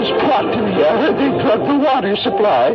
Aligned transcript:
communist 0.00 0.24
plot 0.24 0.42
to 0.52 0.62
me. 0.62 0.72
I 0.82 1.00
heard 1.00 1.16
they 1.16 1.30
drugged 1.42 1.68
the 1.68 1.76
water 1.76 2.16
supply. 2.16 2.72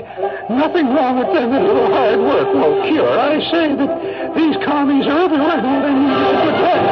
Nothing 0.49 0.87
wrong 0.93 1.17
with 1.19 1.33
them. 1.33 1.53
A 1.53 1.59
little 1.59 1.87
hard 1.87 2.19
work 2.19 2.53
will 2.53 2.83
cure. 2.87 3.19
I 3.19 3.39
say 3.51 3.75
that 3.75 4.35
these 4.35 4.55
commies 4.65 5.07
are 5.07 5.25
everywhere 5.25 5.59
and 5.59 5.83
they 5.83 5.93
need 5.93 6.11
is 6.13 6.41
a 6.41 6.53
good. 6.61 6.83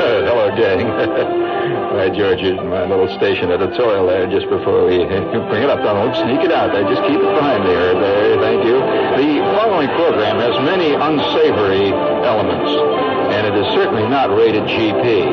Uh, 0.00 0.56
gang. 0.56 1.40
Hi, 2.04 2.12
George, 2.12 2.44
my 2.68 2.84
little 2.84 3.08
station 3.16 3.48
editorial 3.48 4.04
there 4.04 4.28
just 4.28 4.44
before 4.52 4.84
we 4.84 5.00
bring 5.48 5.64
it 5.64 5.72
up. 5.72 5.80
Don't 5.80 6.12
sneak 6.12 6.44
it 6.44 6.52
out 6.52 6.68
there. 6.68 6.84
Just 6.84 7.00
keep 7.08 7.16
it 7.16 7.32
behind 7.32 7.64
there. 7.64 7.96
There, 7.96 8.36
thank 8.44 8.60
you. 8.60 8.76
The 8.76 9.40
following 9.56 9.88
program 9.96 10.36
has 10.36 10.52
many 10.68 10.92
unsavory 10.92 11.96
elements, 12.28 12.68
and 13.32 13.48
it 13.48 13.56
is 13.56 13.64
certainly 13.72 14.04
not 14.04 14.28
rated 14.28 14.68
GP. 14.68 15.32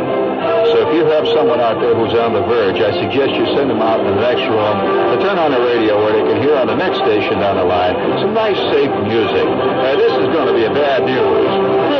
So 0.71 0.87
if 0.87 0.95
you 0.95 1.03
have 1.11 1.27
someone 1.35 1.59
out 1.59 1.83
there 1.83 1.91
who's 1.91 2.15
on 2.15 2.31
the 2.31 2.47
verge, 2.47 2.79
I 2.79 2.95
suggest 3.03 3.35
you 3.35 3.51
send 3.51 3.67
them 3.67 3.83
out 3.83 3.99
in 3.99 4.07
the 4.07 4.23
next 4.23 4.47
room 4.47 4.75
to 5.11 5.19
turn 5.27 5.43
on 5.43 5.51
the 5.51 5.59
radio 5.59 5.99
where 5.99 6.15
they 6.15 6.23
can 6.23 6.39
hear 6.39 6.55
on 6.55 6.71
the 6.71 6.79
next 6.79 7.03
station 7.03 7.43
down 7.43 7.59
the 7.59 7.67
line 7.67 7.99
some 8.23 8.31
nice, 8.31 8.55
safe 8.71 8.95
music. 9.11 9.43
Uh, 9.43 9.99
this 9.99 10.13
is 10.23 10.27
going 10.31 10.47
to 10.47 10.55
be 10.55 10.63
a 10.63 10.71
bad 10.71 11.03
news. 11.03 11.91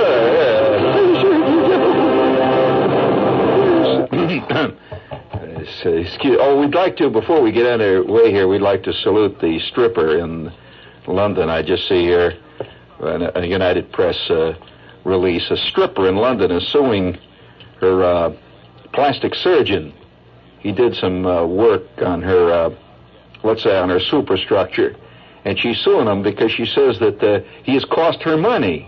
excuse, 5.86 6.38
oh, 6.40 6.60
we'd 6.60 6.74
like 6.74 6.98
to, 6.98 7.10
before 7.10 7.42
we 7.42 7.52
get 7.52 7.66
underway 7.66 8.32
here, 8.32 8.48
we'd 8.48 8.62
like 8.62 8.84
to 8.84 8.94
salute 8.94 9.40
the 9.42 9.60
stripper 9.60 10.18
in 10.18 10.52
London. 11.08 11.50
I 11.50 11.62
just 11.62 11.88
see 11.88 12.04
here 12.04 12.38
a, 13.02 13.46
United 13.46 13.92
Press 13.92 14.18
uh, 14.30 14.54
release. 15.04 15.50
A 15.50 15.58
stripper 15.58 16.08
in 16.08 16.16
London 16.16 16.52
is 16.52 16.68
suing 16.68 17.18
her 17.80 18.04
uh, 18.04 18.34
plastic 18.94 19.36
surgeon. 19.36 19.94
He 20.60 20.72
did 20.72 20.96
some 20.96 21.26
uh, 21.26 21.46
work 21.46 21.84
on 22.02 22.22
her, 22.22 22.52
uh, 22.52 22.76
let's 23.44 23.64
say, 23.64 23.78
on 23.78 23.90
her 23.90 24.00
superstructure. 24.00 24.96
And 25.44 25.60
she's 25.60 25.80
suing 25.80 26.08
him 26.08 26.22
because 26.22 26.52
she 26.52 26.66
says 26.66 27.00
that 27.00 27.24
uh, 27.24 27.42
he 27.64 27.74
has 27.74 27.86
cost 27.86 28.22
her 28.22 28.38
money. 28.38 28.88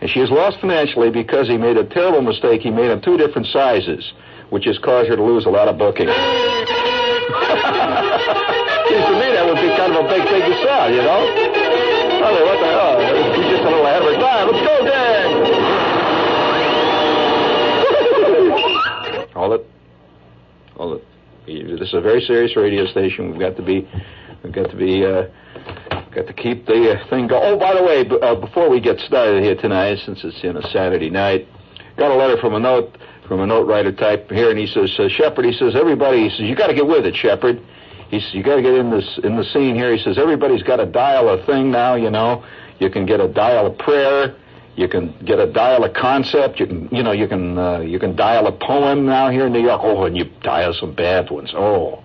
And 0.00 0.10
she 0.10 0.20
has 0.20 0.30
lost 0.30 0.60
financially 0.60 1.10
because 1.10 1.46
he 1.46 1.58
made 1.58 1.76
a 1.76 1.84
terrible 1.84 2.22
mistake. 2.22 2.62
He 2.62 2.70
made 2.70 2.88
them 2.88 3.00
two 3.00 3.18
different 3.18 3.46
sizes, 3.48 4.12
which 4.52 4.66
has 4.66 4.76
caused 4.76 5.08
her 5.08 5.16
to 5.16 5.24
lose 5.24 5.46
a 5.46 5.48
lot 5.48 5.66
of 5.66 5.78
booking. 5.78 6.04
Seems 6.12 6.12
to 9.08 9.16
me 9.16 9.32
that 9.32 9.48
would 9.48 9.56
be 9.56 9.72
kind 9.80 9.96
of 9.96 10.04
a 10.04 10.08
big 10.12 10.28
thing 10.28 10.44
to 10.44 10.54
sell, 10.60 10.92
you 10.92 11.00
know? 11.00 11.24
Mean, 11.24 12.44
what 12.44 12.60
the 12.60 12.68
hell? 12.68 13.00
She's 13.32 13.48
just 13.48 13.64
a 13.64 13.70
little 13.72 13.86
ahead 13.86 14.02
of 14.02 14.12
her 14.12 14.20
time. 14.20 14.52
Let's 14.52 14.60
go, 14.68 14.84
gang! 14.84 15.32
Hold 19.32 19.52
it. 19.56 19.66
Hold 20.76 21.00
it. 21.00 21.04
This 21.80 21.88
is 21.88 21.94
a 21.94 22.02
very 22.02 22.20
serious 22.20 22.54
radio 22.54 22.84
station. 22.86 23.30
We've 23.30 23.40
got 23.40 23.56
to 23.56 23.62
be, 23.62 23.88
we've 24.44 24.52
got 24.52 24.70
to 24.70 24.76
be, 24.76 25.04
uh, 25.06 25.28
got 26.14 26.26
to 26.26 26.34
keep 26.34 26.66
the 26.66 27.00
uh, 27.00 27.08
thing 27.08 27.26
going. 27.26 27.42
Oh, 27.42 27.58
by 27.58 27.74
the 27.74 27.82
way, 27.82 28.04
b- 28.04 28.18
uh, 28.20 28.34
before 28.34 28.68
we 28.68 28.80
get 28.80 28.98
started 29.00 29.42
here 29.42 29.56
tonight, 29.56 29.98
since 30.04 30.22
it's 30.24 30.44
in 30.44 30.58
a 30.58 30.62
Saturday 30.68 31.08
night, 31.08 31.48
got 31.96 32.10
a 32.10 32.14
letter 32.14 32.36
from 32.38 32.54
a 32.54 32.60
note 32.60 32.98
from 33.26 33.40
a 33.40 33.46
note 33.46 33.66
writer 33.66 33.92
type 33.92 34.30
here, 34.30 34.50
and 34.50 34.58
he 34.58 34.66
says, 34.66 34.92
uh, 34.98 35.08
Shepherd, 35.08 35.44
he 35.44 35.52
says, 35.52 35.74
everybody, 35.76 36.28
he 36.28 36.30
says, 36.30 36.40
you 36.40 36.56
got 36.56 36.68
to 36.68 36.74
get 36.74 36.86
with 36.86 37.06
it, 37.06 37.14
Shepherd. 37.14 37.60
He 38.10 38.20
says, 38.20 38.34
you 38.34 38.42
got 38.42 38.56
to 38.56 38.62
get 38.62 38.74
in 38.74 38.90
this 38.90 39.18
in 39.24 39.36
the 39.36 39.44
scene 39.44 39.74
here. 39.74 39.94
He 39.94 40.02
says, 40.02 40.18
everybody's 40.18 40.62
got 40.62 40.76
to 40.76 40.86
dial 40.86 41.28
a 41.28 41.44
thing 41.46 41.70
now. 41.70 41.94
You 41.94 42.10
know, 42.10 42.44
you 42.78 42.90
can 42.90 43.06
get 43.06 43.20
a 43.20 43.28
dial 43.28 43.66
a 43.66 43.70
prayer. 43.70 44.36
You 44.74 44.88
can 44.88 45.14
get 45.24 45.38
a 45.38 45.50
dial 45.50 45.84
a 45.84 45.90
concept. 45.90 46.58
You 46.58 46.66
can, 46.66 46.88
you 46.90 47.02
know, 47.02 47.12
you 47.12 47.28
can 47.28 47.58
uh, 47.58 47.80
you 47.80 47.98
can 47.98 48.16
dial 48.16 48.46
a 48.46 48.52
poem 48.52 49.06
now 49.06 49.30
here 49.30 49.46
in 49.46 49.52
New 49.52 49.62
York. 49.62 49.80
Oh, 49.82 50.04
and 50.04 50.16
you 50.16 50.24
dial 50.42 50.74
some 50.74 50.94
bad 50.94 51.30
ones. 51.30 51.52
Oh, 51.54 52.02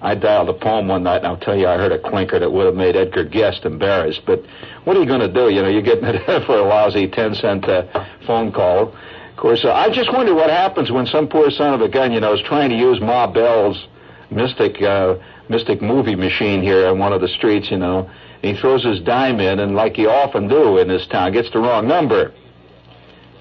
I 0.00 0.14
dialed 0.14 0.48
a 0.48 0.54
poem 0.54 0.88
one 0.88 1.02
night, 1.02 1.18
and 1.18 1.26
I'll 1.26 1.36
tell 1.38 1.56
you, 1.56 1.66
I 1.66 1.76
heard 1.76 1.92
a 1.92 1.98
clinker 1.98 2.38
that 2.38 2.52
would 2.52 2.66
have 2.66 2.74
made 2.74 2.94
Edgar 2.94 3.24
Guest 3.24 3.64
embarrassed. 3.64 4.22
But 4.26 4.44
what 4.84 4.96
are 4.96 5.00
you 5.00 5.06
going 5.06 5.20
to 5.20 5.32
do? 5.32 5.48
You 5.48 5.62
know, 5.62 5.68
you're 5.68 5.82
getting 5.82 6.04
it 6.04 6.24
for 6.46 6.58
a 6.58 6.62
lousy 6.62 7.08
ten 7.08 7.34
cent 7.34 7.68
uh, 7.68 8.06
phone 8.26 8.52
call. 8.52 8.94
Of 9.38 9.42
course, 9.42 9.64
uh, 9.64 9.72
I 9.72 9.88
just 9.90 10.12
wonder 10.12 10.34
what 10.34 10.50
happens 10.50 10.90
when 10.90 11.06
some 11.06 11.28
poor 11.28 11.48
son 11.52 11.72
of 11.72 11.80
a 11.80 11.88
gun, 11.88 12.10
you 12.10 12.18
know, 12.18 12.34
is 12.34 12.40
trying 12.40 12.70
to 12.70 12.76
use 12.76 13.00
Ma 13.00 13.28
Bell's 13.28 13.86
mystic 14.32 14.82
uh, 14.82 15.14
mystic 15.48 15.80
movie 15.80 16.16
machine 16.16 16.60
here 16.60 16.88
on 16.88 16.98
one 16.98 17.12
of 17.12 17.20
the 17.20 17.28
streets, 17.28 17.70
you 17.70 17.78
know. 17.78 18.10
And 18.42 18.56
he 18.56 18.60
throws 18.60 18.82
his 18.82 18.98
dime 18.98 19.38
in, 19.38 19.60
and 19.60 19.76
like 19.76 19.96
you 19.96 20.10
often 20.10 20.48
do 20.48 20.78
in 20.78 20.88
this 20.88 21.06
town, 21.06 21.30
gets 21.30 21.52
the 21.52 21.60
wrong 21.60 21.86
number. 21.86 22.32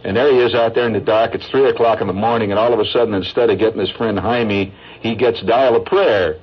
And 0.03 0.15
there 0.15 0.31
he 0.31 0.37
is 0.37 0.53
out 0.53 0.75
there 0.75 0.85
in 0.85 0.93
the 0.93 0.99
dark. 0.99 1.33
It's 1.33 1.47
three 1.47 1.67
o'clock 1.67 1.99
in 1.99 2.05
the 2.05 2.13
morning, 2.13 2.51
and 2.51 2.59
all 2.59 2.73
of 2.73 2.79
a 2.79 2.85
sudden, 2.85 3.15
instead 3.15 3.49
of 3.49 3.57
getting 3.57 3.79
his 3.79 3.89
friend 3.89 4.19
Jaime, 4.19 4.71
he 5.01 5.15
gets 5.15 5.41
dial 5.41 5.75
a 5.77 5.79
prayer. 5.79 6.37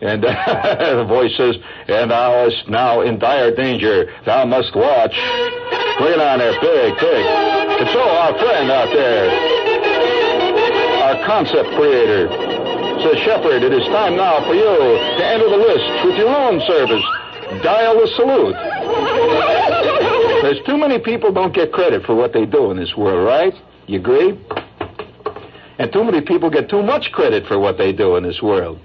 And 0.00 0.22
the 0.22 1.04
voice 1.08 1.36
says, 1.36 1.56
"And 1.88 2.10
thou 2.10 2.44
art 2.44 2.52
now 2.68 3.00
in 3.02 3.18
dire 3.18 3.54
danger. 3.54 4.12
Thou 4.24 4.44
must 4.44 4.74
watch." 4.74 5.14
Bring 5.98 6.14
it 6.14 6.20
on 6.20 6.38
there, 6.40 6.58
big, 6.60 6.98
big. 6.98 7.24
And 7.78 7.88
so, 7.90 8.02
our 8.02 8.36
friend 8.36 8.70
out 8.70 8.90
there, 8.92 9.30
our 11.06 11.24
concept 11.24 11.70
creator, 11.76 12.26
says, 13.04 13.18
Shepherd, 13.22 13.62
it 13.62 13.72
is 13.72 13.84
time 13.94 14.16
now 14.16 14.42
for 14.44 14.54
you 14.54 14.64
to 14.64 15.24
enter 15.24 15.48
the 15.48 15.56
list 15.56 16.04
with 16.04 16.16
your 16.16 16.34
own 16.34 16.60
service. 16.66 17.04
Dial 17.62 17.94
the 18.00 18.08
salute. 18.16 18.56
There's 20.42 20.64
too 20.66 20.76
many 20.76 20.98
people 20.98 21.30
don't 21.30 21.54
get 21.54 21.70
credit 21.70 22.04
for 22.04 22.14
what 22.14 22.32
they 22.32 22.44
do 22.44 22.70
in 22.70 22.76
this 22.76 22.96
world, 22.96 23.24
right? 23.24 23.54
You 23.86 24.00
agree? 24.00 24.38
And 25.78 25.92
too 25.92 26.02
many 26.02 26.22
people 26.22 26.50
get 26.50 26.68
too 26.68 26.82
much 26.82 27.12
credit 27.12 27.46
for 27.46 27.58
what 27.58 27.78
they 27.78 27.92
do 27.92 28.16
in 28.16 28.24
this 28.24 28.42
world. 28.42 28.80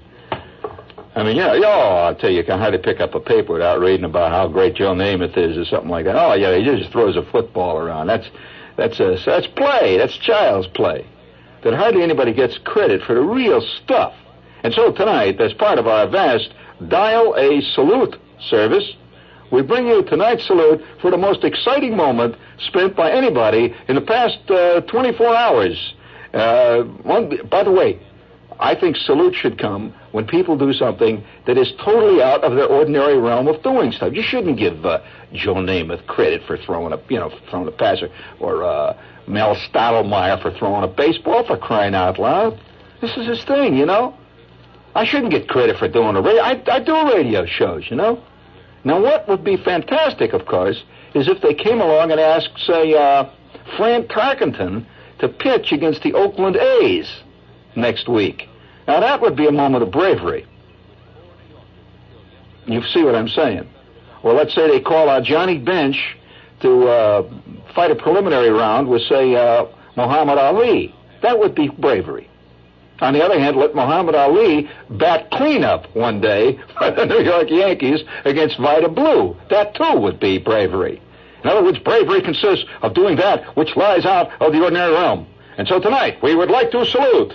I 1.19 1.23
mean, 1.23 1.35
yeah, 1.35 1.51
oh, 1.53 2.05
I'll 2.05 2.15
tell 2.15 2.29
you, 2.29 2.37
you 2.37 2.43
can 2.43 2.59
hardly 2.59 2.79
pick 2.79 3.01
up 3.01 3.13
a 3.13 3.19
paper 3.19 3.53
without 3.53 3.79
reading 3.79 4.05
about 4.05 4.31
how 4.31 4.47
great 4.47 4.75
Joe 4.75 4.93
Namath 4.93 5.37
is 5.37 5.57
or 5.57 5.65
something 5.65 5.89
like 5.89 6.05
that. 6.05 6.15
Oh, 6.15 6.33
yeah, 6.33 6.57
he 6.57 6.63
just 6.63 6.91
throws 6.91 7.17
a 7.17 7.23
football 7.23 7.77
around. 7.77 8.07
That's 8.07 8.29
that's 8.77 8.99
a, 9.01 9.17
that's 9.25 9.47
play. 9.47 9.97
That's 9.97 10.15
child's 10.17 10.67
play. 10.67 11.05
That 11.63 11.73
hardly 11.73 12.03
anybody 12.03 12.33
gets 12.33 12.57
credit 12.59 13.01
for 13.03 13.15
the 13.15 13.21
real 13.21 13.61
stuff. 13.83 14.13
And 14.63 14.73
so 14.73 14.93
tonight, 14.93 15.41
as 15.41 15.51
part 15.53 15.77
of 15.77 15.87
our 15.87 16.07
vast 16.07 16.53
Dial 16.87 17.35
a 17.35 17.61
Salute 17.73 18.15
service, 18.47 18.93
we 19.51 19.61
bring 19.61 19.87
you 19.87 20.03
tonight's 20.03 20.45
salute 20.47 20.81
for 21.01 21.11
the 21.11 21.17
most 21.17 21.43
exciting 21.43 21.97
moment 21.97 22.35
spent 22.59 22.95
by 22.95 23.11
anybody 23.11 23.75
in 23.89 23.95
the 23.95 24.01
past 24.01 24.37
uh, 24.49 24.81
24 24.81 25.35
hours. 25.35 25.93
Uh, 26.33 26.83
one, 27.03 27.45
by 27.49 27.63
the 27.63 27.71
way, 27.71 27.99
I 28.59 28.75
think 28.75 28.97
salute 28.97 29.35
should 29.35 29.57
come 29.57 29.93
when 30.11 30.27
people 30.27 30.57
do 30.57 30.73
something 30.73 31.23
that 31.47 31.57
is 31.57 31.71
totally 31.83 32.21
out 32.21 32.43
of 32.43 32.55
their 32.55 32.65
ordinary 32.65 33.17
realm 33.17 33.47
of 33.47 33.63
doing 33.63 33.93
stuff. 33.93 34.13
You 34.13 34.21
shouldn't 34.21 34.57
give 34.57 34.85
uh, 34.85 35.01
Joe 35.31 35.55
Namath 35.55 36.05
credit 36.07 36.43
for 36.45 36.57
throwing 36.57 36.91
a, 36.91 36.99
you 37.07 37.17
know, 37.17 37.31
throwing 37.49 37.69
a 37.69 37.71
passer, 37.71 38.09
or 38.39 38.63
uh, 38.63 39.01
Mel 39.27 39.55
Stottlemyre 39.55 40.41
for 40.41 40.51
throwing 40.51 40.83
a 40.83 40.87
baseball 40.87 41.45
for 41.45 41.55
crying 41.55 41.95
out 41.95 42.19
loud. 42.19 42.59
This 42.99 43.15
is 43.15 43.27
his 43.27 43.43
thing, 43.45 43.77
you 43.77 43.85
know. 43.85 44.13
I 44.93 45.05
shouldn't 45.05 45.31
get 45.31 45.47
credit 45.47 45.77
for 45.77 45.87
doing 45.87 46.17
a 46.17 46.21
radio. 46.21 46.41
I, 46.41 46.61
I 46.67 46.79
do 46.79 47.13
radio 47.13 47.45
shows, 47.45 47.85
you 47.89 47.95
know. 47.95 48.21
Now, 48.83 49.01
what 49.01 49.27
would 49.29 49.43
be 49.43 49.55
fantastic, 49.55 50.33
of 50.33 50.45
course, 50.45 50.83
is 51.13 51.29
if 51.29 51.41
they 51.41 51.53
came 51.53 51.79
along 51.79 52.11
and 52.11 52.19
asked, 52.19 52.57
say, 52.65 52.93
uh, 52.93 53.29
Fran 53.77 54.03
Tarkenton 54.07 54.85
to 55.19 55.29
pitch 55.29 55.71
against 55.71 56.01
the 56.01 56.13
Oakland 56.13 56.57
A's 56.57 57.09
next 57.75 58.09
week. 58.09 58.48
Now, 58.89 59.01
that 59.01 59.21
would 59.21 59.35
be 59.35 59.45
a 59.45 59.51
moment 59.51 59.83
of 59.83 59.91
bravery. 59.91 60.47
You 62.65 62.81
see 62.91 63.03
what 63.03 63.13
I'm 63.13 63.27
saying? 63.27 63.69
Or 64.23 64.33
let's 64.33 64.55
say 64.55 64.67
they 64.67 64.79
call 64.79 65.09
out 65.09 65.21
Johnny 65.21 65.59
Bench 65.59 66.17
to 66.61 66.87
uh, 66.87 67.29
fight 67.75 67.91
a 67.91 67.95
preliminary 67.95 68.49
round 68.49 68.87
with, 68.89 69.03
say, 69.03 69.35
uh, 69.35 69.67
Muhammad 69.95 70.39
Ali. 70.39 70.95
That 71.21 71.37
would 71.37 71.53
be 71.53 71.67
bravery. 71.67 72.27
On 72.99 73.13
the 73.13 73.23
other 73.23 73.39
hand, 73.39 73.57
let 73.57 73.75
Muhammad 73.75 74.15
Ali 74.15 74.67
bat 74.89 75.29
cleanup 75.29 75.95
one 75.95 76.19
day 76.19 76.57
for 76.79 76.89
the 76.89 77.05
New 77.05 77.21
York 77.21 77.51
Yankees 77.51 77.99
against 78.25 78.57
Vida 78.57 78.89
Blue. 78.89 79.37
That 79.51 79.75
too 79.75 79.99
would 79.99 80.19
be 80.19 80.39
bravery. 80.39 80.99
In 81.43 81.49
other 81.51 81.63
words, 81.63 81.77
bravery 81.77 82.23
consists 82.23 82.65
of 82.81 82.95
doing 82.95 83.17
that 83.17 83.55
which 83.55 83.75
lies 83.75 84.05
out 84.05 84.31
of 84.41 84.51
the 84.51 84.63
ordinary 84.63 84.93
realm. 84.93 85.27
And 85.59 85.67
so 85.67 85.77
tonight, 85.77 86.23
we 86.23 86.35
would 86.35 86.49
like 86.49 86.71
to 86.71 86.85
salute. 86.85 87.33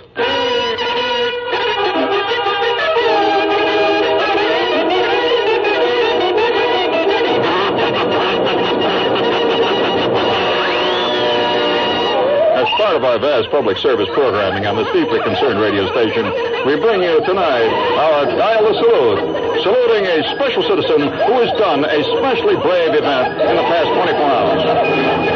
As 12.49 12.65
part 12.81 12.95
of 12.95 13.03
our 13.03 13.19
vast 13.19 13.51
public 13.51 13.77
service 13.77 14.09
programming 14.15 14.65
on 14.65 14.75
this 14.75 14.87
deeply 14.91 15.21
concerned 15.21 15.59
radio 15.59 15.85
station, 15.91 16.25
we 16.65 16.81
bring 16.81 17.03
you 17.03 17.23
tonight 17.25 17.69
our 17.69 18.25
Dial 18.25 18.65
a 18.65 18.73
Salute, 18.73 19.61
saluting 19.61 20.07
a 20.07 20.33
special 20.33 20.63
citizen 20.63 21.01
who 21.01 21.45
has 21.45 21.51
done 21.59 21.85
a 21.85 22.01
specially 22.17 22.55
brave 22.55 22.89
event 22.89 23.39
in 23.39 23.55
the 23.55 23.65
past 23.69 23.85
24 23.93 24.19
hours. 24.25 25.34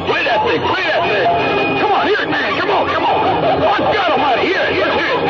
On, 0.00 0.06
play 0.06 0.24
that 0.24 0.40
thing, 0.46 0.60
play 0.62 0.82
that 0.88 1.02
thing. 1.04 1.28
Come 1.80 1.92
on, 1.92 2.06
hear 2.06 2.20
it, 2.20 2.30
man, 2.30 2.58
come 2.58 2.70
on, 2.70 2.88
come 2.88 3.04
on. 3.04 3.20
Oh, 3.60 3.92
God 3.92 4.10
almighty, 4.12 4.46
hear 4.48 4.62
it, 4.62 4.72
it, 4.72 4.92
hear 4.96 5.12
it. 5.12 5.20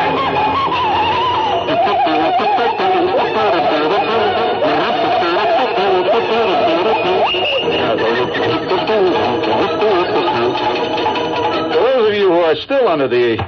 For 11.72 11.78
those 11.82 12.08
of 12.08 12.14
you 12.14 12.28
who 12.28 12.40
are 12.40 12.54
still 12.54 12.86
under 12.86 13.08
the 13.08 13.42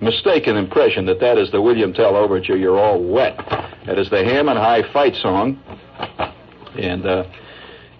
mistaken 0.00 0.56
impression 0.56 1.04
that 1.06 1.18
that 1.20 1.36
is 1.36 1.50
the 1.50 1.60
William 1.60 1.92
Tell 1.92 2.14
Overture, 2.16 2.56
you're 2.56 2.78
all 2.78 3.02
wet. 3.02 3.36
That 3.86 3.98
is 3.98 4.08
the 4.10 4.22
Hammond 4.24 4.58
High 4.58 4.82
Fight 4.92 5.16
song. 5.16 5.58
And, 6.78 7.04
uh, 7.04 7.24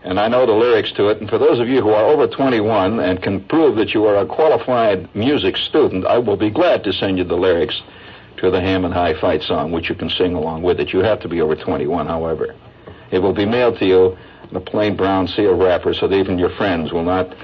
and 0.02 0.19
I 0.19 0.29
know 0.29 0.47
the 0.47 0.52
lyrics 0.52 0.93
to 0.93 1.08
it. 1.08 1.20
And 1.20 1.29
for 1.29 1.38
those 1.38 1.61
of 1.61 1.69
you 1.69 1.82
who 1.82 1.91
are 1.91 2.05
over 2.05 2.26
21 2.26 3.00
and 3.00 3.23
can 3.23 3.44
prove 3.44 3.76
that 3.76 3.93
you 3.93 4.06
are 4.06 4.17
a 4.17 4.26
qualified 4.26 5.14
music 5.14 5.56
student, 5.56 6.06
I 6.06 6.19
will 6.19 6.37
be 6.37 6.50
glad 6.50 6.85
to 6.85 6.93
send 6.93 7.19
you 7.19 7.25
the 7.25 7.37
lyrics 7.37 7.81
to 8.38 8.50
the 8.50 8.61
Hammond 8.61 8.94
High 8.94 9.20
Fight 9.20 9.43
song, 9.43 9.73
which 9.73 9.88
you 9.88 9.94
can 9.94 10.08
sing 10.08 10.35
along 10.35 10.62
with 10.62 10.81
it. 10.81 10.93
You 10.93 11.00
have 11.00 11.20
to 11.20 11.29
be 11.29 11.41
over 11.41 11.55
21, 11.55 12.06
however. 12.06 12.55
It 13.11 13.19
will 13.19 13.35
be 13.35 13.44
mailed 13.44 13.79
to 13.79 13.87
you 13.87 14.17
in 14.50 14.56
a 14.56 14.61
plain 14.61 14.97
brown 14.97 15.29
seal 15.29 15.55
wrapper 15.55 15.93
so 15.93 16.08
that 16.08 16.17
even 16.17 16.38
your 16.38 16.50
friends 16.56 16.93
will 16.93 17.05
not 17.05 17.37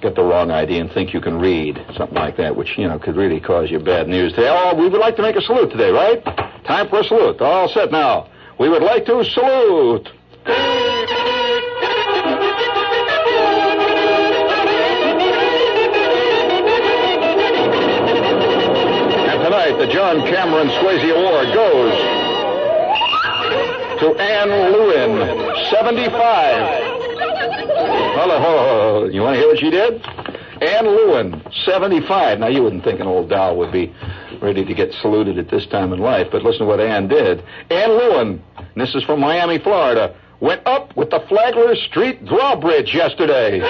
get 0.00 0.14
the 0.14 0.22
wrong 0.22 0.50
idea 0.50 0.80
and 0.82 0.92
think 0.92 1.14
you 1.14 1.20
can 1.20 1.38
read, 1.40 1.84
something 1.96 2.16
like 2.16 2.36
that, 2.36 2.54
which, 2.54 2.76
you 2.78 2.86
know, 2.86 2.98
could 2.98 3.16
really 3.16 3.40
cause 3.40 3.70
you 3.70 3.80
bad 3.80 4.06
news 4.06 4.32
today. 4.32 4.48
Oh, 4.50 4.74
we 4.76 4.88
would 4.88 5.00
like 5.00 5.16
to 5.16 5.22
make 5.22 5.34
a 5.34 5.40
salute 5.40 5.70
today, 5.70 5.90
right? 5.90 6.22
Time 6.64 6.88
for 6.88 7.00
a 7.00 7.04
salute. 7.04 7.40
All 7.40 7.68
set 7.68 7.90
now. 7.90 8.28
We 8.58 8.68
would 8.68 8.82
like 8.82 9.06
to 9.06 9.24
salute. 9.24 10.08
The 19.64 19.86
John 19.86 20.20
Cameron 20.26 20.68
Swayze 20.68 21.10
Award 21.10 21.46
goes 21.54 21.94
to 23.98 24.14
Anne 24.20 24.50
Lewin, 24.72 25.70
75. 25.70 26.12
Hello, 28.14 29.06
you 29.06 29.22
want 29.22 29.36
to 29.36 29.40
hear 29.40 29.48
what 29.48 29.58
she 29.58 29.70
did? 29.70 30.04
Anne 30.62 30.86
Lewin, 30.86 31.42
75. 31.64 32.40
Now, 32.40 32.48
you 32.48 32.62
wouldn't 32.62 32.84
think 32.84 33.00
an 33.00 33.06
old 33.06 33.30
doll 33.30 33.56
would 33.56 33.72
be 33.72 33.90
ready 34.42 34.66
to 34.66 34.74
get 34.74 34.92
saluted 34.92 35.38
at 35.38 35.48
this 35.48 35.66
time 35.66 35.94
in 35.94 35.98
life, 35.98 36.28
but 36.30 36.42
listen 36.42 36.60
to 36.60 36.66
what 36.66 36.80
Anne 36.80 37.08
did. 37.08 37.42
Anne 37.70 37.90
Lewin, 37.90 38.42
this 38.76 38.94
is 38.94 39.02
from 39.04 39.20
Miami, 39.20 39.58
Florida, 39.58 40.14
went 40.40 40.60
up 40.66 40.94
with 40.94 41.08
the 41.08 41.20
Flagler 41.26 41.74
Street 41.74 42.26
drawbridge 42.26 42.94
yesterday. 42.94 43.60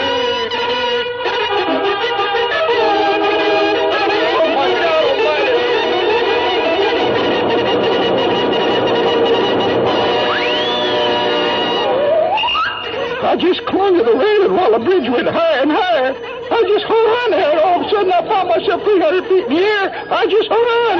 I 13.34 13.36
just 13.36 13.66
clung 13.66 13.98
to 13.98 14.04
the 14.04 14.14
railing 14.14 14.54
while 14.54 14.70
the 14.70 14.78
bridge 14.78 15.10
went 15.10 15.26
higher 15.26 15.62
and 15.66 15.72
higher. 15.72 16.14
I 16.14 16.60
just 16.70 16.86
hung 16.86 17.08
on 17.18 17.30
there, 17.34 17.58
all 17.66 17.82
of 17.82 17.86
a 17.86 17.90
sudden 17.90 18.12
I 18.14 18.22
found 18.30 18.46
myself 18.46 18.78
300 18.86 19.26
feet 19.26 19.50
in 19.50 19.58
the 19.58 19.62
air. 19.66 19.90
I 19.90 20.22
just 20.30 20.46
hung 20.46 20.62
on. 20.62 20.98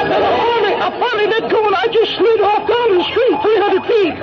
And 0.00 0.16
I 0.16 0.32
finally, 0.40 0.80
I 0.80 0.88
finally 0.96 1.28
let 1.28 1.44
go, 1.52 1.60
and 1.60 1.76
I 1.76 1.92
just 1.92 2.16
slid 2.16 2.40
off 2.40 2.64
down 2.64 2.88
the 2.88 3.04
street 3.04 3.36
300 3.36 3.84
feet. 3.84 4.16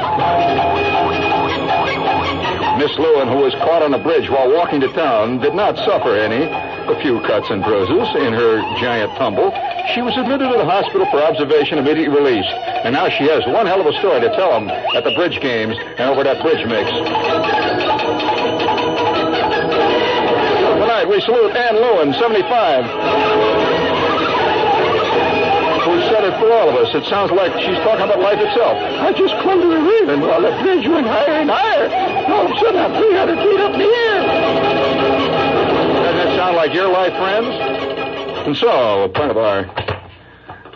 Miss 2.82 2.98
Lewin, 2.98 3.30
who 3.30 3.46
was 3.46 3.54
caught 3.62 3.86
on 3.86 3.94
a 3.94 4.02
bridge 4.02 4.28
while 4.28 4.50
walking 4.50 4.82
to 4.82 4.92
town, 4.94 5.38
did 5.38 5.54
not 5.54 5.78
suffer 5.86 6.18
any. 6.18 6.50
A 6.50 6.98
few 7.00 7.22
cuts 7.22 7.52
and 7.52 7.62
bruises 7.62 8.10
in 8.18 8.34
her 8.34 8.58
giant 8.82 9.14
tumble. 9.22 9.54
She 9.94 10.02
was 10.02 10.18
admitted 10.18 10.52
to 10.52 10.58
the 10.58 10.66
hospital 10.66 11.08
for 11.10 11.24
observation, 11.24 11.78
immediately 11.78 12.10
released. 12.10 12.50
And 12.84 12.94
now 12.94 13.08
she 13.10 13.24
has 13.32 13.46
one 13.48 13.66
hell 13.66 13.80
of 13.80 13.88
a 13.88 13.94
story 14.00 14.20
to 14.20 14.30
tell 14.36 14.52
them 14.52 14.70
at 14.70 15.04
the 15.04 15.12
bridge 15.16 15.40
games 15.40 15.78
and 15.80 16.12
over 16.12 16.24
that 16.24 16.42
bridge 16.44 16.66
mix. 16.68 16.92
Tonight, 20.76 21.08
we 21.08 21.22
salute 21.22 21.56
Ann 21.56 21.76
Lewin, 21.76 22.14
75 22.14 22.86
who 25.88 26.02
said 26.12 26.26
it 26.26 26.36
for 26.38 26.52
all 26.52 26.68
of 26.68 26.76
us. 26.76 26.94
It 26.94 27.08
sounds 27.08 27.32
like 27.32 27.54
she's 27.64 27.80
talking 27.88 28.04
about 28.04 28.20
life 28.20 28.40
itself. 28.40 28.76
I 28.76 29.14
just 29.14 29.34
clung 29.40 29.62
to 29.62 29.68
the 29.68 29.80
railing 29.80 30.20
while 30.20 30.42
the 30.42 30.52
bridge 30.62 30.86
went 30.86 31.08
higher 31.08 31.40
and 31.40 31.50
higher. 31.50 31.88
All 32.28 32.44
of 32.44 32.52
a 32.52 32.60
sudden, 32.60 32.76
I'm 32.76 32.92
300 32.92 33.40
feet 33.40 33.60
up 33.62 33.72
in 33.72 33.80
the 33.80 33.88
air. 33.88 34.20
Doesn't 36.04 36.18
that 36.28 36.36
sound 36.36 36.58
like 36.58 36.74
your 36.74 36.92
life, 36.92 37.16
friends? 37.16 37.77
And 38.48 38.56
so, 38.56 39.10
part 39.14 39.30
of 39.30 39.36
our 39.36 39.66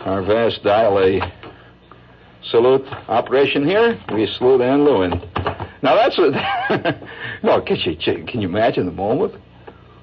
our 0.04 0.20
vast 0.20 0.62
dial 0.62 0.98
a 0.98 1.32
salute 2.42 2.86
operation 3.08 3.66
here, 3.66 3.98
we 4.12 4.26
salute 4.26 4.60
Ann 4.60 4.84
Lewin. 4.84 5.12
Now 5.80 5.94
that's 5.94 6.18
a 6.18 7.08
no. 7.42 7.62
Can 7.62 7.78
you 7.78 7.96
can 7.96 8.42
you 8.42 8.46
imagine 8.46 8.84
the 8.84 8.92
moment? 8.92 9.36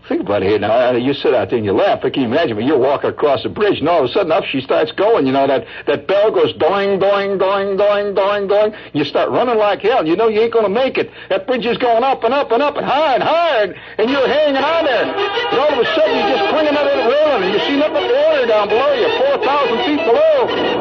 Think 0.10 0.22
about 0.22 0.42
it 0.42 0.60
now. 0.60 0.90
Uh, 0.90 0.94
You 0.98 1.14
sit 1.14 1.36
out 1.36 1.54
there 1.54 1.58
and 1.62 1.66
you 1.66 1.72
laugh, 1.72 2.02
but 2.02 2.14
can 2.14 2.24
you 2.24 2.28
imagine 2.34 2.58
when 2.58 2.66
you're 2.66 2.82
walking 2.82 3.12
across 3.12 3.44
the 3.44 3.50
bridge 3.50 3.78
and 3.78 3.88
all 3.88 4.04
of 4.04 4.10
a 4.10 4.12
sudden 4.12 4.32
up 4.32 4.44
she 4.44 4.60
starts 4.60 4.92
going, 4.92 5.28
you 5.28 5.32
know, 5.32 5.46
that, 5.46 5.68
that 5.86 6.08
bell 6.08 6.32
goes 6.32 6.50
doing, 6.58 6.98
doing, 6.98 7.38
doing, 7.38 7.78
doing, 7.78 8.16
doing, 8.18 8.48
doing. 8.50 8.74
You 8.94 9.06
start 9.06 9.30
running 9.30 9.60
like 9.62 9.82
hell 9.86 10.08
you 10.08 10.16
know 10.16 10.28
you 10.28 10.42
ain't 10.42 10.52
going 10.52 10.66
to 10.66 10.74
make 10.74 10.98
it. 10.98 11.12
That 11.30 11.46
bridge 11.46 11.64
is 11.64 11.78
going 11.78 12.04
up 12.04 12.24
and 12.24 12.34
up 12.34 12.50
and 12.50 12.64
up 12.64 12.76
and 12.76 12.86
higher 12.88 13.22
and 13.22 13.24
higher 13.24 13.76
and, 14.02 14.10
you're 14.10 14.28
hanging 14.28 14.58
on 14.58 14.86
there. 14.90 15.14
And 15.14 15.60
all 15.62 15.78
of 15.78 15.78
a 15.78 15.86
sudden 15.94 16.16
you 16.18 16.26
just 16.26 16.50
clinging 16.50 16.74
to 16.74 16.82
that 16.90 17.06
railing 17.06 17.44
and 17.46 17.54
you 17.54 17.62
see 17.70 17.78
nothing 17.78 17.94
but 17.94 18.10
water 18.10 18.48
down 18.50 18.66
below 18.68 18.90
you, 18.98 19.14
4,000 19.46 19.78
feet 19.86 20.02
below. 20.10 20.38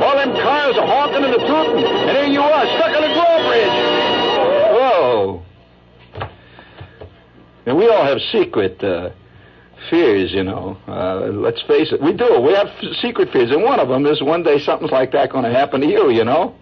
All 0.08 0.16
them 0.16 0.32
cars 0.40 0.73
are 0.80 0.88
honking 0.88 1.28
and 1.28 1.37
tooting. 1.37 1.85
And 1.85 2.16
there 2.16 2.32
you 2.32 2.40
are, 2.40 2.64
stuck 2.80 2.97
on 2.97 3.04
a 3.04 3.12
drawbridge. 3.12 3.76
Whoa. 4.73 5.42
And 7.66 7.76
we 7.76 7.87
all 7.90 8.06
have 8.06 8.16
secret 8.32 8.82
uh, 8.82 9.11
fears, 9.88 10.33
you 10.33 10.42
know. 10.42 10.76
Uh, 10.87 11.28
let's 11.33 11.62
face 11.62 11.92
it, 11.92 12.00
we 12.00 12.12
do. 12.12 12.40
We 12.40 12.52
have 12.54 12.68
secret 13.00 13.30
fears, 13.33 13.50
and 13.50 13.62
one 13.62 13.80
of 13.80 13.88
them 13.88 14.07
is 14.07 14.23
one 14.23 14.42
day 14.42 14.59
something's 14.59 14.92
like 14.92 15.12
that 15.12 15.30
going 15.30 15.45
to 15.45 15.50
happen 15.50 15.80
to 15.80 15.87
you, 15.87 16.11
you 16.11 16.25
know. 16.25 16.54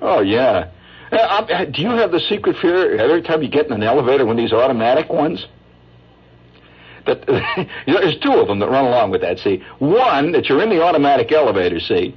Oh 0.00 0.20
yeah. 0.20 0.70
Uh, 1.12 1.16
uh, 1.16 1.64
do 1.64 1.82
you 1.82 1.90
have 1.90 2.12
the 2.12 2.20
secret 2.20 2.56
fear 2.60 2.96
every 2.98 3.22
time 3.22 3.42
you 3.42 3.48
get 3.48 3.66
in 3.66 3.72
an 3.72 3.82
elevator, 3.82 4.24
one 4.24 4.38
of 4.38 4.42
these 4.42 4.52
automatic 4.52 5.08
ones? 5.08 5.46
That 7.06 7.28
you 7.86 7.94
know, 7.94 8.00
there's 8.00 8.18
two 8.18 8.32
of 8.32 8.46
them 8.46 8.60
that 8.60 8.68
run 8.68 8.84
along 8.84 9.10
with 9.10 9.22
that. 9.22 9.38
See, 9.38 9.62
one 9.78 10.32
that 10.32 10.48
you're 10.48 10.62
in 10.62 10.70
the 10.70 10.82
automatic 10.82 11.32
elevator, 11.32 11.80
see, 11.80 12.16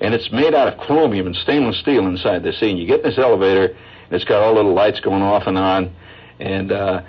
and 0.00 0.14
it's 0.14 0.30
made 0.32 0.54
out 0.54 0.68
of 0.68 0.78
chromium 0.80 1.26
and 1.26 1.36
stainless 1.36 1.78
steel 1.78 2.06
inside 2.06 2.42
the 2.42 2.52
see. 2.52 2.70
And 2.70 2.78
you 2.78 2.86
get 2.86 3.00
in 3.00 3.10
this 3.10 3.18
elevator, 3.18 3.66
and 3.66 4.12
it's 4.12 4.24
got 4.24 4.42
all 4.42 4.54
little 4.54 4.74
lights 4.74 5.00
going 5.00 5.22
off 5.22 5.46
and 5.46 5.56
on, 5.56 5.94
and 6.40 6.72
uh, 6.72 7.02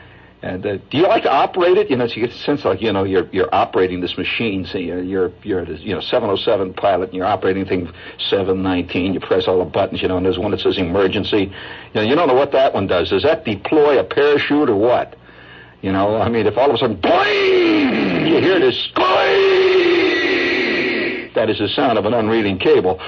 and 0.45 0.63
uh, 0.63 0.77
do 0.91 0.97
you 0.99 1.07
like 1.07 1.23
to 1.23 1.31
operate 1.31 1.75
it? 1.75 1.89
You 1.89 1.97
know, 1.97 2.05
so 2.05 2.13
you 2.13 2.21
get 2.21 2.31
the 2.31 2.37
sense 2.37 2.63
like 2.63 2.79
you 2.79 2.93
know 2.93 3.03
you're 3.03 3.27
you're 3.31 3.49
operating 3.53 4.01
this 4.01 4.15
machine. 4.15 4.63
See, 4.63 4.81
you're 4.81 5.01
you're, 5.01 5.31
you're 5.41 5.61
a, 5.61 5.75
you 5.77 5.95
know 5.95 6.01
707 6.01 6.75
pilot, 6.75 7.09
and 7.09 7.15
you're 7.17 7.25
operating 7.25 7.65
thing 7.65 7.91
719. 8.29 9.15
You 9.15 9.19
press 9.19 9.47
all 9.47 9.57
the 9.57 9.65
buttons, 9.65 10.03
you 10.03 10.07
know, 10.07 10.17
and 10.17 10.25
there's 10.25 10.37
one 10.37 10.51
that 10.51 10.59
says 10.59 10.77
emergency. 10.77 11.45
You 11.45 11.51
know, 11.95 12.03
you 12.03 12.13
don't 12.13 12.27
know 12.27 12.35
what 12.35 12.51
that 12.51 12.75
one 12.75 12.85
does. 12.85 13.09
Does 13.09 13.23
that 13.23 13.43
deploy 13.43 13.97
a 13.97 14.03
parachute 14.03 14.69
or 14.69 14.75
what? 14.75 15.15
You 15.81 15.91
know, 15.91 16.17
I 16.17 16.29
mean, 16.29 16.45
if 16.45 16.55
all 16.59 16.69
of 16.69 16.75
a 16.75 16.77
sudden, 16.77 16.97
boing, 16.97 18.27
you 18.29 18.39
hear 18.39 18.59
this, 18.59 18.87
boing, 18.95 19.73
that 21.33 21.49
is 21.49 21.57
the 21.57 21.69
sound 21.69 21.97
of 21.97 22.05
an 22.05 22.13
unreeling 22.13 22.59
cable. 22.59 22.99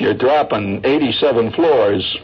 You're 0.00 0.14
dropping 0.14 0.84
87 0.84 1.52
floors. 1.52 2.16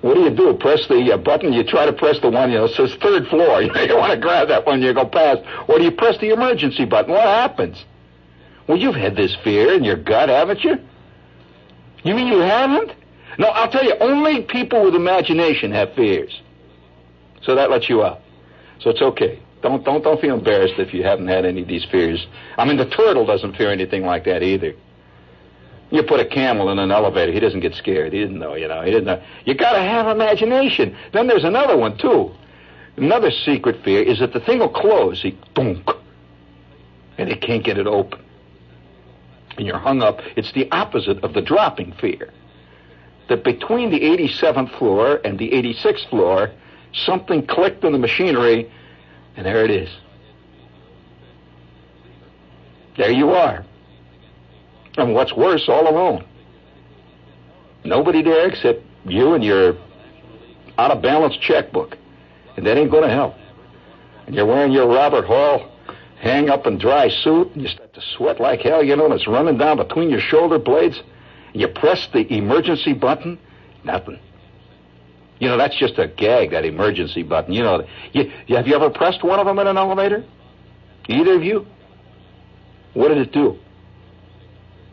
What 0.00 0.14
do 0.14 0.20
you 0.20 0.30
do? 0.30 0.54
Press 0.54 0.86
the 0.88 1.12
uh, 1.12 1.18
button. 1.18 1.52
You 1.52 1.62
try 1.62 1.84
to 1.86 1.92
press 1.92 2.18
the 2.20 2.30
one, 2.30 2.50
you 2.50 2.58
know, 2.58 2.64
it 2.64 2.74
says 2.74 2.94
third 3.02 3.26
floor. 3.28 3.62
You 3.62 3.96
want 3.96 4.12
to 4.12 4.18
grab 4.18 4.48
that 4.48 4.66
one, 4.66 4.80
you 4.80 4.94
go 4.94 5.06
past. 5.06 5.42
Or 5.68 5.78
do 5.78 5.84
you 5.84 5.90
press 5.90 6.18
the 6.18 6.30
emergency 6.30 6.84
button? 6.84 7.12
What 7.12 7.24
happens? 7.24 7.84
Well, 8.66 8.78
you've 8.78 8.94
had 8.94 9.16
this 9.16 9.36
fear 9.42 9.74
in 9.74 9.84
your 9.84 9.96
gut, 9.96 10.28
haven't 10.28 10.64
you? 10.64 10.78
You 12.02 12.14
mean 12.14 12.28
you 12.28 12.38
haven't? 12.38 12.92
No, 13.38 13.48
I'll 13.48 13.70
tell 13.70 13.84
you, 13.84 13.94
only 14.00 14.42
people 14.42 14.84
with 14.84 14.94
imagination 14.94 15.72
have 15.72 15.94
fears. 15.94 16.40
So 17.42 17.54
that 17.54 17.70
lets 17.70 17.88
you 17.88 18.02
out. 18.02 18.20
So 18.80 18.90
it's 18.90 19.02
okay. 19.02 19.40
Don't 19.62 19.84
don't 19.84 20.02
don't 20.02 20.20
feel 20.20 20.34
embarrassed 20.34 20.74
if 20.78 20.94
you 20.94 21.02
haven't 21.02 21.28
had 21.28 21.44
any 21.44 21.62
of 21.62 21.68
these 21.68 21.84
fears. 21.90 22.26
I 22.56 22.64
mean, 22.64 22.78
the 22.78 22.86
turtle 22.86 23.26
doesn't 23.26 23.56
fear 23.56 23.70
anything 23.70 24.04
like 24.04 24.24
that 24.24 24.42
either. 24.42 24.74
You 25.90 26.04
put 26.04 26.20
a 26.20 26.24
camel 26.24 26.70
in 26.70 26.78
an 26.78 26.92
elevator, 26.92 27.32
he 27.32 27.40
doesn't 27.40 27.60
get 27.60 27.74
scared. 27.74 28.12
He 28.12 28.20
didn't 28.20 28.38
know, 28.38 28.54
you 28.54 28.68
know. 28.68 28.82
He 28.82 28.90
didn't 28.90 29.06
know. 29.06 29.22
You 29.44 29.54
got 29.54 29.72
to 29.72 29.82
have 29.82 30.06
imagination. 30.06 30.96
Then 31.12 31.26
there's 31.26 31.44
another 31.44 31.76
one 31.76 31.98
too. 31.98 32.30
Another 32.96 33.30
secret 33.30 33.82
fear 33.84 34.02
is 34.02 34.20
that 34.20 34.32
the 34.32 34.40
thing 34.40 34.60
will 34.60 34.68
close. 34.68 35.22
He 35.22 35.36
dunk, 35.54 35.88
and 37.18 37.30
they 37.30 37.36
can't 37.36 37.64
get 37.64 37.78
it 37.78 37.86
open, 37.86 38.20
and 39.56 39.66
you're 39.66 39.78
hung 39.78 40.02
up. 40.02 40.20
It's 40.36 40.52
the 40.52 40.70
opposite 40.70 41.22
of 41.24 41.32
the 41.32 41.40
dropping 41.40 41.92
fear. 41.92 42.30
That 43.28 43.42
between 43.42 43.90
the 43.90 44.00
87th 44.00 44.76
floor 44.78 45.20
and 45.24 45.38
the 45.38 45.50
86th 45.50 46.08
floor, 46.10 46.50
something 46.92 47.46
clicked 47.46 47.84
in 47.84 47.92
the 47.92 47.98
machinery, 47.98 48.70
and 49.36 49.46
there 49.46 49.64
it 49.64 49.70
is. 49.70 49.88
There 52.96 53.12
you 53.12 53.30
are. 53.30 53.64
And 54.96 55.14
what's 55.14 55.34
worse, 55.34 55.64
all 55.68 55.88
alone. 55.88 56.24
Nobody 57.84 58.22
there 58.22 58.48
except 58.48 58.82
you 59.04 59.34
and 59.34 59.42
your 59.42 59.76
out 60.78 60.90
of 60.90 61.02
balance 61.02 61.36
checkbook. 61.36 61.96
And 62.56 62.66
that 62.66 62.76
ain't 62.76 62.90
going 62.90 63.08
to 63.08 63.14
help. 63.14 63.34
And 64.26 64.34
you're 64.34 64.46
wearing 64.46 64.72
your 64.72 64.88
Robert 64.88 65.24
Hall 65.24 65.70
hang 66.20 66.50
up 66.50 66.66
and 66.66 66.78
dry 66.78 67.08
suit, 67.08 67.50
and 67.54 67.62
you 67.62 67.68
start 67.68 67.94
to 67.94 68.02
sweat 68.16 68.40
like 68.40 68.60
hell, 68.60 68.84
you 68.84 68.94
know, 68.94 69.06
and 69.06 69.14
it's 69.14 69.26
running 69.26 69.56
down 69.56 69.78
between 69.78 70.10
your 70.10 70.20
shoulder 70.20 70.58
blades. 70.58 71.00
And 71.52 71.60
you 71.60 71.68
press 71.68 72.08
the 72.12 72.30
emergency 72.32 72.92
button, 72.92 73.38
nothing. 73.84 74.18
You 75.38 75.48
know, 75.48 75.56
that's 75.56 75.76
just 75.78 75.98
a 75.98 76.06
gag, 76.06 76.50
that 76.50 76.66
emergency 76.66 77.22
button. 77.22 77.54
You 77.54 77.62
know, 77.62 77.86
you, 78.12 78.30
have 78.48 78.66
you 78.66 78.74
ever 78.74 78.90
pressed 78.90 79.24
one 79.24 79.40
of 79.40 79.46
them 79.46 79.58
in 79.58 79.66
an 79.66 79.78
elevator? 79.78 80.24
Either 81.08 81.34
of 81.34 81.42
you? 81.42 81.66
What 82.92 83.08
did 83.08 83.18
it 83.18 83.32
do? 83.32 83.58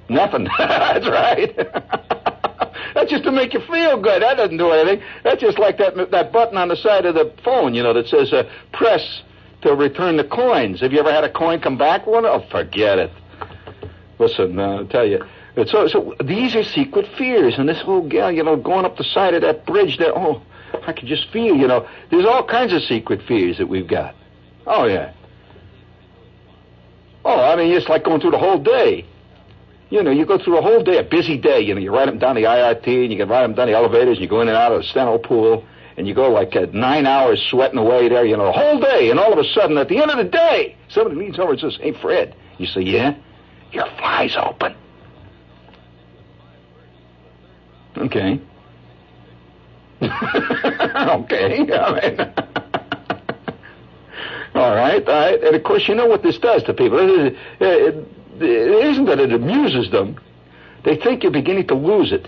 Nothing. 0.09 0.47
That's 0.57 1.07
right. 1.07 1.55
That's 2.93 3.11
just 3.11 3.23
to 3.25 3.31
make 3.31 3.53
you 3.53 3.59
feel 3.61 4.01
good. 4.01 4.21
That 4.21 4.37
doesn't 4.37 4.57
do 4.57 4.71
anything. 4.71 5.05
That's 5.23 5.41
just 5.41 5.59
like 5.59 5.77
that 5.77 6.11
that 6.11 6.31
button 6.31 6.57
on 6.57 6.69
the 6.69 6.75
side 6.75 7.05
of 7.05 7.15
the 7.15 7.33
phone, 7.43 7.73
you 7.73 7.83
know, 7.83 7.93
that 7.93 8.07
says 8.07 8.33
uh, 8.33 8.49
press 8.73 9.21
to 9.61 9.75
return 9.75 10.17
the 10.17 10.23
coins. 10.23 10.81
Have 10.81 10.93
you 10.93 10.99
ever 10.99 11.11
had 11.11 11.23
a 11.23 11.31
coin 11.31 11.59
come 11.59 11.77
back 11.77 12.07
one? 12.07 12.25
Oh, 12.25 12.45
forget 12.49 12.97
it. 12.99 13.11
Listen, 14.19 14.57
uh, 14.59 14.77
I'll 14.77 14.87
tell 14.87 15.05
you. 15.05 15.23
So, 15.65 15.87
so 15.87 16.15
these 16.23 16.55
are 16.55 16.63
secret 16.63 17.07
fears, 17.17 17.55
and 17.57 17.67
this 17.67 17.81
whole 17.81 18.07
gal, 18.07 18.31
you 18.31 18.43
know, 18.43 18.55
going 18.55 18.85
up 18.85 18.97
the 18.97 19.03
side 19.03 19.33
of 19.33 19.41
that 19.41 19.65
bridge 19.65 19.97
there. 19.97 20.15
Oh, 20.15 20.41
I 20.85 20.93
could 20.93 21.07
just 21.07 21.29
feel, 21.31 21.55
you 21.55 21.67
know, 21.67 21.87
there's 22.11 22.25
all 22.25 22.45
kinds 22.45 22.73
of 22.73 22.83
secret 22.83 23.21
fears 23.27 23.57
that 23.57 23.67
we've 23.67 23.87
got. 23.87 24.15
Oh 24.65 24.85
yeah. 24.85 25.13
Oh, 27.25 27.41
I 27.41 27.55
mean, 27.55 27.73
it's 27.73 27.89
like 27.89 28.03
going 28.03 28.21
through 28.21 28.31
the 28.31 28.37
whole 28.37 28.59
day. 28.59 29.05
You 29.89 30.03
know, 30.03 30.11
you 30.11 30.25
go 30.25 30.37
through 30.37 30.57
a 30.57 30.61
whole 30.61 30.83
day, 30.83 30.97
a 30.97 31.03
busy 31.03 31.37
day. 31.37 31.61
You 31.61 31.73
know, 31.73 31.79
you 31.79 31.93
ride 31.93 32.09
them 32.09 32.19
down 32.19 32.35
the 32.35 32.43
IRT, 32.43 32.87
and 32.87 33.11
you 33.11 33.17
can 33.17 33.29
ride 33.29 33.43
them 33.43 33.53
down 33.53 33.67
the 33.67 33.73
elevators, 33.73 34.17
and 34.17 34.21
you 34.21 34.27
go 34.27 34.41
in 34.41 34.49
and 34.49 34.57
out 34.57 34.73
of 34.73 34.81
the 34.81 34.87
Steno 34.87 35.17
pool, 35.17 35.65
and 35.95 36.07
you 36.07 36.13
go 36.13 36.29
like 36.29 36.55
uh, 36.55 36.65
nine 36.73 37.05
hours 37.05 37.41
sweating 37.49 37.77
away 37.77 38.09
there. 38.09 38.25
You 38.25 38.35
know, 38.35 38.47
a 38.47 38.51
whole 38.51 38.79
day, 38.79 39.09
and 39.09 39.19
all 39.19 39.31
of 39.31 39.39
a 39.39 39.45
sudden, 39.53 39.77
at 39.77 39.87
the 39.87 40.01
end 40.01 40.11
of 40.11 40.17
the 40.17 40.25
day, 40.25 40.75
somebody 40.89 41.15
leans 41.15 41.39
over 41.39 41.51
and 41.51 41.59
says, 41.59 41.77
"Hey, 41.81 41.93
Fred," 42.01 42.35
you 42.57 42.67
say, 42.67 42.81
"Yeah." 42.81 43.15
Your 43.71 43.85
fly's 43.97 44.35
open. 44.37 44.75
Okay. 47.97 48.39
okay. 50.01 51.59
Mean, 51.59 51.71
all 54.55 54.75
right, 54.75 55.07
all 55.07 55.13
right. 55.13 55.43
And 55.43 55.55
of 55.55 55.63
course, 55.63 55.87
you 55.87 55.95
know 55.95 56.05
what 56.05 56.23
this 56.23 56.37
does 56.37 56.63
to 56.63 56.73
people. 56.73 56.99
It, 56.99 57.35
it, 57.59 58.07
it 58.41 58.85
isn't 58.85 59.05
that 59.05 59.19
it 59.19 59.33
amuses 59.33 59.91
them. 59.91 60.19
They 60.83 60.95
think 60.95 61.23
you're 61.23 61.31
beginning 61.31 61.67
to 61.67 61.75
lose 61.75 62.11
it. 62.11 62.27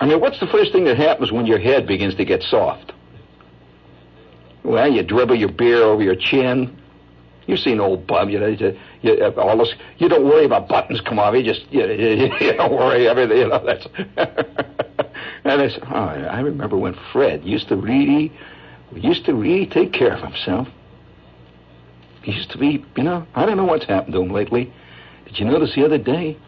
I 0.00 0.06
mean, 0.06 0.20
what's 0.20 0.40
the 0.40 0.46
first 0.46 0.72
thing 0.72 0.84
that 0.84 0.96
happens 0.96 1.32
when 1.32 1.46
your 1.46 1.58
head 1.58 1.86
begins 1.86 2.14
to 2.16 2.24
get 2.24 2.42
soft? 2.42 2.92
Well, 4.64 4.90
you 4.90 5.02
dribble 5.02 5.36
your 5.36 5.52
beer 5.52 5.82
over 5.82 6.02
your 6.02 6.16
chin. 6.16 6.80
You've 7.46 7.60
seen 7.60 7.78
old 7.78 8.06
bum, 8.06 8.30
you 8.30 8.40
know. 8.40 8.46
You, 8.46 8.78
you, 9.02 9.24
all 9.36 9.58
this, 9.58 9.74
you 9.98 10.08
don't 10.08 10.24
worry 10.24 10.46
about 10.46 10.68
buttons 10.68 11.00
come 11.02 11.18
off. 11.18 11.34
You 11.34 11.42
just 11.42 11.70
you, 11.70 11.84
you, 11.90 12.30
you 12.40 12.52
don't 12.54 12.72
worry 12.72 13.06
everything. 13.06 13.36
You 13.36 13.48
know 13.48 13.64
that's. 13.64 13.86
and 15.44 15.82
oh, 15.90 15.94
I 15.94 16.40
remember 16.40 16.76
when 16.76 16.96
Fred 17.12 17.44
used 17.44 17.68
to 17.68 17.76
really, 17.76 18.32
used 18.94 19.26
to 19.26 19.34
really 19.34 19.66
take 19.66 19.92
care 19.92 20.14
of 20.14 20.22
himself. 20.22 20.68
He 22.24 22.32
used 22.32 22.50
to 22.52 22.58
be, 22.58 22.82
you 22.96 23.02
know, 23.02 23.26
I 23.34 23.44
don't 23.44 23.58
know 23.58 23.64
what's 23.64 23.84
happened 23.84 24.14
to 24.14 24.22
him 24.22 24.32
lately. 24.32 24.72
Did 25.26 25.38
you 25.38 25.44
notice 25.44 25.74
the 25.74 25.84
other 25.84 25.98
day? 25.98 26.38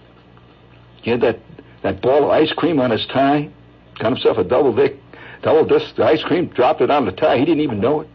He 1.02 1.10
had 1.10 1.20
that 1.20 1.38
that 1.82 2.00
ball 2.00 2.24
of 2.24 2.30
ice 2.30 2.52
cream 2.52 2.80
on 2.80 2.90
his 2.90 3.06
tie. 3.06 3.50
Got 3.98 4.12
himself 4.12 4.38
a 4.38 4.44
double 4.44 4.74
dick, 4.74 4.96
double 5.42 5.66
disc 5.66 5.98
ice 6.00 6.22
cream. 6.22 6.46
Dropped 6.46 6.80
it 6.80 6.90
on 6.90 7.04
the 7.04 7.12
tie. 7.12 7.38
He 7.38 7.44
didn't 7.44 7.60
even 7.60 7.78
know 7.78 8.00
it. 8.00 8.08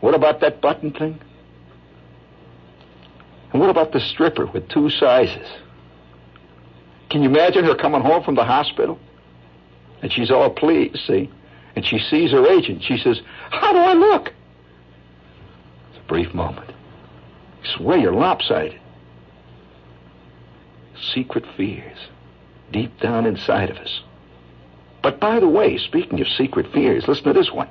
What 0.00 0.14
about 0.14 0.40
that 0.40 0.60
button 0.60 0.92
thing? 0.92 1.18
And 3.52 3.60
what 3.60 3.70
about 3.70 3.92
the 3.92 4.00
stripper 4.00 4.46
with 4.46 4.68
two 4.68 4.90
sizes? 4.90 5.48
Can 7.10 7.22
you 7.22 7.28
imagine 7.28 7.64
her 7.64 7.74
coming 7.74 8.00
home 8.00 8.22
from 8.22 8.36
the 8.36 8.44
hospital? 8.44 8.98
And 10.02 10.12
she's 10.12 10.30
all 10.30 10.50
pleased, 10.50 10.98
see? 11.06 11.30
And 11.74 11.84
she 11.84 11.98
sees 11.98 12.30
her 12.30 12.46
agent. 12.46 12.82
She 12.84 12.96
says, 12.96 13.20
How 13.50 13.72
do 13.72 13.78
I 13.78 13.94
look? 13.94 14.32
Brief 16.08 16.34
moment. 16.34 16.70
You 17.62 17.70
swear 17.76 17.98
you're 17.98 18.12
lopsided. 18.12 18.80
Secret 21.14 21.44
fears. 21.56 21.98
deep 22.72 22.98
down 23.00 23.26
inside 23.26 23.70
of 23.70 23.76
us. 23.76 24.00
But 25.02 25.20
by 25.20 25.38
the 25.38 25.48
way, 25.48 25.76
speaking 25.78 26.20
of 26.20 26.26
secret 26.28 26.72
fears, 26.72 27.06
listen 27.06 27.24
to 27.24 27.32
this 27.32 27.52
one 27.52 27.68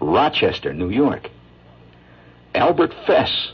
Rochester, 0.00 0.72
New 0.72 0.88
York. 0.90 1.28
Albert 2.54 2.92
Fess. 3.06 3.52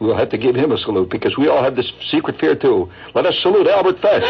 We'll 0.00 0.16
have 0.16 0.30
to 0.30 0.38
give 0.38 0.56
him 0.56 0.72
a 0.72 0.78
salute 0.78 1.08
because 1.08 1.36
we 1.38 1.46
all 1.48 1.62
have 1.62 1.76
this 1.76 1.90
secret 2.10 2.38
fear 2.40 2.56
too. 2.56 2.90
Let 3.14 3.24
us 3.26 3.38
salute 3.40 3.68
Albert 3.68 4.00
Fess. 4.00 4.22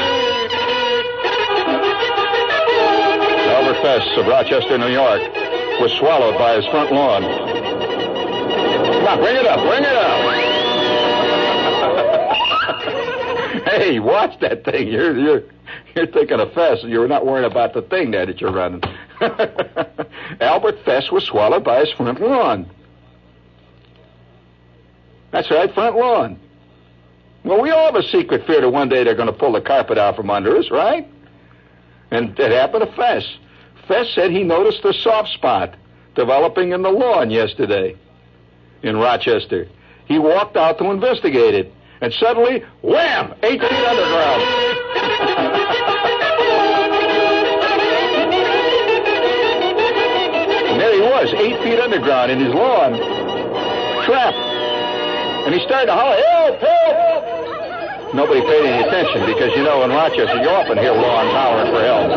Albert 3.48 3.82
Fess 3.82 4.18
of 4.18 4.26
Rochester, 4.26 4.76
New 4.78 4.88
York, 4.92 5.22
was 5.80 5.90
swallowed 5.98 6.36
by 6.38 6.56
his 6.56 6.66
front 6.66 6.92
lawn. 6.92 7.71
On, 9.12 9.18
bring 9.18 9.36
it 9.36 9.46
up, 9.46 9.60
bring 9.60 9.84
it 9.84 9.94
up. 9.94 10.22
hey, 13.68 14.00
watch 14.00 14.40
that 14.40 14.64
thing. 14.64 14.88
You're 14.88 15.18
you're 15.18 15.42
you're 15.94 16.06
thinking 16.06 16.40
of 16.40 16.52
Fess. 16.54 16.82
And 16.82 16.90
you're 16.90 17.08
not 17.08 17.26
worrying 17.26 17.50
about 17.50 17.74
the 17.74 17.82
thing 17.82 18.10
there 18.12 18.24
that 18.24 18.40
you're 18.40 18.52
running. 18.52 18.82
Albert 20.40 20.78
Fess 20.84 21.10
was 21.10 21.24
swallowed 21.24 21.62
by 21.62 21.80
his 21.80 21.90
front 21.92 22.20
lawn. 22.20 22.70
That's 25.30 25.50
right, 25.50 25.72
front 25.74 25.96
lawn. 25.96 26.38
Well, 27.44 27.60
we 27.60 27.70
all 27.70 27.92
have 27.92 27.96
a 27.96 28.08
secret 28.08 28.46
fear 28.46 28.60
that 28.62 28.70
one 28.70 28.88
day 28.88 29.04
they're 29.04 29.14
going 29.14 29.26
to 29.26 29.32
pull 29.32 29.52
the 29.52 29.60
carpet 29.60 29.98
out 29.98 30.16
from 30.16 30.30
under 30.30 30.56
us, 30.56 30.70
right? 30.70 31.06
And 32.10 32.38
it 32.38 32.52
happened 32.52 32.86
to 32.86 32.92
Fess. 32.96 33.26
Fess 33.88 34.08
said 34.14 34.30
he 34.30 34.42
noticed 34.42 34.84
a 34.84 34.94
soft 34.94 35.30
spot 35.30 35.74
developing 36.14 36.72
in 36.72 36.82
the 36.82 36.90
lawn 36.90 37.30
yesterday 37.30 37.96
in 38.82 38.96
Rochester. 38.96 39.68
He 40.06 40.18
walked 40.18 40.56
out 40.56 40.78
to 40.78 40.90
investigate 40.90 41.54
it, 41.54 41.72
and 42.00 42.12
suddenly, 42.14 42.64
wham! 42.82 43.34
Eight 43.42 43.60
feet 43.60 43.72
underground. 43.72 44.42
there 50.80 50.94
he 50.94 51.00
was, 51.00 51.32
eight 51.34 51.62
feet 51.62 51.78
underground 51.78 52.32
in 52.32 52.40
his 52.40 52.52
lawn, 52.52 52.92
trapped. 54.04 54.36
And 55.46 55.54
he 55.54 55.60
started 55.64 55.86
to 55.86 55.92
holler, 55.92 56.16
help, 56.16 56.60
help! 56.60 58.14
Nobody 58.14 58.42
paid 58.42 58.64
any 58.66 58.86
attention 58.86 59.24
because, 59.26 59.56
you 59.56 59.62
know, 59.62 59.82
in 59.84 59.90
Rochester, 59.90 60.42
you 60.42 60.48
often 60.48 60.76
hear 60.76 60.92
lawns 60.92 61.30
hollering 61.32 61.72
for 61.72 61.80
help. 61.82 62.10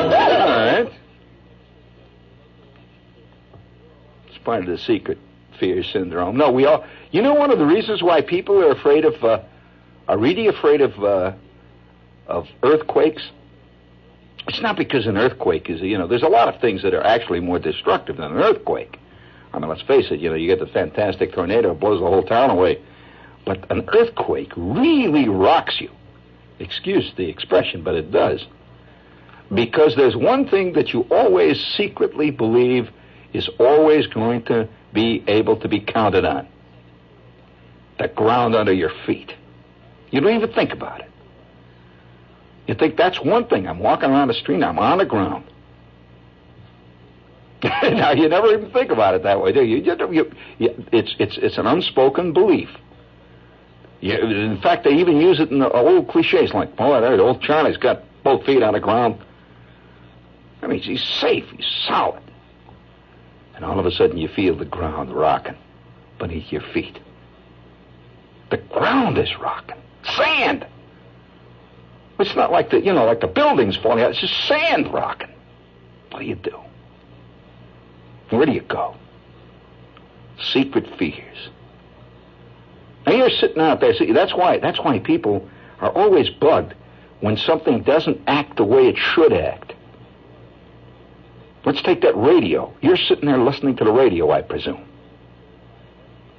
All 0.00 0.48
right. 0.48 0.92
It's 4.26 4.29
part 4.44 4.60
of 4.60 4.66
the 4.66 4.78
secret 4.78 5.18
fear 5.58 5.82
syndrome. 5.82 6.36
No, 6.36 6.50
we 6.50 6.64
all. 6.66 6.84
You 7.10 7.22
know, 7.22 7.34
one 7.34 7.50
of 7.50 7.58
the 7.58 7.66
reasons 7.66 8.02
why 8.02 8.22
people 8.22 8.58
are 8.62 8.70
afraid 8.70 9.04
of, 9.04 9.22
uh, 9.22 9.42
are 10.08 10.18
really 10.18 10.46
afraid 10.46 10.80
of, 10.80 11.02
uh, 11.02 11.32
of 12.26 12.48
earthquakes. 12.62 13.30
It's 14.48 14.60
not 14.60 14.76
because 14.76 15.06
an 15.06 15.16
earthquake 15.16 15.68
is, 15.68 15.80
you 15.82 15.98
know, 15.98 16.06
there's 16.06 16.22
a 16.22 16.28
lot 16.28 16.52
of 16.52 16.60
things 16.60 16.82
that 16.82 16.94
are 16.94 17.04
actually 17.04 17.40
more 17.40 17.58
destructive 17.58 18.16
than 18.16 18.32
an 18.32 18.38
earthquake. 18.38 18.98
I 19.52 19.58
mean, 19.58 19.68
let's 19.68 19.82
face 19.82 20.06
it, 20.10 20.20
you 20.20 20.30
know, 20.30 20.36
you 20.36 20.46
get 20.46 20.60
the 20.60 20.72
fantastic 20.72 21.32
tornado, 21.32 21.72
it 21.72 21.80
blows 21.80 22.00
the 22.00 22.06
whole 22.06 22.22
town 22.22 22.50
away. 22.50 22.80
But 23.44 23.70
an 23.70 23.88
earthquake 23.92 24.52
really 24.56 25.28
rocks 25.28 25.80
you. 25.80 25.90
Excuse 26.58 27.12
the 27.16 27.28
expression, 27.28 27.82
but 27.82 27.94
it 27.94 28.10
does. 28.10 28.46
Because 29.52 29.96
there's 29.96 30.14
one 30.14 30.48
thing 30.48 30.74
that 30.74 30.92
you 30.92 31.00
always 31.10 31.58
secretly 31.76 32.30
believe 32.30 32.90
is 33.32 33.48
always 33.58 34.06
going 34.06 34.42
to 34.44 34.68
be 34.92 35.24
able 35.26 35.56
to 35.56 35.68
be 35.68 35.80
counted 35.80 36.24
on 36.24 36.48
the 37.98 38.08
ground 38.08 38.54
under 38.54 38.72
your 38.72 38.90
feet. 39.06 39.34
You 40.10 40.20
don't 40.20 40.34
even 40.34 40.52
think 40.52 40.72
about 40.72 41.00
it. 41.00 41.10
You 42.66 42.74
think 42.74 42.96
that's 42.96 43.20
one 43.20 43.46
thing. 43.46 43.66
I'm 43.66 43.78
walking 43.78 44.10
around 44.10 44.28
the 44.28 44.34
street, 44.34 44.62
I'm 44.62 44.78
on 44.78 44.98
the 44.98 45.04
ground. 45.04 45.44
now 47.64 48.12
you 48.12 48.28
never 48.28 48.52
even 48.52 48.70
think 48.70 48.90
about 48.90 49.14
it 49.14 49.22
that 49.22 49.42
way, 49.42 49.52
do 49.52 49.62
you? 49.62 49.78
you, 49.78 50.12
you, 50.12 50.32
you 50.58 50.86
it's 50.92 51.14
it's 51.18 51.36
it's 51.36 51.58
an 51.58 51.66
unspoken 51.66 52.32
belief. 52.32 52.70
In 54.00 54.58
fact, 54.62 54.84
they 54.84 54.92
even 54.92 55.18
use 55.18 55.40
it 55.40 55.50
in 55.50 55.58
the 55.58 55.70
old 55.70 56.08
cliches 56.08 56.54
like, 56.54 56.70
"Oh, 56.78 56.98
there, 57.00 57.20
old 57.20 57.42
Charlie's 57.42 57.76
got 57.76 58.02
both 58.24 58.46
feet 58.46 58.62
on 58.62 58.72
the 58.72 58.80
ground." 58.80 59.20
I 60.62 60.68
mean, 60.68 60.80
he's 60.80 61.02
safe, 61.02 61.44
he's 61.50 61.66
solid, 61.86 62.22
and 63.60 63.70
all 63.70 63.78
of 63.78 63.84
a 63.84 63.90
sudden 63.90 64.16
you 64.16 64.26
feel 64.26 64.56
the 64.56 64.64
ground 64.64 65.12
rocking 65.12 65.54
beneath 66.18 66.50
your 66.50 66.62
feet. 66.62 66.98
The 68.50 68.56
ground 68.56 69.18
is 69.18 69.28
rocking, 69.38 69.76
sand. 70.16 70.66
It's 72.18 72.34
not 72.34 72.50
like 72.50 72.70
the 72.70 72.80
you 72.80 72.92
know 72.92 73.04
like 73.04 73.20
the 73.20 73.26
buildings 73.26 73.76
falling 73.76 74.02
out. 74.02 74.12
It's 74.12 74.20
just 74.20 74.48
sand 74.48 74.90
rocking. 74.92 75.28
What 76.10 76.20
do 76.20 76.24
you 76.24 76.36
do? 76.36 76.58
Where 78.30 78.46
do 78.46 78.52
you 78.52 78.62
go? 78.62 78.96
Secret 80.40 80.86
fears. 80.98 81.50
Now 83.06 83.12
you're 83.12 83.30
sitting 83.30 83.60
out 83.60 83.80
there. 83.80 83.94
See, 83.94 84.12
that's 84.12 84.34
why. 84.34 84.58
That's 84.58 84.78
why 84.78 85.00
people 85.00 85.48
are 85.80 85.90
always 85.90 86.30
bugged 86.30 86.74
when 87.20 87.36
something 87.36 87.82
doesn't 87.82 88.22
act 88.26 88.56
the 88.56 88.64
way 88.64 88.88
it 88.88 88.96
should 88.96 89.34
act. 89.34 89.74
Let's 91.64 91.82
take 91.82 92.00
that 92.02 92.16
radio. 92.16 92.72
You're 92.80 92.96
sitting 92.96 93.26
there 93.26 93.38
listening 93.38 93.76
to 93.76 93.84
the 93.84 93.92
radio, 93.92 94.30
I 94.30 94.42
presume. 94.42 94.86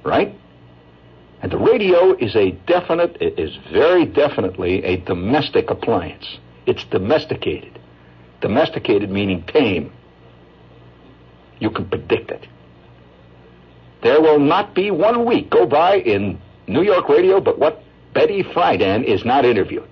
Right? 0.04 0.34
And 1.42 1.50
the 1.50 1.58
radio 1.58 2.14
is 2.14 2.34
a 2.36 2.52
definite, 2.66 3.16
it 3.20 3.38
is 3.38 3.56
very 3.72 4.04
definitely 4.04 4.84
a 4.84 4.96
domestic 4.96 5.70
appliance. 5.70 6.38
It's 6.66 6.84
domesticated. 6.84 7.78
Domesticated 8.40 9.10
meaning 9.10 9.42
tame. 9.44 9.92
You 11.58 11.70
can 11.70 11.88
predict 11.88 12.30
it. 12.30 12.46
There 14.02 14.20
will 14.20 14.40
not 14.40 14.74
be 14.74 14.90
one 14.90 15.24
week 15.24 15.50
go 15.50 15.66
by 15.66 15.98
in 15.98 16.40
New 16.66 16.82
York 16.82 17.08
radio 17.08 17.40
but 17.40 17.58
what 17.58 17.82
Betty 18.14 18.42
Friedan 18.42 19.04
is 19.04 19.24
not 19.24 19.44
interviewed. 19.44 19.88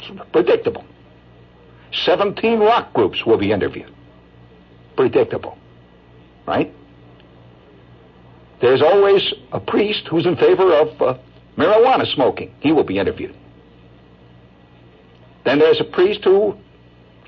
It's 0.00 0.20
predictable. 0.32 0.84
17 2.04 2.58
rock 2.60 2.92
groups 2.92 3.24
will 3.24 3.38
be 3.38 3.52
interviewed. 3.52 3.92
Predictable. 4.96 5.58
Right? 6.46 6.72
There's 8.60 8.82
always 8.82 9.32
a 9.52 9.60
priest 9.60 10.06
who's 10.08 10.26
in 10.26 10.36
favor 10.36 10.72
of 10.72 11.00
uh, 11.00 11.18
marijuana 11.56 12.06
smoking. 12.12 12.54
He 12.60 12.72
will 12.72 12.84
be 12.84 12.98
interviewed. 12.98 13.34
Then 15.44 15.58
there's 15.58 15.80
a 15.80 15.84
priest 15.84 16.24
who 16.24 16.56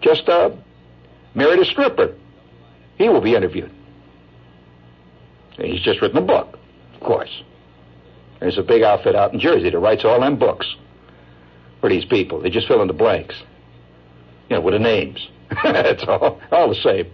just 0.00 0.28
uh, 0.28 0.50
married 1.34 1.60
a 1.60 1.64
stripper. 1.64 2.14
He 2.96 3.08
will 3.08 3.20
be 3.20 3.34
interviewed. 3.34 3.70
He's 5.58 5.82
just 5.82 6.00
written 6.00 6.18
a 6.18 6.22
book, 6.22 6.58
of 6.94 7.00
course. 7.00 7.42
There's 8.40 8.58
a 8.58 8.62
big 8.62 8.82
outfit 8.82 9.14
out 9.14 9.32
in 9.32 9.40
Jersey 9.40 9.70
that 9.70 9.78
writes 9.78 10.04
all 10.04 10.20
them 10.20 10.38
books 10.38 10.66
for 11.80 11.88
these 11.88 12.04
people. 12.04 12.40
They 12.40 12.50
just 12.50 12.68
fill 12.68 12.82
in 12.82 12.88
the 12.88 12.94
blanks, 12.94 13.34
you 14.48 14.56
know, 14.56 14.60
with 14.60 14.74
the 14.74 14.78
names. 14.78 15.28
That's 15.62 16.04
all, 16.04 16.40
all 16.50 16.68
the 16.68 16.74
same. 16.74 17.10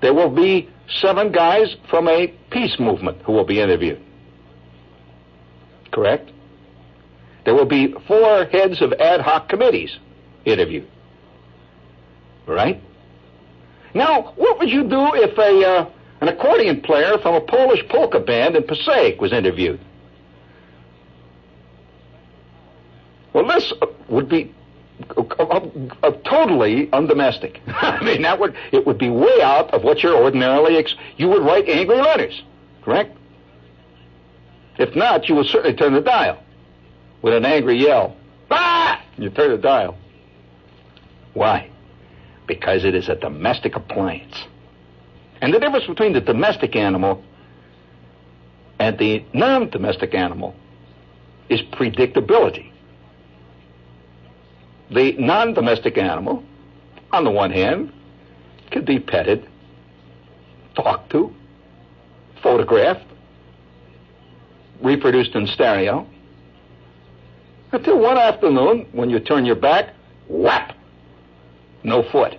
There 0.00 0.14
will 0.14 0.30
be 0.30 0.68
seven 0.88 1.32
guys 1.32 1.76
from 1.88 2.08
a 2.08 2.28
peace 2.50 2.78
movement 2.78 3.22
who 3.22 3.32
will 3.32 3.44
be 3.44 3.60
interviewed. 3.60 4.00
Correct? 5.92 6.30
There 7.44 7.54
will 7.54 7.66
be 7.66 7.94
four 8.06 8.46
heads 8.46 8.80
of 8.80 8.92
ad 8.94 9.20
hoc 9.20 9.48
committees 9.48 9.98
interviewed. 10.44 10.88
Right? 12.46 12.82
Now, 13.94 14.32
what 14.36 14.58
would 14.58 14.70
you 14.70 14.84
do 14.84 15.14
if 15.14 15.36
a 15.36 15.66
uh, 15.66 15.90
an 16.20 16.28
accordion 16.28 16.80
player 16.82 17.18
from 17.18 17.34
a 17.34 17.40
Polish 17.40 17.80
polka 17.88 18.20
band 18.20 18.56
in 18.56 18.62
Passaic 18.62 19.20
was 19.20 19.32
interviewed? 19.32 19.80
Well, 23.32 23.46
this 23.46 23.72
would 24.08 24.28
be 24.28 24.54
uh, 25.16 26.10
totally 26.24 26.86
undomestic. 26.88 27.60
I 27.66 28.02
mean, 28.02 28.22
that 28.22 28.38
would 28.38 28.54
it 28.72 28.86
would 28.86 28.98
be 28.98 29.10
way 29.10 29.40
out 29.42 29.72
of 29.72 29.82
what 29.82 30.02
you're 30.02 30.16
ordinarily. 30.16 30.76
Ex- 30.76 30.94
you 31.16 31.28
would 31.28 31.42
write 31.42 31.68
angry 31.68 31.96
letters, 31.96 32.42
correct? 32.82 33.16
If 34.78 34.94
not, 34.96 35.28
you 35.28 35.34
would 35.34 35.46
certainly 35.46 35.76
turn 35.76 35.94
the 35.94 36.00
dial 36.00 36.42
with 37.22 37.34
an 37.34 37.44
angry 37.44 37.76
yell. 37.78 38.16
Ah! 38.50 39.02
You 39.18 39.30
turn 39.30 39.50
the 39.50 39.58
dial. 39.58 39.96
Why? 41.34 41.70
Because 42.46 42.84
it 42.84 42.94
is 42.94 43.08
a 43.08 43.14
domestic 43.14 43.76
appliance. 43.76 44.44
And 45.40 45.54
the 45.54 45.58
difference 45.58 45.86
between 45.86 46.12
the 46.12 46.20
domestic 46.20 46.74
animal 46.76 47.22
and 48.78 48.98
the 48.98 49.24
non-domestic 49.32 50.14
animal 50.14 50.54
is 51.48 51.60
predictability. 51.60 52.69
The 54.90 55.12
non 55.18 55.54
domestic 55.54 55.96
animal, 55.98 56.42
on 57.12 57.24
the 57.24 57.30
one 57.30 57.50
hand, 57.50 57.92
can 58.70 58.84
be 58.84 58.98
petted, 58.98 59.48
talked 60.74 61.10
to, 61.12 61.32
photographed, 62.42 63.06
reproduced 64.82 65.34
in 65.34 65.46
stereo. 65.46 66.06
Until 67.72 68.00
one 68.00 68.18
afternoon, 68.18 68.88
when 68.92 69.10
you 69.10 69.20
turn 69.20 69.46
your 69.46 69.54
back, 69.54 69.94
whap! 70.28 70.76
No 71.84 72.02
foot. 72.10 72.36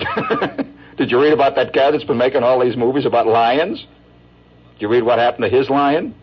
Did 0.96 1.10
you 1.10 1.20
read 1.20 1.32
about 1.32 1.54
that 1.54 1.72
guy 1.72 1.92
that's 1.92 2.04
been 2.04 2.18
making 2.18 2.42
all 2.42 2.60
these 2.64 2.76
movies 2.76 3.06
about 3.06 3.28
lions? 3.28 3.86
Did 4.74 4.82
you 4.82 4.88
read 4.88 5.04
what 5.04 5.20
happened 5.20 5.50
to 5.50 5.56
his 5.56 5.70
lion? 5.70 6.14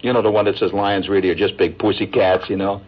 You 0.00 0.12
know 0.12 0.20
the 0.20 0.30
one 0.30 0.44
that 0.44 0.58
says 0.58 0.74
lions 0.74 1.08
really 1.08 1.30
are 1.30 1.34
just 1.34 1.56
big 1.56 1.78
pussy 1.78 2.06
cats, 2.06 2.50
you 2.50 2.56
know? 2.56 2.82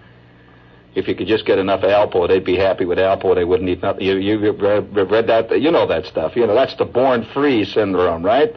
If 0.97 1.07
you 1.07 1.15
could 1.15 1.27
just 1.27 1.45
get 1.45 1.59
enough 1.59 1.83
Alpo, 1.83 2.27
they'd 2.27 2.43
be 2.45 2.57
happy 2.57 2.87
with 2.87 2.97
Alpo. 2.97 3.35
They 3.35 3.45
wouldn't 3.45 3.69
eat 3.69 3.83
nothing. 3.83 4.03
You, 4.03 4.17
you 4.17 4.53
read, 4.53 4.97
read 4.97 5.27
that? 5.27 5.61
You 5.61 5.71
know 5.71 5.87
that 5.87 6.07
stuff. 6.07 6.35
You 6.35 6.47
know, 6.47 6.55
that's 6.55 6.75
the 6.77 6.87
born 6.87 7.27
free 7.35 7.67
syndrome, 7.67 8.25
right? 8.25 8.57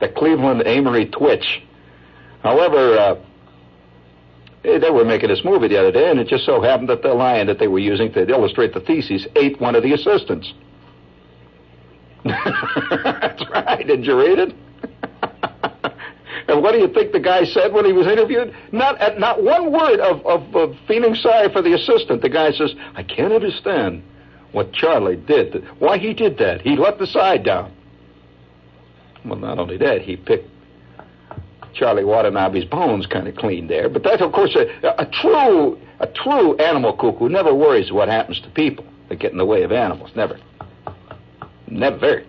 The 0.00 0.08
Cleveland 0.08 0.64
Amory 0.66 1.06
twitch. 1.06 1.62
However, 2.42 2.98
uh, 2.98 3.14
they 4.64 4.90
were 4.90 5.04
making 5.04 5.28
this 5.28 5.44
movie 5.44 5.68
the 5.68 5.78
other 5.78 5.92
day, 5.92 6.10
and 6.10 6.18
it 6.18 6.26
just 6.26 6.44
so 6.44 6.60
happened 6.60 6.88
that 6.88 7.02
the 7.02 7.14
lion 7.14 7.46
that 7.46 7.60
they 7.60 7.68
were 7.68 7.78
using 7.78 8.12
to 8.12 8.28
illustrate 8.28 8.74
the 8.74 8.80
thesis 8.80 9.28
ate 9.36 9.60
one 9.60 9.76
of 9.76 9.84
the 9.84 9.92
assistants. 9.92 10.52
That's 12.24 13.48
right. 13.50 13.86
Did 13.86 14.04
you 14.04 14.18
read 14.18 14.40
it? 14.40 14.54
And 16.48 16.62
what 16.62 16.72
do 16.72 16.78
you 16.78 16.88
think 16.88 17.12
the 17.12 17.20
guy 17.20 17.44
said 17.44 17.72
when 17.74 17.84
he 17.84 17.92
was 17.92 18.06
interviewed? 18.06 18.54
Not 18.72 19.00
uh, 19.00 19.18
not 19.18 19.42
one 19.42 19.70
word 19.70 20.00
of, 20.00 20.24
of, 20.26 20.56
of 20.56 20.76
feeling 20.88 21.14
sorry 21.14 21.52
for 21.52 21.60
the 21.60 21.74
assistant. 21.74 22.22
The 22.22 22.30
guy 22.30 22.52
says, 22.52 22.74
"I 22.94 23.02
can't 23.02 23.32
understand 23.32 24.02
what 24.52 24.72
Charlie 24.72 25.16
did. 25.16 25.62
Why 25.78 25.98
he 25.98 26.14
did 26.14 26.38
that? 26.38 26.62
He 26.62 26.74
let 26.76 26.98
the 26.98 27.06
side 27.06 27.44
down." 27.44 27.72
Well, 29.24 29.38
not 29.38 29.58
only 29.58 29.76
that, 29.76 30.00
he 30.00 30.16
picked 30.16 30.48
Charlie 31.74 32.04
Watanabe's 32.04 32.64
bones 32.64 33.06
kind 33.06 33.28
of 33.28 33.36
clean 33.36 33.66
there. 33.66 33.90
But 33.90 34.02
that's, 34.02 34.22
of 34.22 34.32
course, 34.32 34.56
a, 34.56 35.02
a 35.02 35.06
true 35.06 35.78
a 36.00 36.06
true 36.06 36.56
animal 36.56 36.96
cuckoo 36.96 37.28
never 37.28 37.54
worries 37.54 37.92
what 37.92 38.08
happens 38.08 38.40
to 38.40 38.48
people 38.50 38.86
that 39.10 39.18
get 39.18 39.32
in 39.32 39.38
the 39.38 39.44
way 39.44 39.64
of 39.64 39.72
animals. 39.72 40.10
Never. 40.16 40.38
Never. 41.66 42.24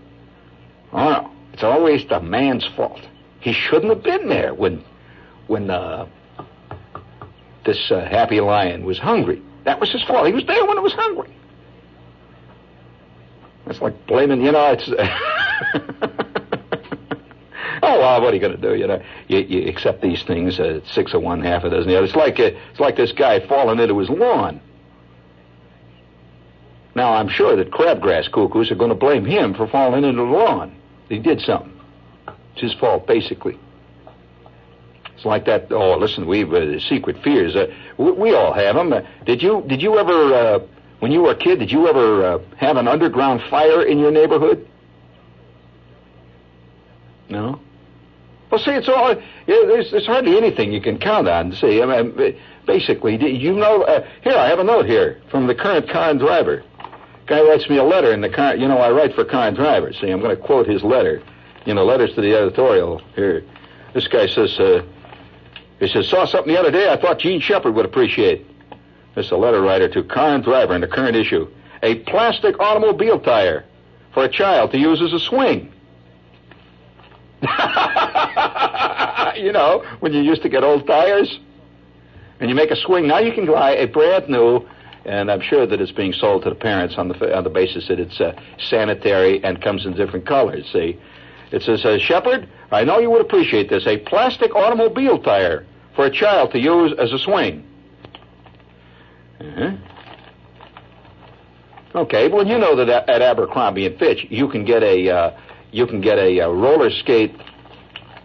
Oh, 0.91 0.97
no. 0.97 1.31
It's 1.53 1.63
always 1.63 2.05
the 2.07 2.19
man's 2.19 2.67
fault. 2.75 3.01
He 3.39 3.53
shouldn't 3.53 3.93
have 3.93 4.03
been 4.03 4.27
there 4.27 4.53
when, 4.53 4.83
when 5.47 5.69
uh, 5.69 6.07
this 7.65 7.91
uh, 7.91 8.01
happy 8.01 8.41
lion 8.41 8.85
was 8.85 8.99
hungry. 8.99 9.41
That 9.65 9.79
was 9.79 9.91
his 9.91 10.03
fault. 10.03 10.27
He 10.27 10.33
was 10.33 10.45
there 10.45 10.65
when 10.65 10.77
it 10.77 10.81
was 10.81 10.93
hungry. 10.93 11.33
That's 13.65 13.81
like 13.81 14.07
blaming, 14.07 14.41
you 14.41 14.51
know, 14.51 14.71
it's. 14.71 14.89
oh, 17.83 17.99
well, 17.99 18.21
what 18.21 18.31
are 18.31 18.35
you 18.35 18.41
going 18.41 18.59
to 18.59 18.61
do? 18.61 18.75
You 18.75 18.87
know, 18.87 19.01
you, 19.27 19.39
you 19.39 19.69
accept 19.69 20.01
these 20.01 20.23
things, 20.23 20.59
uh, 20.59 20.79
six 20.85 21.13
of 21.13 21.21
one, 21.21 21.43
half 21.43 21.63
a 21.63 21.69
dozen 21.69 21.89
the 21.89 21.97
other. 21.97 22.05
It's 22.05 22.15
like 22.15 22.39
uh, 22.39 22.51
it's 22.71 22.79
like 22.79 22.95
this 22.95 23.11
guy 23.11 23.45
falling 23.47 23.79
into 23.79 23.99
his 23.99 24.09
lawn. 24.09 24.59
Now, 26.95 27.13
I'm 27.13 27.29
sure 27.29 27.55
that 27.55 27.69
crabgrass 27.71 28.31
cuckoos 28.31 28.71
are 28.71 28.75
going 28.75 28.89
to 28.89 28.95
blame 28.95 29.23
him 29.23 29.53
for 29.53 29.67
falling 29.67 30.03
into 30.03 30.23
the 30.23 30.27
lawn. 30.27 30.75
He 31.07 31.19
did 31.19 31.39
something. 31.39 31.78
It's 32.53 32.61
his 32.61 32.73
fault, 32.73 33.07
basically. 33.07 33.57
It's 35.15 35.25
like 35.25 35.45
that. 35.45 35.71
Oh, 35.71 35.97
listen, 35.97 36.27
we've 36.27 36.53
uh, 36.53 36.79
secret 36.79 37.21
fears. 37.23 37.55
Uh, 37.55 37.67
we, 37.97 38.11
we, 38.11 38.33
all 38.33 38.53
have 38.53 38.75
them. 38.75 38.93
Uh, 38.93 39.01
did 39.25 39.43
you? 39.43 39.63
Did 39.67 39.81
you 39.81 39.99
ever, 39.99 40.33
uh, 40.33 40.59
when 40.99 41.11
you 41.11 41.23
were 41.23 41.31
a 41.31 41.35
kid, 41.35 41.59
did 41.59 41.71
you 41.71 41.87
ever 41.89 42.23
uh, 42.23 42.39
have 42.57 42.77
an 42.77 42.87
underground 42.87 43.41
fire 43.49 43.83
in 43.83 43.99
your 43.99 44.11
neighborhood? 44.11 44.65
No. 47.27 47.59
Well, 48.49 48.61
see, 48.61 48.71
it's 48.71 48.87
all. 48.87 49.13
Yeah, 49.45 49.61
there's, 49.67 49.91
there's 49.91 50.07
hardly 50.07 50.37
anything 50.37 50.71
you 50.71 50.81
can 50.81 50.97
count 50.97 51.27
on. 51.27 51.51
See, 51.53 51.81
I 51.81 52.01
mean, 52.01 52.37
basically, 52.65 53.17
you 53.37 53.53
know. 53.53 53.83
Uh, 53.83 54.07
here, 54.23 54.37
I 54.37 54.47
have 54.47 54.59
a 54.59 54.63
note 54.63 54.85
here 54.85 55.21
from 55.29 55.47
the 55.47 55.55
current 55.55 55.89
car 55.89 56.13
driver. 56.13 56.63
Guy 57.27 57.41
writes 57.41 57.69
me 57.69 57.77
a 57.77 57.83
letter 57.83 58.13
in 58.13 58.21
the 58.21 58.29
car. 58.29 58.55
You 58.55 58.69
know, 58.69 58.77
I 58.77 58.89
write 58.89 59.13
for 59.15 59.25
car 59.25 59.51
drivers. 59.51 59.99
See, 59.99 60.09
I'm 60.09 60.21
going 60.21 60.35
to 60.35 60.41
quote 60.41 60.65
his 60.65 60.81
letter. 60.81 61.21
You 61.65 61.73
know, 61.73 61.85
letters 61.85 62.13
to 62.15 62.21
the 62.21 62.35
editorial. 62.35 63.01
Here, 63.15 63.43
this 63.93 64.07
guy 64.07 64.27
says. 64.27 64.59
Uh, 64.59 64.83
he 65.79 65.87
says, 65.87 66.07
saw 66.09 66.25
something 66.25 66.53
the 66.53 66.59
other 66.59 66.71
day 66.71 66.91
I 66.91 66.97
thought 66.97 67.19
Jean 67.19 67.39
Shepherd 67.39 67.73
would 67.75 67.85
appreciate. 67.85 68.45
This 69.15 69.27
is 69.27 69.31
a 69.31 69.37
letter 69.37 69.61
writer 69.61 69.87
to 69.89 70.03
car 70.03 70.37
driver 70.39 70.75
in 70.75 70.81
the 70.81 70.87
current 70.87 71.15
issue. 71.15 71.49
A 71.81 71.95
plastic 71.95 72.59
automobile 72.59 73.19
tire 73.19 73.65
for 74.13 74.25
a 74.25 74.29
child 74.29 74.71
to 74.71 74.77
use 74.77 75.01
as 75.01 75.13
a 75.13 75.19
swing. 75.19 75.71
you 79.37 79.51
know, 79.53 79.85
when 80.01 80.11
you 80.13 80.21
used 80.21 80.41
to 80.41 80.49
get 80.49 80.63
old 80.63 80.85
tires 80.85 81.39
and 82.41 82.49
you 82.49 82.55
make 82.55 82.71
a 82.71 82.75
swing, 82.75 83.07
now 83.07 83.19
you 83.19 83.31
can 83.31 83.45
buy 83.45 83.71
a 83.71 83.87
brand 83.87 84.27
new, 84.27 84.67
and 85.05 85.31
I'm 85.31 85.41
sure 85.41 85.65
that 85.65 85.79
it's 85.79 85.93
being 85.93 86.11
sold 86.11 86.43
to 86.43 86.49
the 86.49 86.55
parents 86.55 86.95
on 86.97 87.07
the 87.07 87.35
on 87.35 87.45
the 87.45 87.49
basis 87.49 87.87
that 87.87 87.99
it's 87.99 88.19
uh, 88.19 88.37
sanitary 88.57 89.41
and 89.43 89.61
comes 89.61 89.85
in 89.85 89.93
different 89.93 90.25
colors. 90.25 90.69
See, 90.73 90.99
it 91.51 91.63
says, 91.63 91.83
uh, 91.83 91.97
Shepherd, 91.97 92.47
I 92.71 92.83
know 92.83 92.99
you 92.99 93.09
would 93.09 93.21
appreciate 93.21 93.69
this, 93.69 93.87
a 93.87 93.97
plastic 93.97 94.55
automobile 94.55 95.19
tire 95.19 95.65
for 95.95 96.05
a 96.05 96.11
child 96.11 96.51
to 96.51 96.59
use 96.59 96.93
as 96.99 97.11
a 97.11 97.19
swing. 97.19 97.65
Uh-huh. 99.39 99.71
Okay, 101.95 102.27
well, 102.27 102.45
you 102.45 102.57
know 102.57 102.75
that 102.75 103.09
at 103.09 103.21
Abercrombie 103.21 103.87
and 103.87 103.97
Fitch, 103.97 104.27
you 104.29 104.47
can 104.47 104.63
get 104.63 104.83
a 104.83 105.09
uh, 105.09 105.39
you 105.71 105.87
can 105.87 106.01
get 106.01 106.19
a, 106.19 106.39
a 106.39 106.49
roller 106.49 106.91
skate 106.91 107.35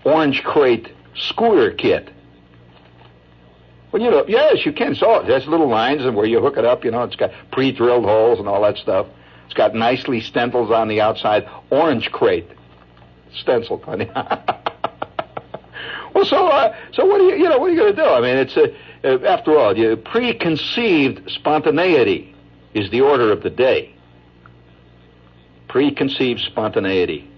orange 0.04 0.42
crate 0.42 0.90
scooter 1.14 1.70
kit. 1.70 2.10
Well, 3.90 4.02
you 4.02 4.10
know, 4.10 4.24
yes, 4.26 4.66
you 4.66 4.72
can. 4.72 4.94
So 4.94 5.22
there's 5.26 5.46
little 5.46 5.68
lines 5.68 6.04
and 6.04 6.16
where 6.16 6.26
you 6.26 6.40
hook 6.40 6.56
it 6.56 6.64
up. 6.64 6.84
You 6.84 6.90
know, 6.90 7.04
it's 7.04 7.16
got 7.16 7.30
pre-drilled 7.52 8.04
holes 8.04 8.38
and 8.38 8.48
all 8.48 8.60
that 8.62 8.76
stuff. 8.76 9.06
It's 9.46 9.54
got 9.54 9.74
nicely 9.74 10.20
stencils 10.20 10.70
on 10.70 10.88
the 10.88 11.00
outside. 11.00 11.48
Orange 11.70 12.10
crate, 12.10 12.48
stencil, 13.40 13.78
honey. 13.82 14.10
well, 16.14 16.24
so 16.24 16.48
uh, 16.48 16.74
so 16.92 17.04
what 17.04 17.20
are 17.20 17.24
you 17.24 17.36
you 17.36 17.48
know 17.48 17.58
what 17.58 17.70
are 17.70 17.72
you 17.72 17.80
going 17.80 17.94
to 17.94 18.02
do? 18.02 18.08
I 18.08 18.20
mean, 18.20 18.36
it's 18.36 18.56
a, 18.56 18.74
uh, 19.04 19.18
after 19.26 19.58
all, 19.58 19.76
you, 19.76 19.96
preconceived 19.96 21.30
spontaneity 21.30 22.34
is 22.72 22.90
the 22.90 23.02
order 23.02 23.32
of 23.32 23.42
the 23.42 23.50
day. 23.50 23.94
Preconceived 25.68 26.40
spontaneity. 26.40 27.28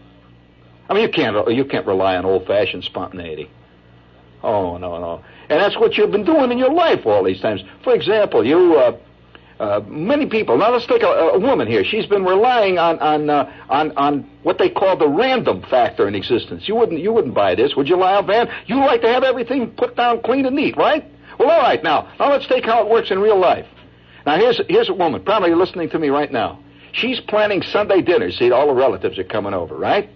I 0.89 0.95
mean, 0.95 1.03
you 1.03 1.09
can't 1.09 1.51
you 1.51 1.65
can't 1.65 1.87
rely 1.87 2.17
on 2.17 2.25
old-fashioned 2.25 2.85
spontaneity. 2.85 3.51
Oh 4.43 4.77
no 4.77 4.99
no, 4.99 5.25
and 5.49 5.61
that's 5.61 5.77
what 5.77 5.97
you've 5.97 6.13
been 6.13 6.25
doing 6.25 6.53
in 6.53 6.59
your 6.59 6.73
life 6.73 7.07
all 7.07 7.25
these 7.25 7.41
times. 7.41 7.63
For 7.83 7.95
example, 7.95 8.47
you. 8.47 8.77
Uh, 8.77 8.97
uh, 9.59 9.81
many 9.87 10.27
people. 10.27 10.59
Now 10.59 10.71
let's 10.73 10.87
take 10.87 11.03
a, 11.03 11.07
a, 11.07 11.39
woman 11.39 11.67
here. 11.67 11.83
She's 11.83 12.07
been 12.07 12.25
relying 12.25 12.79
on 12.79 12.99
on 12.99 13.31
uh, 13.31 13.51
on 13.69 13.97
on 13.97 14.31
what 14.43 14.59
they 14.59 14.69
call 14.69 14.97
the 14.97 15.09
random 15.09 15.63
factor 15.63 16.07
in 16.07 16.15
existence. 16.15 16.69
You 16.69 16.77
wouldn't 16.77 17.01
you 17.01 17.13
wouldn't 17.13 17.35
buy 17.35 17.55
this, 17.55 17.75
would 17.75 17.89
you, 17.89 17.97
Lyle 17.97 18.23
Van? 18.23 18.49
You 18.67 18.77
like 18.77 19.01
to 19.03 19.09
have 19.09 19.23
everything 19.23 19.71
put 19.71 19.97
down 19.97 20.21
clean 20.23 20.45
and 20.45 20.55
neat, 20.55 20.77
right? 20.77 21.05
Well, 21.39 21.51
all 21.51 21.61
right. 21.61 21.83
Now 21.83 22.13
now 22.19 22.31
let's 22.31 22.47
take 22.47 22.65
how 22.65 22.85
it 22.85 22.91
works 22.91 23.11
in 23.11 23.19
real 23.19 23.39
life. 23.39 23.67
Now 24.27 24.37
here's 24.37 24.61
here's 24.69 24.91
a 24.91 24.95
woman 24.95 25.25
probably 25.25 25.55
listening 25.55 25.89
to 25.91 25.99
me 25.99 26.09
right 26.09 26.31
now. 26.31 26.63
She's 26.93 27.21
planning 27.21 27.63
Sunday 27.63 28.03
dinner. 28.03 28.31
See, 28.31 28.51
all 28.51 28.67
the 28.67 28.75
relatives 28.75 29.19
are 29.19 29.25
coming 29.25 29.55
over, 29.55 29.77
right? 29.77 30.11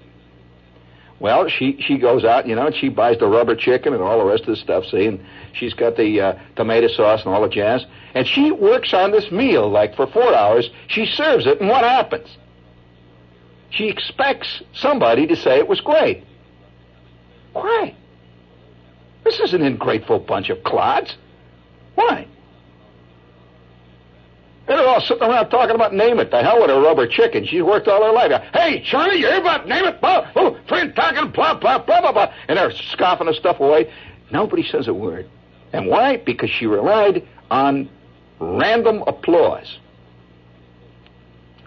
Well, 1.20 1.48
she 1.48 1.80
she 1.86 1.98
goes 1.98 2.24
out, 2.24 2.48
you 2.48 2.56
know, 2.56 2.66
and 2.66 2.74
she 2.74 2.88
buys 2.88 3.18
the 3.18 3.26
rubber 3.26 3.54
chicken 3.54 3.92
and 3.92 4.02
all 4.02 4.18
the 4.18 4.24
rest 4.24 4.42
of 4.42 4.48
the 4.48 4.56
stuff. 4.56 4.86
See, 4.86 5.04
and 5.04 5.24
she's 5.52 5.74
got 5.74 5.96
the 5.96 6.20
uh, 6.20 6.38
tomato 6.56 6.88
sauce 6.88 7.24
and 7.24 7.34
all 7.34 7.42
the 7.42 7.48
jazz. 7.48 7.84
And 8.14 8.26
she 8.26 8.50
works 8.50 8.94
on 8.94 9.12
this 9.12 9.30
meal 9.30 9.68
like 9.68 9.94
for 9.94 10.06
four 10.06 10.34
hours. 10.34 10.70
She 10.88 11.04
serves 11.04 11.46
it, 11.46 11.60
and 11.60 11.68
what 11.68 11.84
happens? 11.84 12.26
She 13.68 13.88
expects 13.88 14.62
somebody 14.72 15.26
to 15.26 15.36
say 15.36 15.58
it 15.58 15.68
was 15.68 15.80
great. 15.80 16.24
Why? 17.52 17.94
This 19.22 19.40
is 19.40 19.52
an 19.52 19.62
ungrateful 19.62 20.18
bunch 20.20 20.48
of 20.48 20.64
clods. 20.64 21.16
Why? 21.96 22.26
They're 24.70 24.86
all 24.86 25.00
sitting 25.00 25.24
around 25.24 25.50
talking 25.50 25.74
about 25.74 25.92
name 25.92 26.20
it. 26.20 26.30
The 26.30 26.44
hell 26.44 26.60
with 26.60 26.70
a 26.70 26.80
rubber 26.80 27.08
chicken. 27.08 27.44
She's 27.44 27.60
worked 27.60 27.88
all 27.88 28.04
her 28.04 28.12
life. 28.12 28.30
Hey, 28.54 28.80
Charlie, 28.84 29.18
you 29.18 29.26
hear 29.26 29.40
about 29.40 29.66
name 29.66 29.84
it? 29.84 29.98
Oh, 30.00 30.56
friend 30.68 30.94
talking, 30.94 31.32
blah, 31.32 31.54
blah, 31.54 31.78
blah, 31.78 32.00
blah, 32.00 32.12
blah. 32.12 32.32
And 32.46 32.56
they're 32.56 32.70
scoffing 32.70 33.26
the 33.26 33.34
stuff 33.34 33.58
away. 33.58 33.92
Nobody 34.30 34.62
says 34.62 34.86
a 34.86 34.94
word. 34.94 35.28
And 35.72 35.88
why? 35.88 36.18
Because 36.18 36.50
she 36.50 36.66
relied 36.66 37.26
on 37.50 37.90
random 38.38 39.02
applause. 39.08 39.76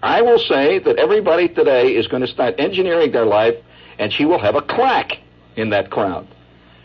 I 0.02 0.22
will 0.22 0.39
say 0.39 0.80
that 0.80 0.96
everybody 0.98 1.50
today 1.50 1.98
is 1.98 2.08
going 2.08 2.22
to 2.22 2.28
start 2.30 2.56
engineering 2.58 3.12
their 3.12 3.26
life, 3.26 3.56
and 4.00 4.13
she 4.13 4.24
will 4.24 4.39
have 4.39 4.56
a 4.56 4.62
clack 4.62 5.18
in 5.58 5.72
that 5.72 5.89
crowd. 5.89 6.26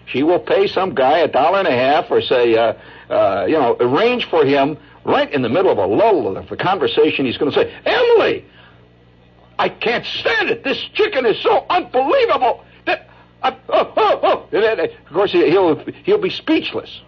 She 0.07 0.25
will 0.25 0.41
pay 0.41 0.67
some 0.67 0.97
guy 0.97 1.19
a 1.19 1.29
dollar 1.29 1.61
and 1.61 1.69
a 1.69 1.77
half, 1.77 2.11
or 2.11 2.21
say, 2.23 2.57
uh, 2.57 2.73
uh, 3.09 3.47
you 3.47 3.55
know, 3.55 3.77
arrange 3.79 4.29
for 4.29 4.45
him 4.45 4.79
right 5.09 5.33
in 5.33 5.43
the 5.43 5.49
middle 5.49 5.73
of 5.73 5.79
a 5.79 5.87
lull 5.87 6.37
of 6.37 6.49
the 6.49 6.57
conversation, 6.57 7.25
he's 7.25 7.39
going 7.39 7.51
to 7.51 7.59
say, 7.59 7.75
Emily, 7.85 8.45
I 9.59 9.69
can't 9.69 10.05
stand 10.05 10.51
it. 10.51 10.63
This 10.63 10.79
chicken 10.95 11.27
is 11.27 11.43
so 11.43 11.65
unbelievable 11.69 12.65
that, 12.87 13.09
uh, 13.43 13.53
oh, 13.71 13.93
oh, 13.97 14.49
oh. 14.53 14.87
of 15.07 15.13
course, 15.13 15.33
he'll, 15.33 15.77
he'll 16.05 16.21
be 16.21 16.31
speechless. 16.31 17.01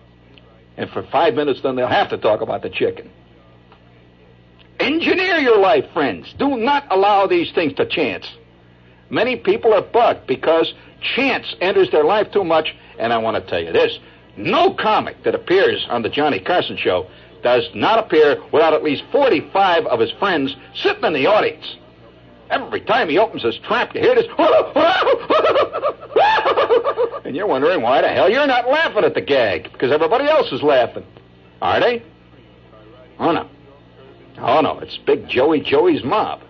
And 0.77 0.91
for 0.91 1.03
five 1.03 1.35
minutes, 1.35 1.61
then 1.63 1.77
they'll 1.77 1.87
have 1.87 2.09
to 2.09 2.19
talk 2.19 2.41
about 2.41 2.63
the 2.63 2.71
chicken. 2.71 3.11
Engineer 4.81 5.37
your 5.37 5.59
life, 5.59 5.85
friends. 5.93 6.35
Do 6.39 6.57
not 6.57 6.87
allow 6.91 7.27
these 7.27 7.53
things 7.53 7.75
to 7.75 7.85
chance. 7.85 8.27
Many 9.11 9.37
people 9.37 9.75
are 9.75 9.83
bugged 9.83 10.27
because 10.27 10.73
chance 11.15 11.55
enters 11.61 11.91
their 11.91 12.05
life 12.05 12.33
too 12.33 12.45
much. 12.45 12.75
And 12.99 13.13
I 13.13 13.19
want 13.19 13.37
to 13.37 13.51
tell 13.51 13.63
you 13.63 13.73
this 13.73 13.99
no 14.37 14.73
comic 14.73 15.23
that 15.25 15.35
appears 15.35 15.87
on 15.91 16.03
the 16.03 16.09
Johnny 16.09 16.41
Carson 16.41 16.79
show 16.79 17.11
does 17.43 17.69
not 17.75 17.99
appear 17.99 18.43
without 18.53 18.73
at 18.73 18.83
least 18.83 19.05
45 19.13 19.87
of 19.87 20.01
his 20.01 20.11
friends 20.13 20.57
sitting 20.75 21.05
in 21.05 21.13
the 21.13 21.27
audience. 21.27 21.77
Every 22.51 22.81
time 22.81 23.09
he 23.09 23.19
opens 23.19 23.43
his 23.43 23.59
trap, 23.59 23.95
you 23.95 24.01
hear 24.01 24.15
this. 24.15 24.27
and 27.25 27.37
you're 27.37 27.47
wondering 27.47 27.81
why 27.81 28.03
the 28.03 28.09
hell 28.09 28.29
you're 28.29 28.47
not 28.47 28.69
laughing 28.69 29.05
at 29.05 29.15
the 29.15 29.21
gag 29.21 29.71
because 29.73 29.93
everybody 29.93 30.25
else 30.25 30.51
is 30.51 30.63
laughing. 30.63 31.05
Are 31.63 31.79
they? 31.79 32.03
Oh, 33.21 33.33
no. 33.33 33.49
Oh, 34.39 34.61
no. 34.61 34.81
It's 34.81 34.99
Big 34.99 35.29
Joey 35.29 35.61
Joey's 35.61 36.03
mob. 36.03 36.41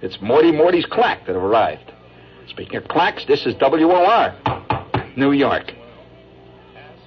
It's 0.00 0.20
Morty 0.20 0.52
Morty's 0.52 0.86
clack 0.86 1.26
that 1.26 1.34
have 1.34 1.42
arrived. 1.42 1.92
Speaking 2.48 2.76
of 2.76 2.88
clacks, 2.88 3.24
this 3.26 3.46
is 3.46 3.54
WOR, 3.60 4.34
New 5.16 5.32
York. 5.32 5.72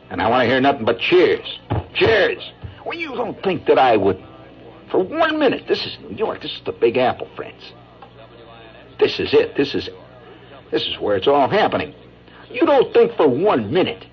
And 0.10 0.22
I 0.22 0.30
want 0.30 0.41
to 0.41 0.48
hear 0.48 0.60
nothing 0.60 0.86
but 0.86 1.00
cheers. 1.00 1.60
Cheers. 1.93 2.52
Well, 2.89 2.97
you 2.97 3.10
don't 3.10 3.39
think 3.43 3.67
that 3.67 3.78
I 3.78 3.97
would. 3.97 4.17
For 4.89 4.97
one 4.97 5.38
minute, 5.38 5.65
this 5.67 5.86
is 5.86 5.95
New 6.10 6.15
York. 6.15 6.41
This 6.41 6.54
is 6.54 6.62
the 6.65 6.71
Big 6.71 6.97
Apple, 6.97 7.28
friends. 7.36 7.62
This 8.99 9.19
is 9.19 9.32
it. 9.32 9.56
This 9.56 9.75
is 9.75 9.91
this 10.71 10.88
is 10.88 10.99
where 10.99 11.15
it's 11.15 11.28
all 11.28 11.47
happening. 11.47 11.93
You 12.49 12.65
don't 12.65 12.91
think 12.91 13.15
for 13.15 13.28
one 13.28 13.71
minute 13.71 14.08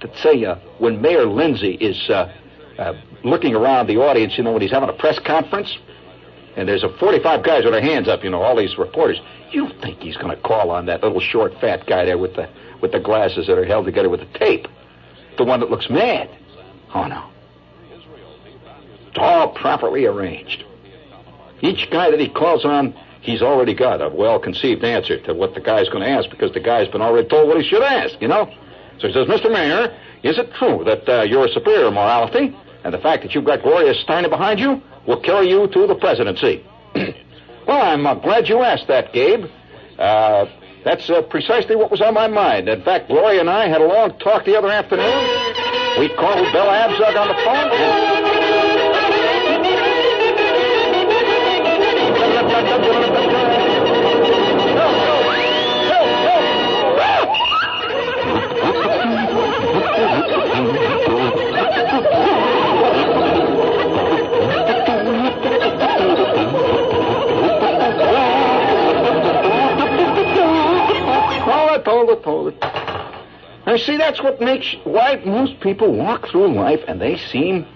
that 0.00 0.16
say 0.18 0.44
uh, 0.44 0.54
when 0.78 1.02
Mayor 1.02 1.26
Lindsay 1.26 1.72
is 1.72 2.08
uh, 2.08 2.32
uh, 2.78 2.92
looking 3.24 3.56
around 3.56 3.88
the 3.88 3.96
audience, 3.96 4.38
you 4.38 4.44
know, 4.44 4.52
when 4.52 4.62
he's 4.62 4.70
having 4.70 4.88
a 4.88 4.92
press 4.92 5.18
conference, 5.18 5.76
and 6.54 6.68
there's 6.68 6.84
a 6.84 6.96
45 6.98 7.42
guys 7.42 7.64
with 7.64 7.72
their 7.72 7.82
hands 7.82 8.06
up, 8.06 8.22
you 8.22 8.30
know, 8.30 8.40
all 8.40 8.54
these 8.54 8.78
reporters. 8.78 9.20
You 9.50 9.66
don't 9.66 9.82
think 9.82 9.98
he's 9.98 10.16
going 10.16 10.30
to 10.30 10.40
call 10.40 10.70
on 10.70 10.86
that 10.86 11.02
little 11.02 11.18
short, 11.18 11.60
fat 11.60 11.88
guy 11.88 12.04
there 12.04 12.18
with 12.18 12.36
the 12.36 12.48
with 12.80 12.92
the 12.92 13.00
glasses 13.00 13.48
that 13.48 13.58
are 13.58 13.66
held 13.66 13.84
together 13.84 14.08
with 14.08 14.20
the 14.20 14.38
tape, 14.38 14.68
the 15.38 15.44
one 15.44 15.58
that 15.58 15.70
looks 15.70 15.90
mad? 15.90 16.30
Oh 16.94 17.08
no. 17.08 17.31
All 19.16 19.48
properly 19.48 20.06
arranged. 20.06 20.64
Each 21.60 21.88
guy 21.90 22.10
that 22.10 22.18
he 22.18 22.28
calls 22.28 22.64
on, 22.64 22.94
he's 23.20 23.42
already 23.42 23.74
got 23.74 24.02
a 24.02 24.08
well-conceived 24.08 24.82
answer 24.82 25.20
to 25.22 25.34
what 25.34 25.54
the 25.54 25.60
guy's 25.60 25.88
going 25.88 26.02
to 26.02 26.08
ask 26.08 26.28
because 26.30 26.52
the 26.52 26.60
guy's 26.60 26.88
been 26.88 27.02
already 27.02 27.28
told 27.28 27.48
what 27.48 27.60
he 27.60 27.68
should 27.68 27.82
ask, 27.82 28.20
you 28.20 28.28
know? 28.28 28.52
So 28.98 29.08
he 29.08 29.14
says, 29.14 29.26
Mr. 29.26 29.50
Mayor, 29.50 29.96
is 30.22 30.38
it 30.38 30.52
true 30.54 30.82
that 30.84 31.08
uh, 31.08 31.22
you're 31.22 31.48
superior 31.48 31.90
morality 31.90 32.56
and 32.84 32.92
the 32.92 32.98
fact 32.98 33.22
that 33.22 33.34
you've 33.34 33.44
got 33.44 33.62
Gloria 33.62 33.94
Steinem 34.04 34.30
behind 34.30 34.58
you 34.58 34.82
will 35.06 35.20
carry 35.20 35.48
you 35.48 35.68
to 35.68 35.86
the 35.86 35.94
presidency? 35.94 36.64
well, 36.94 37.82
I'm 37.82 38.06
uh, 38.06 38.14
glad 38.14 38.48
you 38.48 38.62
asked 38.62 38.88
that, 38.88 39.12
Gabe. 39.12 39.46
Uh, 39.98 40.46
that's 40.84 41.08
uh, 41.08 41.22
precisely 41.22 41.76
what 41.76 41.90
was 41.90 42.00
on 42.00 42.14
my 42.14 42.26
mind. 42.26 42.68
In 42.68 42.82
fact, 42.82 43.08
Gloria 43.08 43.40
and 43.40 43.50
I 43.50 43.68
had 43.68 43.80
a 43.80 43.86
long 43.86 44.18
talk 44.18 44.44
the 44.44 44.56
other 44.56 44.70
afternoon. 44.70 45.98
We 45.98 46.08
called 46.08 46.52
Bill 46.52 46.66
Abzug 46.66 47.16
on 47.16 47.28
the 47.28 47.34
phone. 47.44 48.61
That's 74.02 74.20
what 74.20 74.40
makes 74.40 74.74
why 74.84 75.22
most 75.24 75.60
people 75.60 75.96
walk 75.96 76.28
through 76.28 76.52
life 76.54 76.80
and 76.88 77.00
they 77.00 77.16
seem. 77.16 77.66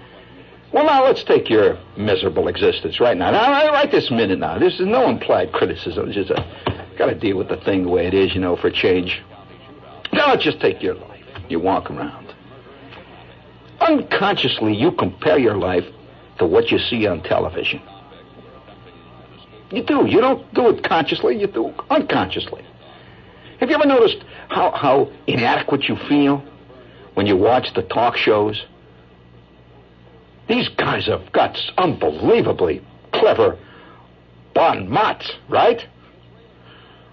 Well, 0.73 0.85
now 0.85 1.05
let's 1.05 1.23
take 1.23 1.49
your 1.49 1.79
miserable 1.97 2.49
existence 2.49 2.99
right 2.99 3.17
now. 3.17 3.31
Now, 3.31 3.71
right 3.71 3.91
this 3.91 4.11
minute 4.11 4.41
now. 4.41 4.59
This 4.59 4.75
is 4.75 4.87
no 4.87 5.09
implied 5.09 5.53
criticism. 5.53 6.09
It's 6.09 6.17
just 6.17 6.31
a, 6.31 6.45
got 6.99 7.07
to 7.07 7.15
deal 7.15 7.39
with 7.39 7.49
the 7.49 7.57
thing 7.59 7.85
the 7.85 7.89
way 7.89 8.07
it 8.07 8.15
is, 8.15 8.35
you 8.35 8.41
know, 8.41 8.57
for 8.57 8.71
change. 8.71 9.23
Now, 10.13 10.31
let's 10.31 10.43
just 10.43 10.61
take 10.61 10.83
your 10.83 10.95
life. 10.95 11.25
You 11.49 11.61
walk 11.61 11.91
around. 11.91 12.35
Unconsciously, 13.81 14.75
you 14.75 14.91
compare 14.91 15.39
your 15.39 15.57
life 15.57 15.85
to 16.39 16.47
what 16.47 16.71
you 16.73 16.79
see 16.79 17.07
on 17.07 17.23
television. 17.23 17.81
You 19.71 19.85
do. 19.85 20.07
You 20.07 20.21
don't 20.21 20.53
do 20.55 20.71
it 20.71 20.83
consciously. 20.83 21.39
You 21.39 21.47
do 21.47 21.73
unconsciously. 21.91 22.65
Have 23.61 23.71
you 23.71 23.75
ever 23.75 23.87
noticed 23.87 24.23
how, 24.49 24.71
how 24.73 25.11
inadequate 25.27 25.85
you 25.89 25.97
feel 26.09 26.45
when 27.15 27.27
you 27.27 27.37
watch 27.37 27.73
the 27.75 27.83
talk 27.83 28.17
shows? 28.17 28.65
These 30.49 30.69
guys 30.69 31.07
have 31.07 31.33
got 31.33 31.59
unbelievably 31.79 32.83
clever 33.13 33.59
bon 34.55 34.89
mots, 34.89 35.33
right? 35.49 35.85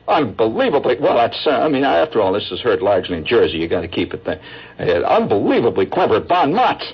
Unbelievably, 0.07 0.97
well, 0.99 1.15
that's, 1.15 1.47
uh, 1.47 1.51
I 1.51 1.69
mean, 1.69 1.85
after 1.85 2.21
all, 2.21 2.33
this 2.33 2.51
is 2.51 2.59
heard 2.59 2.81
largely 2.81 3.17
in 3.17 3.25
Jersey. 3.25 3.57
You 3.57 3.69
got 3.69 3.81
to 3.81 3.87
keep 3.87 4.13
it 4.13 4.25
there. 4.25 4.41
Uh, 4.77 5.03
unbelievably 5.03 5.85
clever 5.87 6.19
bon 6.19 6.53
mots. 6.53 6.93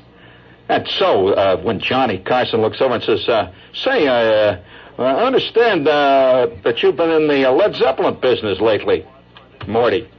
And 0.70 0.88
so, 0.88 1.30
uh, 1.30 1.58
when 1.58 1.80
Johnny 1.80 2.20
Carson 2.20 2.62
looks 2.62 2.80
over 2.80 2.94
and 2.94 3.04
says, 3.04 3.28
uh, 3.28 3.52
say, 3.74 4.08
uh, 4.08 4.58
I 5.00 5.24
understand 5.24 5.88
uh, 5.88 6.50
that 6.64 6.84
you've 6.84 6.98
been 6.98 7.10
in 7.10 7.28
the 7.28 7.50
Led 7.50 7.76
Zeppelin 7.76 8.20
business 8.20 8.60
lately. 8.60 9.06
Morty. 9.70 10.10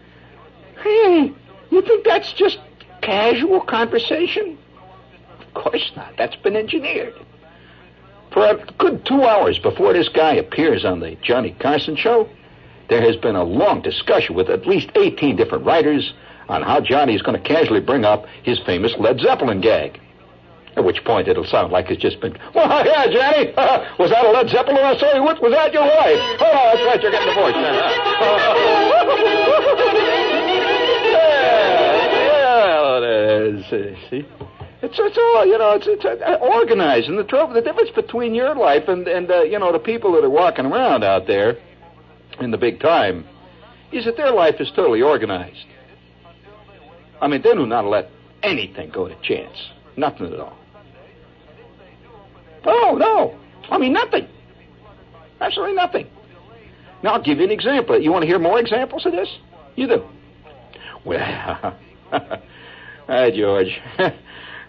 Hey, 0.83 1.33
you 1.71 1.83
think 1.83 2.05
that's 2.05 2.33
just 2.33 2.59
casual 3.03 3.61
conversation? 3.61 4.57
Of 5.41 5.55
course 5.55 5.91
not. 5.97 6.17
That's 6.17 6.37
been 6.37 6.57
engineered. 6.57 7.15
For 8.33 8.47
a 8.47 8.65
good 8.79 9.05
two 9.05 9.25
hours 9.25 9.59
before 9.59 9.93
this 9.93 10.09
guy 10.09 10.35
appears 10.35 10.85
on 10.85 11.01
the 11.01 11.17
Johnny 11.21 11.57
Carson 11.59 11.97
show, 11.97 12.29
there 12.89 13.03
has 13.03 13.17
been 13.17 13.35
a 13.35 13.43
long 13.43 13.83
discussion 13.83 14.37
with 14.37 14.49
at 14.49 14.67
least 14.67 14.91
18 14.95 15.35
different 15.35 15.65
writers 15.65 16.13
on 16.49 16.63
how 16.63 16.81
Johnny 16.81 17.15
is 17.15 17.23
going 17.23 17.41
to 17.41 17.49
casually 17.49 17.81
bring 17.81 18.05
up 18.05 18.27
his 18.45 18.61
famous 18.61 18.95
Led 18.99 19.19
Zeppelin 19.19 19.61
gag. 19.61 20.01
At 20.77 20.85
which 20.85 21.03
point 21.05 21.27
it'll 21.27 21.45
sound 21.45 21.73
like 21.73 21.91
it's 21.91 22.01
just 22.01 22.21
been, 22.21 22.39
well, 22.55 22.69
yeah, 22.87 23.07
Johnny, 23.07 23.53
was 23.99 24.11
that 24.11 24.25
a 24.25 24.31
Led 24.31 24.49
Zeppelin 24.49 24.79
I 24.85 24.97
saw 24.97 25.15
you 25.15 25.25
with? 25.25 25.41
Was 25.41 25.53
that 25.53 25.73
your 25.73 25.83
wife? 25.83 26.21
Oh, 26.41 26.53
that's 26.53 26.83
right, 26.87 27.03
you're 27.03 27.11
getting 27.11 27.35
voice 27.35 27.55
now. 27.55 28.91
yeah, 31.11 32.69
yeah, 32.69 32.99
it 32.99 33.55
is. 33.55 33.65
See? 34.11 34.27
It's, 34.83 34.99
it's 34.99 35.19
all, 35.19 35.47
you 35.47 35.59
know, 35.59 35.73
it's, 35.73 35.87
it's 35.87 36.05
uh, 36.05 36.39
organized. 36.41 37.09
And 37.09 37.19
the 37.19 37.25
trouble, 37.25 37.53
the 37.55 37.61
difference 37.61 37.91
between 37.91 38.35
your 38.35 38.55
life 38.55 38.89
and, 38.89 39.07
and 39.07 39.31
uh, 39.31 39.43
you 39.43 39.59
know, 39.59 39.73
the 39.73 39.79
people 39.79 40.13
that 40.13 40.25
are 40.25 40.31
walking 40.31 40.67
around 40.67 41.05
out 41.05 41.27
there 41.27 41.59
in 42.41 42.51
the 42.51 42.57
big 42.59 42.81
time 42.81 43.27
is 43.93 44.07
that 44.07 44.17
their 44.17 44.31
life 44.31 44.57
is 44.61 44.71
totally 44.75 45.03
organized. 45.03 45.67
I 47.21 47.29
mean, 47.29 47.43
they 47.43 47.53
do 47.53 47.67
not 47.67 47.85
let 47.85 48.11
anything 48.43 48.91
go 48.91 49.07
to 49.09 49.15
chance. 49.21 49.59
Nothing 49.97 50.33
at 50.33 50.41
all. 50.41 50.57
Oh, 52.65 52.97
no. 52.99 53.39
I 53.71 53.79
mean, 53.79 53.93
nothing. 53.93 54.29
Absolutely 55.41 55.75
nothing. 55.75 56.07
Now, 57.03 57.15
I'll 57.15 57.23
give 57.23 57.39
you 57.39 57.45
an 57.45 57.51
example. 57.51 58.01
You 58.01 58.13
want 58.13 58.23
to 58.23 58.27
hear 58.27 58.39
more 58.39 58.61
examples 58.61 59.07
of 59.07 59.13
this? 59.13 59.29
You 59.77 59.87
do. 59.87 60.05
Well, 61.05 61.19
hi, 63.07 63.31
George. 63.35 63.81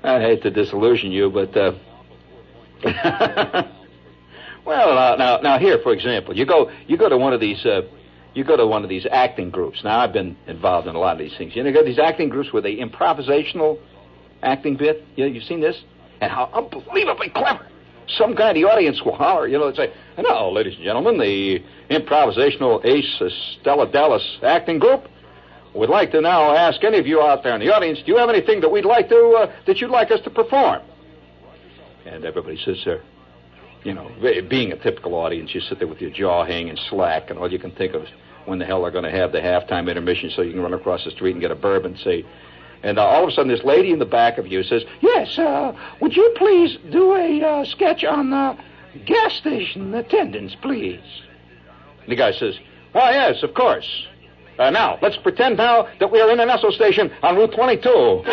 I 0.03 0.19
hate 0.19 0.41
to 0.43 0.51
disillusion 0.51 1.11
you, 1.11 1.29
but, 1.29 1.55
uh... 1.57 1.73
well, 4.65 4.97
uh, 4.97 5.15
now, 5.17 5.37
now 5.41 5.59
here, 5.59 5.79
for 5.83 5.93
example, 5.93 6.35
you 6.35 6.45
go, 6.45 6.71
you 6.87 6.97
go 6.97 7.09
to 7.09 7.17
one 7.17 7.33
of 7.33 7.39
these, 7.39 7.63
uh, 7.65 7.81
you 8.33 8.43
go 8.43 8.55
to 8.55 8.65
one 8.65 8.83
of 8.83 8.89
these 8.89 9.05
acting 9.11 9.51
groups. 9.51 9.83
Now, 9.83 9.99
I've 9.99 10.13
been 10.13 10.35
involved 10.47 10.87
in 10.87 10.95
a 10.95 10.99
lot 10.99 11.13
of 11.13 11.19
these 11.19 11.37
things. 11.37 11.55
You 11.55 11.63
know, 11.63 11.69
you 11.69 11.75
go 11.75 11.81
to 11.81 11.85
these 11.85 11.99
acting 11.99 12.29
groups 12.29 12.51
where 12.53 12.65
a 12.65 12.77
improvisational 12.77 13.77
acting 14.43 14.75
bit. 14.75 15.05
You 15.15 15.25
know, 15.25 15.31
you've 15.31 15.43
seen 15.43 15.61
this? 15.61 15.75
And 16.21 16.31
how 16.31 16.49
unbelievably 16.53 17.29
clever 17.29 17.65
some 18.17 18.35
guy 18.35 18.49
in 18.49 18.55
the 18.55 18.65
audience 18.65 19.01
will 19.03 19.15
holler, 19.15 19.47
you 19.47 19.57
know, 19.57 19.67
and 19.67 19.75
say, 19.75 19.91
"Now, 20.17 20.49
ladies 20.49 20.75
and 20.75 20.83
gentlemen, 20.83 21.17
the 21.17 21.63
improvisational 21.89 22.83
Ace 22.85 23.21
Stella 23.59 23.87
Dallas 23.87 24.39
acting 24.43 24.79
group 24.79 25.07
would 25.73 25.89
like 25.89 26.11
to 26.11 26.21
now 26.21 26.53
ask 26.53 26.83
any 26.83 26.97
of 26.97 27.07
you 27.07 27.21
out 27.21 27.43
there 27.43 27.55
in 27.55 27.61
the 27.61 27.73
audience, 27.73 27.99
do 27.99 28.11
you 28.11 28.17
have 28.17 28.29
anything 28.29 28.59
that 28.61 28.69
we'd 28.69 28.85
like 28.85 29.07
to 29.09 29.37
uh, 29.39 29.51
that 29.65 29.79
you'd 29.79 29.91
like 29.91 30.11
us 30.11 30.19
to 30.21 30.29
perform?" 30.29 30.81
And 32.05 32.25
everybody 32.25 32.57
says, 32.57 32.77
"Sir." 32.83 33.01
You 33.83 33.95
know, 33.95 34.11
being 34.47 34.71
a 34.73 34.75
typical 34.75 35.15
audience, 35.15 35.55
you 35.55 35.61
sit 35.61 35.79
there 35.79 35.87
with 35.87 36.01
your 36.01 36.11
jaw 36.11 36.45
hanging 36.45 36.77
slack, 36.89 37.31
and 37.31 37.39
all 37.39 37.51
you 37.51 37.57
can 37.57 37.71
think 37.71 37.95
of 37.95 38.03
is 38.03 38.09
when 38.45 38.59
the 38.59 38.65
hell 38.65 38.83
they're 38.83 38.91
going 38.91 39.05
to 39.05 39.11
have 39.11 39.31
the 39.31 39.39
halftime 39.39 39.89
intermission 39.89 40.29
so 40.35 40.43
you 40.43 40.51
can 40.51 40.61
run 40.61 40.73
across 40.73 41.03
the 41.03 41.09
street 41.11 41.31
and 41.31 41.41
get 41.41 41.49
a 41.49 41.55
bourbon. 41.55 41.93
And 41.93 41.99
say, 42.01 42.23
And 42.83 42.97
uh, 42.97 43.05
all 43.05 43.23
of 43.23 43.29
a 43.29 43.31
sudden, 43.31 43.51
this 43.51 43.63
lady 43.63 43.91
in 43.91 43.99
the 43.99 44.05
back 44.05 44.37
of 44.37 44.47
you 44.47 44.63
says, 44.63 44.83
Yes, 45.01 45.37
uh, 45.37 45.73
would 45.99 46.15
you 46.15 46.33
please 46.35 46.77
do 46.91 47.15
a 47.15 47.41
uh, 47.41 47.65
sketch 47.65 48.03
on 48.03 48.33
uh, 48.33 48.57
gas 49.05 49.33
station 49.33 49.93
attendants, 49.93 50.55
please? 50.61 51.01
And 52.01 52.11
the 52.11 52.15
guy 52.15 52.31
says, 52.31 52.55
Why, 52.93 53.11
yes, 53.11 53.43
of 53.43 53.53
course. 53.53 54.07
Uh, 54.57 54.69
now, 54.69 54.97
let's 55.01 55.17
pretend 55.17 55.57
now 55.57 55.87
that 55.99 56.11
we 56.11 56.19
are 56.21 56.31
in 56.31 56.39
an 56.39 56.49
Esso 56.49 56.71
station 56.71 57.11
on 57.23 57.35
Route 57.35 57.53
22. 57.53 58.23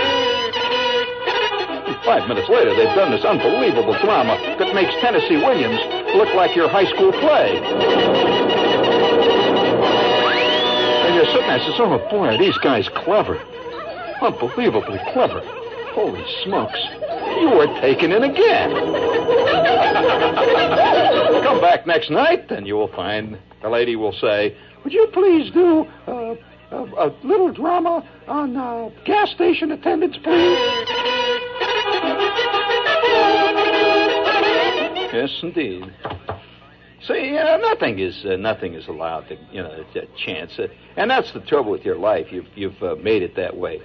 Five 2.04 2.28
minutes 2.28 2.48
later, 2.48 2.74
they've 2.74 2.94
done 2.94 3.11
this 3.11 3.24
unbelievable 3.24 3.92
drama 4.00 4.38
that 4.58 4.74
makes 4.74 4.94
Tennessee 5.00 5.37
Williams 5.37 5.78
look 6.16 6.34
like 6.34 6.56
your 6.56 6.68
high 6.68 6.87
school 6.87 7.12
play. 7.12 7.58
And 11.04 11.14
you're 11.14 11.26
sitting 11.26 11.46
there 11.46 11.58
and 11.58 11.62
says, 11.62 11.74
oh, 11.78 11.98
boy, 12.11 12.28
are 12.28 12.38
these 12.38 12.56
guys 12.58 12.88
clever. 12.88 13.38
Unbelievably 14.20 15.00
clever. 15.12 15.40
Holy 15.92 16.24
smokes. 16.44 16.78
You 17.40 17.50
were 17.50 17.81
taken 17.81 18.12
in 18.12 18.24
again. 18.24 18.70
Come 21.42 21.61
back 21.61 21.87
next 21.87 22.11
night, 22.11 22.50
and 22.50 22.66
you 22.66 22.74
will 22.74 22.88
find 22.88 23.38
the 23.62 23.68
lady 23.68 23.96
will 23.96 24.12
say, 24.12 24.57
would 24.85 24.92
you 24.92 25.09
please 25.12 25.50
do 25.52 25.87
uh, 26.07 26.37
a, 26.70 26.76
a, 26.76 27.14
little 27.24 27.52
drama 27.52 28.07
on 28.28 28.57
uh, 28.57 28.90
gas 29.04 29.31
station 29.31 29.72
attendants, 29.72 30.16
please? 30.18 30.59
Yes, 35.12 35.40
indeed. 35.42 35.92
See, 37.02 37.37
uh, 37.37 37.57
nothing 37.57 37.98
is 37.98 38.24
uh, 38.24 38.37
nothing 38.37 38.74
is 38.74 38.87
allowed 38.87 39.28
to 39.28 39.38
you 39.50 39.62
know 39.62 39.85
a 39.94 40.07
chance, 40.16 40.59
uh, 40.59 40.68
and 40.96 41.11
that's 41.11 41.33
the 41.33 41.40
trouble 41.40 41.70
with 41.70 41.85
your 41.85 41.96
life. 41.96 42.31
You've 42.31 42.48
you've 42.54 42.83
uh, 42.83 42.96
made 42.96 43.22
it 43.22 43.35
that 43.37 43.57
way. 43.57 43.81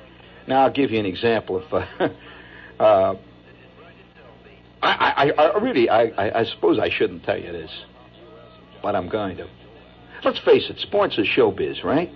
Now 0.47 0.63
I'll 0.63 0.71
give 0.71 0.91
you 0.91 0.99
an 0.99 1.05
example 1.05 1.63
of. 1.63 2.11
Uh, 2.79 2.83
uh, 2.83 3.15
I, 4.81 5.31
I, 5.37 5.43
I 5.43 5.57
really 5.59 5.89
I, 5.89 6.39
I 6.39 6.43
suppose 6.43 6.79
I 6.79 6.89
shouldn't 6.89 7.23
tell 7.23 7.37
you 7.37 7.51
this, 7.51 7.71
but 8.81 8.95
I'm 8.95 9.07
going 9.07 9.37
to. 9.37 9.47
Let's 10.25 10.39
face 10.39 10.69
it, 10.69 10.79
sports 10.79 11.17
is 11.17 11.27
showbiz, 11.27 11.83
right? 11.83 12.11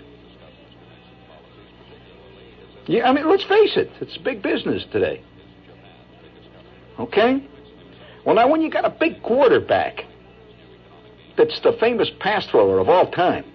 Yeah, 2.87 3.09
I 3.09 3.13
mean, 3.13 3.29
let's 3.29 3.43
face 3.43 3.77
it, 3.77 3.91
it's 4.01 4.17
big 4.17 4.41
business 4.41 4.83
today. 4.91 5.21
Okay? 6.99 7.45
Well, 8.25 8.35
now, 8.35 8.49
when 8.49 8.61
you 8.61 8.71
got 8.71 8.85
a 8.85 8.89
big 8.89 9.21
quarterback 9.23 10.05
that's 11.37 11.59
the 11.61 11.73
famous 11.79 12.09
pass 12.19 12.47
thrower 12.47 12.79
of 12.79 12.89
all 12.89 13.11
time, 13.11 13.45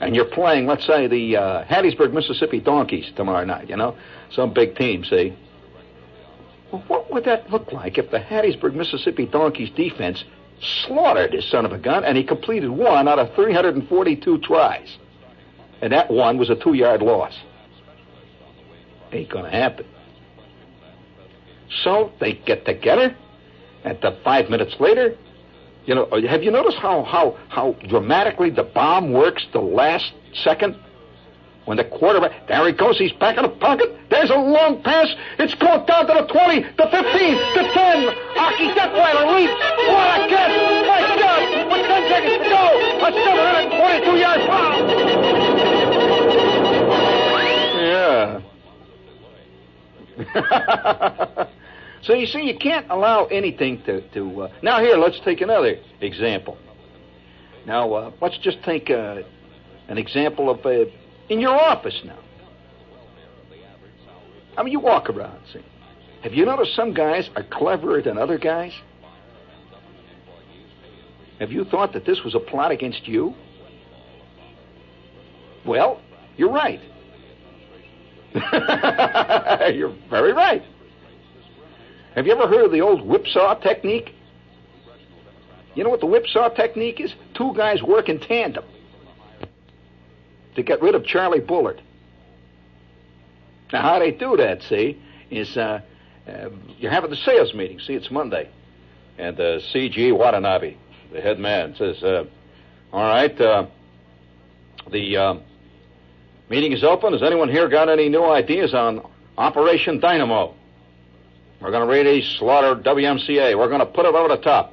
and 0.00 0.14
you're 0.14 0.24
playing, 0.24 0.66
let's 0.66 0.86
say, 0.86 1.06
the 1.06 1.36
uh, 1.36 1.64
Hattiesburg, 1.64 2.12
Mississippi 2.12 2.60
Donkeys 2.60 3.10
tomorrow 3.16 3.44
night, 3.44 3.68
you 3.68 3.76
know, 3.76 3.96
some 4.30 4.52
big 4.52 4.76
team, 4.76 5.04
see? 5.04 5.36
Well, 6.70 6.84
what 6.88 7.12
would 7.12 7.24
that 7.24 7.50
look 7.50 7.72
like 7.72 7.96
if 7.96 8.10
the 8.10 8.18
Hattiesburg, 8.18 8.74
Mississippi 8.74 9.26
Donkeys 9.26 9.70
defense 9.70 10.24
slaughtered 10.60 11.32
his 11.32 11.48
son 11.50 11.64
of 11.64 11.72
a 11.72 11.78
gun, 11.78 12.04
and 12.04 12.16
he 12.16 12.24
completed 12.24 12.70
one 12.70 13.08
out 13.08 13.18
of 13.18 13.34
342 13.34 14.38
tries. 14.38 14.96
And 15.80 15.92
that 15.92 16.10
one 16.10 16.38
was 16.38 16.50
a 16.50 16.56
two 16.56 16.74
yard 16.74 17.02
loss. 17.02 17.34
Ain't 19.12 19.28
gonna 19.28 19.50
happen. 19.50 19.86
So 21.84 22.12
they 22.20 22.32
get 22.32 22.64
together, 22.64 23.14
and 23.84 23.98
the 24.00 24.18
five 24.24 24.48
minutes 24.48 24.76
later, 24.80 25.16
you 25.86 25.94
know, 25.94 26.04
uh, 26.04 26.20
have 26.28 26.42
you 26.42 26.50
noticed 26.50 26.76
how, 26.78 27.04
how, 27.04 27.38
how 27.48 27.72
dramatically 27.88 28.50
the 28.50 28.64
bomb 28.64 29.12
works 29.12 29.46
the 29.52 29.60
last 29.60 30.12
second? 30.44 30.76
When 31.64 31.76
the 31.76 31.84
quarterback, 31.84 32.46
there 32.46 32.64
he 32.66 32.72
goes, 32.72 32.96
he's 32.98 33.12
back 33.12 33.36
in 33.38 33.42
the 33.42 33.48
pocket. 33.48 33.88
There's 34.08 34.30
a 34.30 34.38
long 34.38 34.82
pass. 34.82 35.08
It's 35.38 35.54
going 35.54 35.84
down 35.86 36.06
to 36.06 36.14
the 36.14 36.32
20, 36.32 36.62
the 36.62 36.86
15, 36.86 36.92
the 36.94 37.64
10. 37.74 38.08
Aki 38.38 38.66
Detweiler 38.70 39.34
leaps. 39.34 39.52
What 39.88 40.20
a 40.20 40.28
catch! 40.28 41.15
So 52.02 52.14
you 52.14 52.26
see, 52.26 52.42
you 52.42 52.56
can't 52.58 52.86
allow 52.90 53.26
anything 53.26 53.82
to. 53.84 54.00
to 54.10 54.42
uh... 54.42 54.52
Now, 54.62 54.80
here, 54.80 54.96
let's 54.96 55.20
take 55.24 55.40
another 55.40 55.76
example. 56.00 56.58
Now, 57.66 57.92
uh, 57.92 58.10
let's 58.20 58.38
just 58.38 58.62
take 58.64 58.90
uh, 58.90 59.22
an 59.88 59.98
example 59.98 60.50
of. 60.50 60.64
Uh, 60.64 60.90
in 61.28 61.40
your 61.40 61.58
office 61.58 62.00
now. 62.04 62.18
I 64.56 64.62
mean, 64.62 64.72
you 64.72 64.80
walk 64.80 65.10
around, 65.10 65.38
see. 65.52 65.60
Have 66.22 66.32
you 66.32 66.46
noticed 66.46 66.74
some 66.74 66.94
guys 66.94 67.28
are 67.36 67.44
cleverer 67.44 68.00
than 68.00 68.16
other 68.16 68.38
guys? 68.38 68.72
Have 71.38 71.52
you 71.52 71.64
thought 71.64 71.92
that 71.92 72.06
this 72.06 72.22
was 72.24 72.34
a 72.34 72.40
plot 72.40 72.70
against 72.70 73.06
you? 73.06 73.34
Well, 75.66 76.00
you're 76.36 76.52
right. 76.52 76.80
you're 79.74 79.94
very 80.08 80.32
right. 80.32 80.62
Have 82.16 82.26
you 82.26 82.32
ever 82.32 82.48
heard 82.48 82.64
of 82.64 82.72
the 82.72 82.80
old 82.80 83.06
whipsaw 83.06 83.60
technique? 83.60 84.14
You 85.74 85.84
know 85.84 85.90
what 85.90 86.00
the 86.00 86.06
whipsaw 86.06 86.48
technique 86.48 86.98
is? 86.98 87.14
Two 87.34 87.52
guys 87.54 87.82
work 87.82 88.08
in 88.08 88.18
tandem 88.18 88.64
to 90.54 90.62
get 90.62 90.80
rid 90.80 90.94
of 90.94 91.04
Charlie 91.04 91.40
Bullard. 91.40 91.82
Now, 93.70 93.82
how 93.82 93.98
they 93.98 94.12
do 94.12 94.34
that, 94.38 94.62
see, 94.62 94.98
is 95.30 95.58
uh, 95.58 95.82
uh, 96.26 96.48
you're 96.78 96.90
having 96.90 97.10
the 97.10 97.16
sales 97.16 97.52
meeting. 97.52 97.80
See, 97.80 97.92
it's 97.92 98.10
Monday. 98.10 98.48
And 99.18 99.38
uh, 99.38 99.60
C.G. 99.60 100.12
Watanabe, 100.12 100.76
the 101.12 101.20
head 101.20 101.38
man, 101.38 101.74
says, 101.76 102.02
uh, 102.02 102.24
All 102.94 103.04
right, 103.04 103.38
uh, 103.38 103.66
the 104.90 105.16
uh, 105.18 105.34
meeting 106.48 106.72
is 106.72 106.82
open. 106.82 107.12
Has 107.12 107.22
anyone 107.22 107.50
here 107.50 107.68
got 107.68 107.90
any 107.90 108.08
new 108.08 108.24
ideas 108.24 108.72
on 108.72 109.06
Operation 109.36 110.00
Dynamo? 110.00 110.54
We're 111.60 111.70
going 111.70 111.86
to 111.86 111.92
really 111.92 112.22
slaughter 112.38 112.80
WMCA. 112.80 113.56
We're 113.56 113.68
going 113.68 113.80
to 113.80 113.86
put 113.86 114.06
it 114.06 114.14
over 114.14 114.28
the 114.28 114.42
top. 114.42 114.72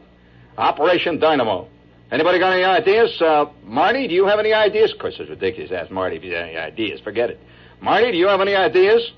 Operation 0.57 1.19
Dynamo. 1.19 1.67
Anybody 2.11 2.39
got 2.39 2.53
any 2.53 2.63
ideas? 2.63 3.19
Uh, 3.21 3.45
Marty, 3.63 4.07
do 4.07 4.13
you 4.13 4.27
have 4.27 4.39
any 4.39 4.53
ideas? 4.53 4.91
Of 4.91 4.99
course, 4.99 5.15
it's 5.17 5.29
ridiculous 5.29 5.71
to 5.71 5.79
ask 5.79 5.91
Marty 5.91 6.17
if 6.17 6.21
he 6.21 6.29
has 6.29 6.43
any 6.43 6.57
ideas. 6.57 6.99
Forget 6.99 7.31
it. 7.31 7.39
Marty, 7.81 8.11
do 8.11 8.17
you 8.17 8.27
have 8.27 8.41
any 8.41 8.55
ideas? 8.55 9.11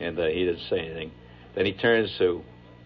And 0.00 0.18
uh, 0.18 0.26
he 0.26 0.46
doesn't 0.46 0.68
say 0.68 0.78
anything. 0.78 1.10
Then 1.54 1.66
he 1.66 1.72
turns 1.72 2.16
to 2.18 2.42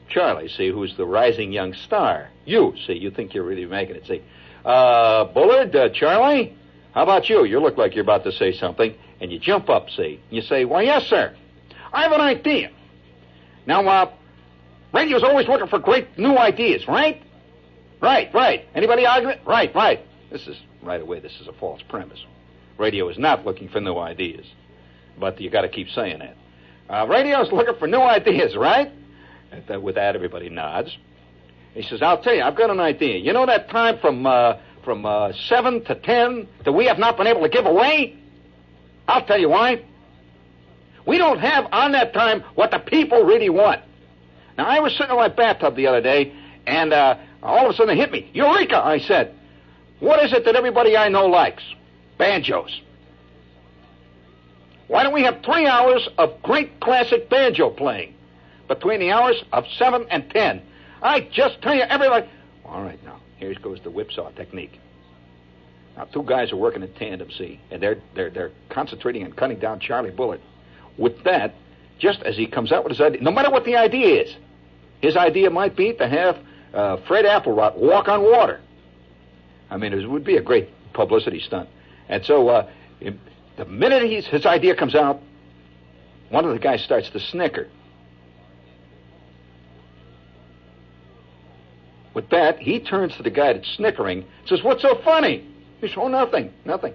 Charlie, 0.08 0.48
see, 0.48 0.70
who's 0.70 0.96
the 0.96 1.06
rising 1.06 1.52
young 1.52 1.72
star. 1.72 2.30
You, 2.44 2.74
see, 2.86 2.94
you 2.94 3.10
think 3.10 3.34
you're 3.34 3.44
really 3.44 3.66
making 3.66 3.96
it. 3.96 4.06
See, 4.06 4.22
uh, 4.64 5.24
Bullard, 5.26 5.74
uh, 5.74 5.88
Charlie, 5.90 6.56
how 6.92 7.02
about 7.02 7.28
you? 7.28 7.44
You 7.44 7.60
look 7.60 7.76
like 7.76 7.94
you're 7.94 8.02
about 8.02 8.24
to 8.24 8.32
say 8.32 8.52
something, 8.52 8.94
and 9.20 9.32
you 9.32 9.38
jump 9.38 9.70
up, 9.70 9.88
see, 9.90 10.20
and 10.28 10.36
you 10.36 10.42
say, 10.42 10.64
Why, 10.64 10.82
yes, 10.82 11.04
sir. 11.04 11.34
I 11.92 12.02
have 12.02 12.12
an 12.12 12.20
idea. 12.20 12.70
Now, 13.66 13.86
uh, 13.86 14.12
radio's 14.92 15.22
always 15.22 15.48
looking 15.48 15.68
for 15.68 15.78
great 15.78 16.18
new 16.18 16.36
ideas, 16.36 16.86
right? 16.88 17.22
Right, 18.00 18.32
right. 18.34 18.66
Anybody 18.74 19.06
arguing? 19.06 19.38
Right, 19.46 19.74
right. 19.74 20.00
This 20.30 20.46
is, 20.48 20.56
right 20.82 21.00
away, 21.00 21.20
this 21.20 21.38
is 21.40 21.46
a 21.46 21.52
false 21.52 21.80
premise. 21.88 22.24
Radio 22.78 23.08
is 23.08 23.18
not 23.18 23.44
looking 23.44 23.68
for 23.68 23.80
new 23.80 23.96
ideas. 23.96 24.46
But 25.18 25.40
you 25.40 25.50
got 25.50 25.62
to 25.62 25.68
keep 25.68 25.88
saying 25.90 26.18
that. 26.18 26.36
Uh, 26.90 27.06
radio's 27.06 27.52
looking 27.52 27.74
for 27.78 27.86
new 27.86 28.00
ideas, 28.00 28.56
right? 28.56 28.90
And 29.52 29.82
with 29.82 29.94
that, 29.94 30.16
everybody 30.16 30.48
nods. 30.48 30.96
He 31.74 31.82
says, 31.82 32.02
I'll 32.02 32.20
tell 32.22 32.34
you, 32.34 32.42
I've 32.42 32.56
got 32.56 32.70
an 32.70 32.80
idea. 32.80 33.18
You 33.18 33.32
know 33.32 33.46
that 33.46 33.70
time 33.70 33.98
from, 33.98 34.26
uh, 34.26 34.54
from 34.84 35.06
uh, 35.06 35.32
7 35.48 35.84
to 35.84 35.94
10 35.94 36.48
that 36.64 36.72
we 36.72 36.86
have 36.86 36.98
not 36.98 37.16
been 37.16 37.26
able 37.26 37.42
to 37.42 37.48
give 37.48 37.66
away? 37.66 38.18
I'll 39.08 39.24
tell 39.24 39.38
you 39.38 39.48
why. 39.48 39.84
We 41.06 41.18
don't 41.18 41.38
have 41.40 41.66
on 41.72 41.92
that 41.92 42.12
time 42.12 42.42
what 42.54 42.70
the 42.70 42.78
people 42.78 43.22
really 43.24 43.50
want. 43.50 43.82
Now, 44.56 44.66
I 44.66 44.80
was 44.80 44.92
sitting 44.92 45.10
in 45.10 45.16
my 45.16 45.28
bathtub 45.28 45.76
the 45.76 45.86
other 45.86 46.00
day, 46.00 46.32
and 46.66 46.92
uh, 46.92 47.16
all 47.42 47.66
of 47.66 47.74
a 47.74 47.76
sudden 47.76 47.96
it 47.96 48.00
hit 48.00 48.12
me. 48.12 48.30
Eureka, 48.32 48.76
I 48.76 48.98
said. 48.98 49.34
What 50.00 50.22
is 50.24 50.32
it 50.32 50.44
that 50.44 50.56
everybody 50.56 50.96
I 50.96 51.08
know 51.08 51.26
likes? 51.26 51.62
Banjos. 52.18 52.80
Why 54.88 55.04
don't 55.04 55.14
we 55.14 55.22
have 55.22 55.42
three 55.44 55.66
hours 55.66 56.08
of 56.18 56.42
great 56.42 56.80
classic 56.80 57.30
banjo 57.30 57.70
playing 57.70 58.14
between 58.68 59.00
the 59.00 59.10
hours 59.10 59.42
of 59.52 59.64
7 59.78 60.06
and 60.10 60.28
10? 60.30 60.62
I 61.02 61.20
just 61.32 61.62
tell 61.62 61.74
you, 61.74 61.82
everybody. 61.82 62.28
All 62.64 62.82
right, 62.82 63.02
now, 63.04 63.20
here 63.38 63.54
goes 63.54 63.80
the 63.82 63.90
whipsaw 63.90 64.30
technique. 64.32 64.78
Now, 65.96 66.04
two 66.04 66.22
guys 66.22 66.52
are 66.52 66.56
working 66.56 66.82
in 66.82 66.92
tandem, 66.94 67.30
see, 67.30 67.60
and 67.70 67.82
they're, 67.82 68.00
they're, 68.14 68.30
they're 68.30 68.50
concentrating 68.70 69.24
on 69.24 69.32
cutting 69.32 69.58
down 69.58 69.80
Charlie 69.80 70.10
Bullard. 70.10 70.40
With 70.98 71.24
that, 71.24 71.54
just 71.98 72.22
as 72.22 72.36
he 72.36 72.46
comes 72.46 72.72
out 72.72 72.84
with 72.84 72.92
his 72.92 73.00
idea, 73.00 73.22
no 73.22 73.30
matter 73.30 73.50
what 73.50 73.64
the 73.64 73.76
idea 73.76 74.22
is, 74.22 74.36
his 75.00 75.16
idea 75.16 75.50
might 75.50 75.76
be 75.76 75.92
to 75.94 76.08
have 76.08 76.38
uh, 76.74 76.96
Fred 77.08 77.24
Applewhite 77.24 77.76
walk 77.76 78.08
on 78.08 78.22
water. 78.22 78.60
I 79.70 79.76
mean, 79.76 79.92
it 79.92 80.08
would 80.08 80.24
be 80.24 80.36
a 80.36 80.42
great 80.42 80.68
publicity 80.92 81.40
stunt. 81.40 81.68
And 82.08 82.24
so, 82.24 82.48
uh, 82.48 82.70
the 83.56 83.64
minute 83.64 84.24
his 84.24 84.46
idea 84.46 84.74
comes 84.74 84.94
out, 84.94 85.20
one 86.30 86.44
of 86.44 86.52
the 86.52 86.58
guys 86.58 86.82
starts 86.82 87.10
to 87.10 87.20
snicker. 87.20 87.68
With 92.14 92.28
that, 92.30 92.58
he 92.58 92.80
turns 92.80 93.16
to 93.16 93.22
the 93.22 93.30
guy 93.30 93.52
that's 93.54 93.68
snickering, 93.76 94.24
says, 94.46 94.62
What's 94.62 94.82
so 94.82 95.00
funny? 95.02 95.46
He 95.80 95.88
says, 95.88 95.96
Oh, 95.96 96.08
nothing, 96.08 96.52
nothing. 96.64 96.94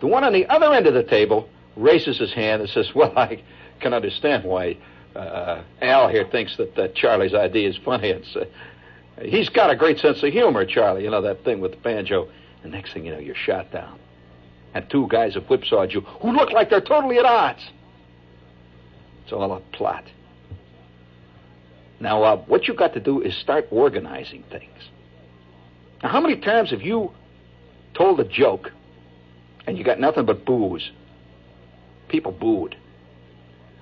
The 0.00 0.06
one 0.06 0.24
on 0.24 0.32
the 0.32 0.46
other 0.46 0.72
end 0.72 0.86
of 0.86 0.94
the 0.94 1.02
table 1.02 1.48
raises 1.76 2.18
his 2.18 2.32
hand 2.32 2.62
and 2.62 2.70
says, 2.70 2.94
Well, 2.94 3.12
I 3.16 3.42
can 3.80 3.94
understand 3.94 4.44
why 4.44 4.78
uh, 5.14 5.62
Al 5.80 6.08
here 6.08 6.26
thinks 6.30 6.56
that, 6.56 6.74
that 6.76 6.94
Charlie's 6.94 7.34
idea 7.34 7.68
is 7.68 7.76
funny. 7.84 8.08
It's, 8.08 8.36
uh, 8.36 8.44
he's 9.22 9.48
got 9.48 9.70
a 9.70 9.76
great 9.76 9.98
sense 9.98 10.22
of 10.22 10.32
humor, 10.32 10.64
Charlie. 10.64 11.04
You 11.04 11.10
know, 11.10 11.22
that 11.22 11.44
thing 11.44 11.60
with 11.60 11.72
the 11.72 11.78
banjo. 11.78 12.28
The 12.62 12.68
next 12.68 12.92
thing 12.92 13.06
you 13.06 13.12
know, 13.12 13.18
you're 13.18 13.34
shot 13.34 13.70
down. 13.70 13.98
And 14.74 14.88
two 14.90 15.06
guys 15.08 15.34
have 15.34 15.44
whipsawed 15.44 15.92
you 15.92 16.00
who 16.00 16.32
look 16.32 16.52
like 16.52 16.68
they're 16.68 16.80
totally 16.80 17.18
at 17.18 17.24
odds. 17.24 17.70
It's 19.24 19.32
all 19.32 19.52
a 19.52 19.60
plot. 19.76 20.04
Now, 21.98 22.22
uh, 22.22 22.36
what 22.36 22.68
you've 22.68 22.76
got 22.76 22.92
to 22.94 23.00
do 23.00 23.22
is 23.22 23.34
start 23.36 23.66
organizing 23.70 24.44
things. 24.50 24.90
Now, 26.02 26.10
how 26.10 26.20
many 26.20 26.36
times 26.36 26.70
have 26.70 26.82
you 26.82 27.12
told 27.94 28.20
a 28.20 28.24
joke 28.24 28.70
and 29.66 29.78
you 29.78 29.84
got 29.84 29.98
nothing 29.98 30.26
but 30.26 30.44
boos? 30.44 30.90
People 32.08 32.32
booed. 32.32 32.76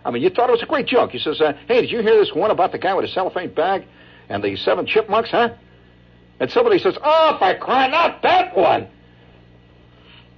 I 0.04 0.10
mean, 0.10 0.22
you 0.22 0.30
thought 0.30 0.48
it 0.48 0.52
was 0.52 0.62
a 0.62 0.66
great 0.66 0.86
joke. 0.86 1.12
He 1.12 1.18
says, 1.18 1.40
uh, 1.40 1.54
hey, 1.66 1.80
did 1.80 1.90
you 1.90 2.02
hear 2.02 2.16
this 2.16 2.32
one 2.34 2.50
about 2.50 2.72
the 2.72 2.78
guy 2.78 2.94
with 2.94 3.06
a 3.06 3.08
cellophane 3.08 3.54
bag 3.54 3.86
and 4.28 4.42
the 4.42 4.56
seven 4.56 4.86
chipmunks, 4.86 5.30
huh? 5.30 5.54
And 6.40 6.50
somebody 6.50 6.78
says, 6.78 6.96
oh, 7.02 7.36
for 7.38 7.54
crying 7.58 7.92
out, 7.92 8.22
that 8.22 8.56
one. 8.56 8.88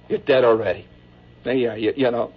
You're 0.07 0.19
dead 0.19 0.45
already. 0.45 0.87
Yeah, 1.43 1.75
you 1.75 1.75
you, 1.75 1.93
you 1.95 2.11
know. 2.11 2.33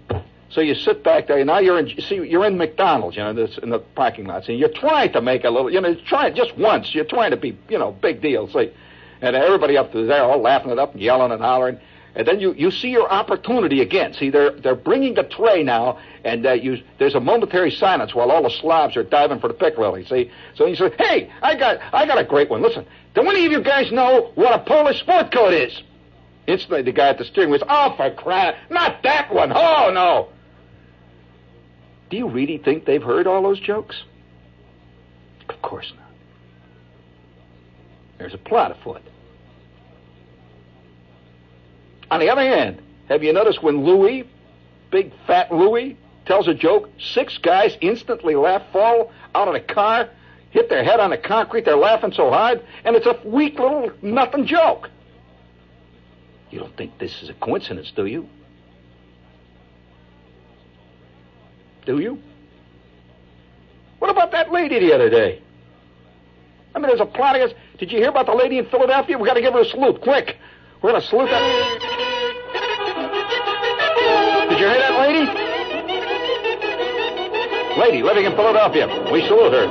So 0.50 0.60
you 0.60 0.74
sit 0.74 1.04
back 1.04 1.28
there. 1.28 1.44
Now 1.44 1.58
you're 1.58 1.78
in. 1.78 2.00
See, 2.00 2.16
you're 2.16 2.44
in 2.44 2.58
McDonald's. 2.58 3.16
You 3.16 3.22
know, 3.22 3.32
this 3.32 3.58
in 3.58 3.70
the 3.70 3.78
parking 3.78 4.26
lot. 4.26 4.48
And 4.48 4.58
you're 4.58 4.72
trying 4.72 5.12
to 5.12 5.20
make 5.20 5.44
a 5.44 5.50
little. 5.50 5.70
You 5.70 5.80
know, 5.80 5.94
try 6.06 6.30
just 6.30 6.56
once. 6.56 6.92
You're 6.94 7.04
trying 7.04 7.30
to 7.30 7.36
be, 7.36 7.56
you 7.68 7.78
know, 7.78 7.92
big 7.92 8.20
deal. 8.20 8.48
See, 8.48 8.72
and 9.20 9.36
everybody 9.36 9.76
up 9.76 9.92
there 9.92 10.24
all 10.24 10.40
laughing 10.40 10.70
it 10.70 10.78
up 10.78 10.92
and 10.92 11.02
yelling 11.02 11.30
and 11.30 11.40
hollering. 11.40 11.78
And 12.14 12.26
then 12.26 12.40
you, 12.40 12.52
you 12.54 12.70
see 12.70 12.88
your 12.88 13.10
opportunity 13.10 13.80
again. 13.80 14.14
See, 14.14 14.30
they're 14.30 14.50
they're 14.50 14.74
bringing 14.74 15.14
the 15.14 15.22
tray 15.22 15.62
now, 15.62 16.00
and 16.24 16.44
uh, 16.44 16.52
you 16.52 16.82
there's 16.98 17.14
a 17.14 17.20
momentary 17.20 17.70
silence 17.70 18.14
while 18.14 18.30
all 18.30 18.42
the 18.42 18.50
slobs 18.50 18.96
are 18.96 19.04
diving 19.04 19.38
for 19.38 19.48
the 19.48 19.54
piccalilli. 19.54 20.08
See, 20.08 20.30
so 20.56 20.66
you 20.66 20.74
say, 20.74 20.90
"Hey, 20.98 21.32
I 21.40 21.56
got 21.56 21.78
I 21.92 22.06
got 22.06 22.18
a 22.18 22.24
great 22.24 22.50
one. 22.50 22.62
Listen, 22.62 22.84
do 23.14 23.22
any 23.22 23.46
of 23.46 23.52
you 23.52 23.62
guys 23.62 23.92
know 23.92 24.32
what 24.34 24.52
a 24.52 24.58
Polish 24.64 24.98
sport 25.00 25.32
coat 25.32 25.54
is?" 25.54 25.82
Instantly, 26.48 26.82
the 26.82 26.92
guy 26.92 27.08
at 27.10 27.18
the 27.18 27.24
steering 27.24 27.50
wheel, 27.50 27.60
says, 27.60 27.68
"Oh, 27.70 27.94
for 27.96 28.10
crying! 28.10 28.56
Not 28.70 29.04
that 29.04 29.32
one! 29.32 29.52
Oh 29.54 29.90
no!" 29.92 30.30
Do 32.10 32.16
you 32.16 32.28
really 32.28 32.58
think 32.58 32.86
they've 32.86 33.02
heard 33.02 33.28
all 33.28 33.42
those 33.42 33.60
jokes? 33.60 34.02
Of 35.48 35.62
course 35.62 35.92
not. 35.96 36.10
There's 38.18 38.34
a 38.34 38.38
plot 38.38 38.72
afoot. 38.72 39.02
On 42.10 42.20
the 42.20 42.28
other 42.28 42.42
hand, 42.42 42.82
have 43.08 43.22
you 43.22 43.32
noticed 43.32 43.62
when 43.62 43.84
Louis, 43.84 44.24
big 44.90 45.12
fat 45.26 45.52
Louis, 45.52 45.96
tells 46.26 46.48
a 46.48 46.54
joke, 46.54 46.88
six 46.98 47.38
guys 47.38 47.76
instantly 47.80 48.34
laugh, 48.34 48.62
fall 48.72 49.12
out 49.34 49.48
of 49.48 49.54
the 49.54 49.60
car, 49.60 50.08
hit 50.50 50.68
their 50.68 50.84
head 50.84 51.00
on 51.00 51.10
the 51.10 51.18
concrete, 51.18 51.64
they're 51.64 51.76
laughing 51.76 52.12
so 52.12 52.30
hard, 52.30 52.64
and 52.84 52.96
it's 52.96 53.06
a 53.06 53.18
weak 53.24 53.58
little 53.58 53.90
nothing 54.02 54.46
joke. 54.46 54.90
You 56.50 56.58
don't 56.58 56.76
think 56.76 56.98
this 56.98 57.22
is 57.22 57.28
a 57.28 57.34
coincidence, 57.34 57.92
do 57.94 58.06
you? 58.06 58.28
Do 61.86 62.00
you? 62.00 62.20
What 64.00 64.10
about 64.10 64.32
that 64.32 64.50
lady 64.50 64.80
the 64.80 64.92
other 64.92 65.10
day? 65.10 65.42
I 66.74 66.78
mean, 66.78 66.88
there's 66.88 67.00
a 67.00 67.06
plot 67.06 67.36
against. 67.36 67.54
Did 67.78 67.92
you 67.92 67.98
hear 67.98 68.10
about 68.10 68.26
the 68.26 68.34
lady 68.34 68.58
in 68.58 68.66
Philadelphia? 68.66 69.16
We've 69.18 69.26
got 69.26 69.34
to 69.34 69.40
give 69.40 69.54
her 69.54 69.60
a 69.60 69.64
salute, 69.64 70.00
quick. 70.00 70.36
We're 70.82 70.92
going 70.92 71.02
to 71.02 71.08
salute 71.08 71.28
that. 71.28 71.44
Did 74.48 74.58
you 74.58 74.64
hear 74.64 74.80
that 74.80 74.96
lady? 74.96 75.28
Lady 77.78 78.02
living 78.02 78.24
in 78.24 78.32
Philadelphia. 78.32 78.88
We 79.12 79.20
salute 79.28 79.52
her. 79.52 79.68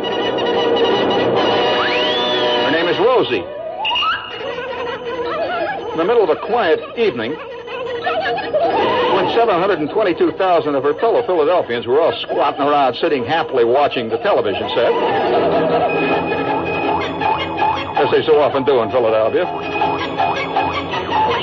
Her 2.62 2.72
name 2.72 2.88
is 2.88 3.00
Rosie. 3.00 3.42
In 5.92 5.98
the 5.98 6.06
middle 6.06 6.24
of 6.24 6.30
a 6.30 6.36
quiet 6.46 6.80
evening, 6.96 7.34
when 9.18 9.34
722,000 9.34 10.76
of 10.76 10.84
her 10.84 10.94
fellow 11.00 11.26
Philadelphians 11.26 11.88
were 11.88 12.00
all 12.00 12.14
squatting 12.22 12.62
around, 12.62 12.94
sitting 13.02 13.26
happily 13.26 13.66
watching 13.66 14.10
the 14.10 14.18
television 14.18 14.70
set, 14.70 14.94
as 17.98 18.12
they 18.12 18.22
so 18.24 18.40
often 18.40 18.64
do 18.64 18.80
in 18.84 18.92
Philadelphia, 18.92 19.89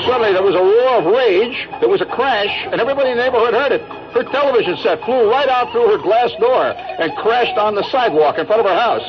suddenly 0.07 0.31
there 0.31 0.41
was 0.41 0.55
a 0.55 0.63
roar 0.63 1.03
of 1.03 1.05
rage, 1.05 1.67
there 1.83 1.89
was 1.89 1.99
a 1.99 2.05
crash, 2.05 2.49
and 2.71 2.79
everybody 2.79 3.11
in 3.11 3.17
the 3.17 3.23
neighborhood 3.23 3.53
heard 3.53 3.73
it. 3.75 3.83
Her 4.15 4.23
television 4.23 4.77
set 4.77 5.03
flew 5.03 5.29
right 5.29 5.49
out 5.49 5.71
through 5.71 5.91
her 5.91 6.01
glass 6.01 6.31
door 6.39 6.71
and 6.71 7.11
crashed 7.17 7.57
on 7.59 7.75
the 7.75 7.83
sidewalk 7.91 8.39
in 8.39 8.47
front 8.47 8.63
of 8.63 8.65
her 8.65 8.73
house. 8.73 9.03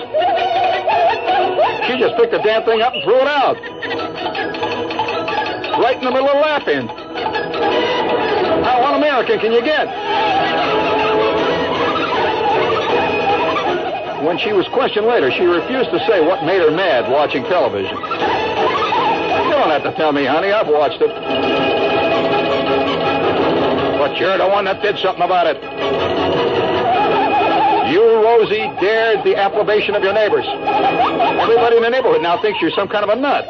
She 1.86 1.96
just 2.02 2.16
picked 2.18 2.32
the 2.32 2.42
damn 2.42 2.64
thing 2.64 2.82
up 2.82 2.92
and 2.92 3.02
threw 3.04 3.16
it 3.16 3.30
out. 3.30 3.56
Right 5.78 5.96
in 5.96 6.04
the 6.04 6.10
middle 6.10 6.28
of 6.28 6.42
laughing. 6.42 6.88
How 8.66 8.84
un-American 8.90 9.38
can 9.38 9.52
you 9.52 9.62
get? 9.62 9.86
When 14.26 14.36
she 14.36 14.52
was 14.52 14.66
questioned 14.74 15.06
later, 15.06 15.30
she 15.30 15.44
refused 15.44 15.90
to 15.90 16.00
say 16.10 16.20
what 16.20 16.44
made 16.44 16.60
her 16.60 16.72
mad 16.72 17.10
watching 17.10 17.44
television. 17.44 17.96
Have 19.78 19.94
to 19.94 19.96
tell 19.96 20.10
me, 20.10 20.24
honey. 20.24 20.50
I've 20.50 20.66
watched 20.66 21.00
it. 21.00 21.14
But 23.96 24.18
you're 24.18 24.36
the 24.36 24.48
one 24.48 24.64
that 24.64 24.82
did 24.82 24.98
something 24.98 25.22
about 25.22 25.46
it. 25.46 25.54
You, 27.92 28.02
Rosie, 28.02 28.66
dared 28.80 29.22
the 29.22 29.36
approbation 29.36 29.94
of 29.94 30.02
your 30.02 30.14
neighbors. 30.14 30.44
Everybody 30.48 31.76
in 31.76 31.84
the 31.84 31.90
neighborhood 31.90 32.22
now 32.22 32.42
thinks 32.42 32.60
you're 32.60 32.72
some 32.72 32.88
kind 32.88 33.04
of 33.04 33.10
a 33.10 33.20
nut. 33.20 33.46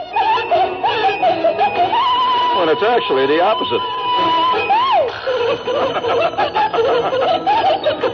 When 2.61 2.69
it's 2.69 2.83
actually 2.83 3.27
the 3.27 3.41
opposite. 3.41 3.81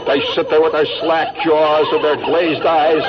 they 0.07 0.23
sit 0.35 0.49
there 0.49 0.61
with 0.61 0.71
their 0.71 0.87
slack 1.01 1.35
jaws 1.43 1.87
and 1.91 2.01
their 2.01 2.15
glazed 2.15 2.63
eyes. 2.63 3.03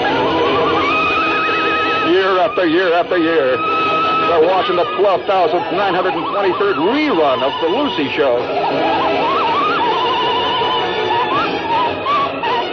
Year 2.11 2.41
after 2.41 2.67
year 2.67 2.93
after 2.93 3.19
year. 3.19 3.76
They're 4.27 4.43
watching 4.43 4.75
the 4.75 4.85
12,923rd 4.99 6.77
rerun 6.83 7.39
of 7.47 7.53
The 7.63 7.69
Lucy 7.71 8.11
Show. 8.11 8.43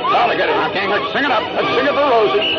Now 0.10 0.26
to 0.28 0.36
get 0.36 0.50
it, 0.50 0.58
now, 0.58 0.74
King. 0.74 0.90
Let's 0.90 1.14
sing 1.14 1.24
it 1.24 1.32
up. 1.32 1.46
Let's 1.54 1.70
sing 1.78 1.86
it 1.86 1.94
for 1.94 2.10
Rosie. 2.10 2.58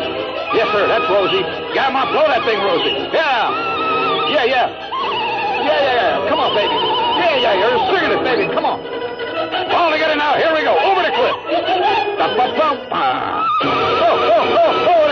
Yes, 0.55 0.71
sir, 0.71 0.87
that's 0.87 1.03
Rosie. 1.11 1.43
Yeah, 1.75 1.91
Mom, 1.91 2.07
blow 2.15 2.23
that 2.23 2.47
thing, 2.47 2.63
Rosie. 2.63 2.95
Yeah. 3.11 3.51
Yeah, 4.31 4.47
yeah. 4.47 4.71
Yeah, 4.71 5.75
yeah, 5.75 5.95
yeah. 5.99 6.29
Come 6.31 6.39
on, 6.39 6.55
baby. 6.55 6.71
Yeah, 6.71 7.35
yeah, 7.35 7.53
you're 7.59 7.75
singing 7.91 8.15
it, 8.15 8.23
baby. 8.23 8.47
Come 8.53 8.63
on. 8.63 8.79
All 9.75 9.91
together 9.91 10.15
now. 10.15 10.39
Here 10.39 10.55
we 10.55 10.63
go. 10.63 10.71
Over 10.71 11.03
the 11.03 11.11
cliff. 11.11 11.35
Da-ba-bum. 12.15 12.79
Ah. 12.95 13.43
Oh, 13.59 13.67
oh, 13.67 14.55
oh, 14.55 14.87
oh, 14.87 15.04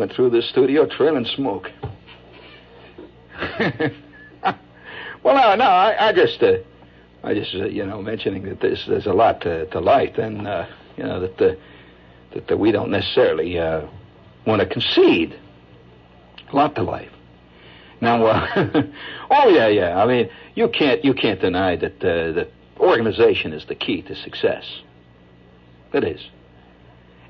went 0.00 0.12
through 0.14 0.30
this 0.30 0.48
studio 0.48 0.86
trailing 0.86 1.26
smoke. 1.26 1.68
well, 5.22 5.34
no, 5.34 5.54
no, 5.54 5.64
I, 5.64 6.08
I 6.08 6.12
just, 6.14 6.42
uh, 6.42 6.54
I 7.22 7.34
just, 7.34 7.54
uh, 7.54 7.66
you 7.66 7.84
know, 7.84 8.00
mentioning 8.00 8.44
that 8.44 8.60
this, 8.60 8.82
there's 8.88 9.04
a 9.04 9.12
lot 9.12 9.42
to, 9.42 9.66
to 9.66 9.78
life, 9.78 10.16
and 10.16 10.48
uh, 10.48 10.66
you 10.96 11.04
know 11.04 11.20
that 11.20 11.36
the, 11.36 11.58
that 12.32 12.48
the, 12.48 12.56
we 12.56 12.72
don't 12.72 12.90
necessarily 12.90 13.58
uh, 13.58 13.82
want 14.46 14.60
to 14.62 14.66
concede 14.66 15.38
a 16.50 16.56
lot 16.56 16.74
to 16.76 16.82
life. 16.82 17.12
Now, 18.00 18.24
uh, 18.24 18.46
oh 19.30 19.48
yeah, 19.50 19.68
yeah. 19.68 20.02
I 20.02 20.06
mean, 20.06 20.30
you 20.54 20.70
can't, 20.70 21.04
you 21.04 21.12
can't 21.12 21.42
deny 21.42 21.76
that 21.76 22.02
uh, 22.02 22.32
that 22.32 22.50
organization 22.78 23.52
is 23.52 23.66
the 23.66 23.74
key 23.74 24.00
to 24.00 24.14
success. 24.14 24.64
It 25.92 26.04
is. 26.04 26.26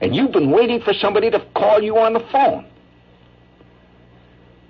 And 0.00 0.14
you've 0.16 0.32
been 0.32 0.50
waiting 0.50 0.80
for 0.80 0.94
somebody 0.94 1.30
to 1.30 1.40
call 1.54 1.82
you 1.82 1.98
on 1.98 2.14
the 2.14 2.20
phone. 2.20 2.66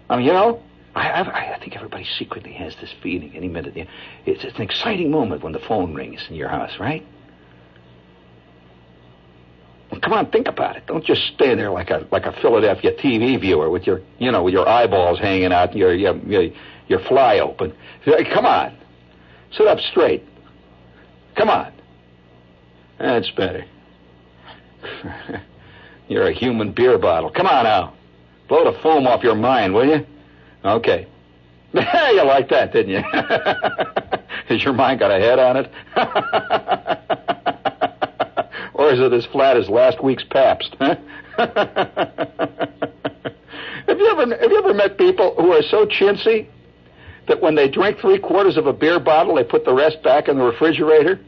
I 0.09 0.17
mean, 0.17 0.27
you 0.27 0.33
know, 0.33 0.63
I, 0.95 1.09
I, 1.09 1.55
I 1.55 1.59
think 1.61 1.77
everybody 1.77 2.05
secretly 2.19 2.53
has 2.55 2.75
this 2.77 2.93
feeling 3.01 3.37
any 3.37 3.49
minute. 3.49 3.77
It's, 4.27 4.45
it's 4.45 4.57
an 4.57 4.63
exciting 4.63 5.11
moment 5.11 5.43
when 5.43 5.53
the 5.53 5.61
phone 5.61 5.95
rings 5.95 6.21
in 6.29 6.35
your 6.35 6.49
house, 6.49 6.73
right? 6.81 7.07
Well, 9.91 10.01
come 10.01 10.13
on, 10.13 10.31
think 10.31 10.49
about 10.49 10.77
it. 10.77 10.87
Don't 10.87 11.05
just 11.05 11.23
stand 11.35 11.59
there 11.59 11.71
like 11.71 11.91
a 11.91 12.07
like 12.13 12.25
a 12.25 12.33
Philadelphia 12.41 12.93
TV 12.93 13.41
viewer 13.41 13.71
with 13.71 13.87
your 13.87 14.03
you 14.19 14.31
know 14.31 14.45
with 14.45 14.55
your 14.55 14.69
eyeballs 14.69 15.19
hanging 15.19 15.53
out, 15.53 15.71
and 15.71 15.79
your 15.79 15.93
your 15.95 16.17
your, 16.19 16.53
your 16.87 17.01
fly 17.01 17.41
open. 17.41 17.73
Come 18.05 18.47
on, 18.47 18.77
sit 19.53 19.67
up 19.67 19.81
straight. 19.81 20.25
Come 21.37 21.49
on. 21.51 21.73
That's 22.99 23.31
better. 23.31 23.65
You're 26.09 26.27
a 26.27 26.33
human 26.33 26.73
beer 26.73 26.99
bottle. 26.99 27.31
Come 27.31 27.47
on 27.47 27.65
now. 27.65 27.95
Blow 28.49 28.71
the 28.71 28.79
foam 28.81 29.07
off 29.07 29.23
your 29.23 29.37
mind, 29.37 29.75
will 29.75 29.87
you? 29.87 30.05
Okay. 30.65 31.07
you 31.73 32.25
like 32.25 32.49
that, 32.49 32.73
didn't 32.73 32.91
you? 32.91 33.03
Has 34.49 34.65
your 34.65 34.73
mind 34.73 34.99
got 34.99 35.13
a 35.13 35.21
head 35.21 35.39
on 35.39 35.57
it? 35.57 35.71
or 38.75 38.91
is 38.91 38.99
it 38.99 39.13
as 39.13 39.25
flat 39.27 39.57
as 39.57 39.69
last 39.69 40.03
week's 40.03 40.25
Pabst? 40.25 40.75
Huh? 40.81 40.97
have 43.87 43.99
you 43.99 44.07
ever 44.09 44.37
have 44.37 44.51
you 44.51 44.59
ever 44.59 44.75
met 44.75 44.99
people 44.99 45.35
who 45.37 45.53
are 45.53 45.63
so 45.63 45.87
chintzy 45.87 46.49
that 47.29 47.41
when 47.41 47.55
they 47.55 47.69
drink 47.69 47.99
three 48.01 48.19
quarters 48.19 48.57
of 48.57 48.67
a 48.67 48.73
beer 48.73 48.99
bottle, 48.99 49.37
they 49.37 49.45
put 49.45 49.65
the 49.65 49.73
rest 49.73 50.03
back 50.03 50.27
in 50.27 50.37
the 50.39 50.45
refrigerator? 50.45 51.21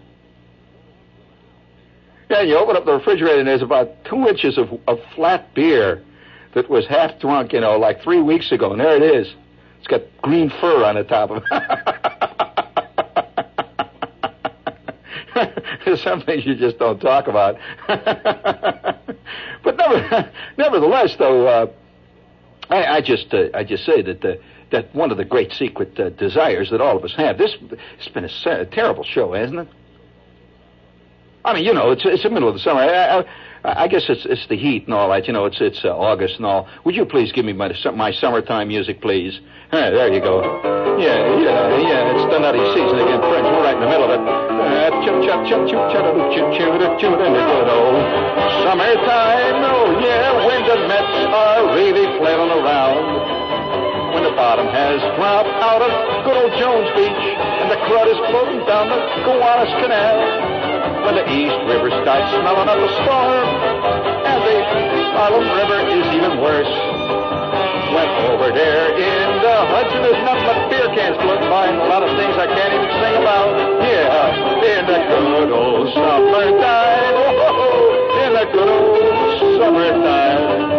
Yeah, 2.33 2.41
you 2.41 2.57
open 2.57 2.77
up 2.77 2.87
the 2.87 2.95
refrigerator 2.95 3.41
and 3.41 3.47
there's 3.47 3.61
about 3.61 4.07
two 4.07 4.27
inches 4.27 4.57
of, 4.57 4.71
of 4.89 4.99
flat 5.15 5.53
beer 5.55 6.03
that 6.55 6.71
was 6.71 6.87
half 6.87 7.21
drunk, 7.21 7.53
you 7.53 7.61
know, 7.61 7.77
like 7.79 8.01
three 8.03 8.23
weeks 8.23 8.51
ago, 8.53 8.73
and 8.73 8.81
there 8.81 8.97
it 8.97 9.03
is. 9.03 9.35
It's 9.79 9.87
got 9.87 10.01
green 10.23 10.49
fur 10.49 10.83
on 10.83 10.95
the 10.95 11.05
top 11.05 11.31
of 11.31 11.43
it. 15.37 15.45
There's 15.85 16.03
some 16.05 16.23
things 16.23 16.47
you 16.47 16.55
just 16.55 16.79
don't 16.79 16.99
talk 17.01 17.29
about. 17.29 17.59
but 17.87 19.77
never, 19.77 20.33
nevertheless, 20.57 21.15
though, 21.19 21.47
uh, 21.47 21.67
I, 22.71 22.97
I, 22.97 23.03
just 23.03 23.35
uh, 23.35 23.49
I 23.53 23.63
just 23.63 23.85
say 23.85 24.01
that 24.01 24.23
the, 24.23 24.41
that 24.71 24.95
one 24.95 25.11
of 25.11 25.19
the 25.19 25.27
great 25.27 25.53
secret 25.53 26.01
uh, 26.01 26.09
desires 26.09 26.71
that 26.71 26.81
all 26.81 26.97
of 26.97 27.05
us 27.05 27.15
have. 27.17 27.37
This 27.37 27.55
it's 27.99 28.09
been 28.09 28.25
a, 28.25 28.61
a 28.63 28.65
terrible 28.65 29.05
show, 29.05 29.35
hasn't 29.35 29.59
it? 29.61 29.69
I 31.45 31.55
mean, 31.55 31.65
you 31.65 31.75
know, 31.75 31.91
it's 31.91 32.03
it's 32.05 32.23
the 32.23 32.31
middle 32.31 32.49
of 32.49 32.55
the 32.55 32.61
summer. 32.61 32.81
I, 32.81 33.19
I, 33.65 33.85
I 33.85 33.89
guess 33.89 34.05
it's 34.09 34.25
it's 34.27 34.47
the 34.47 34.57
heat 34.57 34.87
and 34.87 34.95
all 34.95 35.11
that. 35.11 35.27
You 35.27 35.33
know, 35.33 35.45
it's 35.47 35.61
it's 35.61 35.85
uh, 35.85 35.91
August 35.91 36.37
and 36.37 36.47
all. 36.47 36.69
Would 36.85 36.95
you 36.95 37.05
please 37.05 37.33
give 37.33 37.45
me 37.45 37.53
my 37.53 37.75
my 37.95 38.13
summertime 38.13 38.69
music, 38.69 39.01
please? 39.01 39.41
Right, 39.73 39.91
there 39.91 40.13
you 40.13 40.21
go. 40.21 40.39
Yeah, 41.03 41.19
yeah, 41.43 41.83
yeah. 41.83 42.15
It's 42.15 42.27
the 42.31 42.39
nutty 42.39 42.63
season 42.79 42.95
again, 42.95 43.19
friends. 43.27 43.49
We're 43.51 43.65
right 43.65 43.75
in 43.75 43.83
the 43.83 43.91
middle 43.91 44.07
of 44.07 44.15
it. 44.15 44.23
Chip, 45.03 45.19
chip, 45.27 45.41
chip, 45.51 45.63
chip, 45.67 45.83
chip, 45.91 46.07
chip, 46.31 46.47
chip, 46.55 46.93
chip, 47.03 47.15
and 47.19 47.35
the 47.35 47.43
good 47.43 47.69
old 47.75 47.99
summertime. 48.63 49.67
Oh 49.67 49.99
yeah, 49.99 50.47
when 50.47 50.63
the 50.63 50.79
Mets 50.87 51.19
are 51.27 51.75
really 51.75 52.07
flailing 52.23 52.55
around. 52.55 53.03
When 54.15 54.23
the 54.23 54.37
bottom 54.37 54.69
has 54.69 55.01
dropped 55.17 55.49
out 55.59 55.81
of 55.81 55.91
good 56.23 56.37
old 56.37 56.53
Jones 56.61 56.87
Beach 56.95 57.25
and 57.35 57.67
the 57.73 57.81
crud 57.89 58.07
is 58.13 58.21
floating 58.31 58.61
down 58.69 58.93
the 58.93 59.01
Gowanus 59.25 59.73
Canal 59.83 60.62
when 61.03 61.19
the 61.19 61.27
East 61.27 61.59
River 61.67 61.91
starts 62.03 62.31
smelling 62.31 62.69
up 62.71 62.79
a 62.79 62.91
storm, 63.03 63.47
and 64.23 64.39
the 64.47 64.59
Harlem 65.19 65.47
River 65.51 65.79
is 65.91 66.07
even 66.15 66.39
worse. 66.39 66.75
Went 67.93 68.13
over 68.31 68.55
there 68.55 68.87
in 68.97 69.29
the 69.43 69.57
Hudson, 69.69 70.01
there's 70.01 70.23
nothing 70.25 70.47
but 70.47 70.71
beer 70.71 70.89
cans 70.95 71.19
floating 71.21 71.51
by, 71.51 71.67
and 71.69 71.77
a 71.77 71.89
lot 71.91 72.03
of 72.07 72.11
things 72.17 72.33
I 72.39 72.47
can't 72.47 72.73
even 72.73 72.91
sing 73.03 73.15
about. 73.21 73.51
Yeah, 73.83 74.63
in 74.63 74.87
the 74.87 74.99
good 75.11 75.51
old 75.53 75.93
summertime, 75.93 77.15
oh, 77.19 78.23
in 78.23 78.31
the 78.33 78.47
good 78.55 78.71
old 78.71 79.59
summertime. 79.59 80.73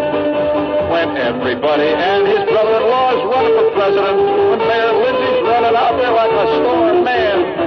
When 0.90 1.18
everybody 1.18 1.90
and 1.90 2.28
his 2.28 2.48
brother-in-law 2.48 3.08
is 3.18 3.22
running 3.28 3.54
for 3.60 3.68
president, 3.76 4.18
when 4.50 4.62
Mayor 4.66 4.94
Lindsay's 5.04 5.42
running 5.46 5.76
out 5.76 5.98
there 6.00 6.14
like 6.16 6.32
a 6.32 6.46
storm 6.64 7.04
man, 7.04 7.23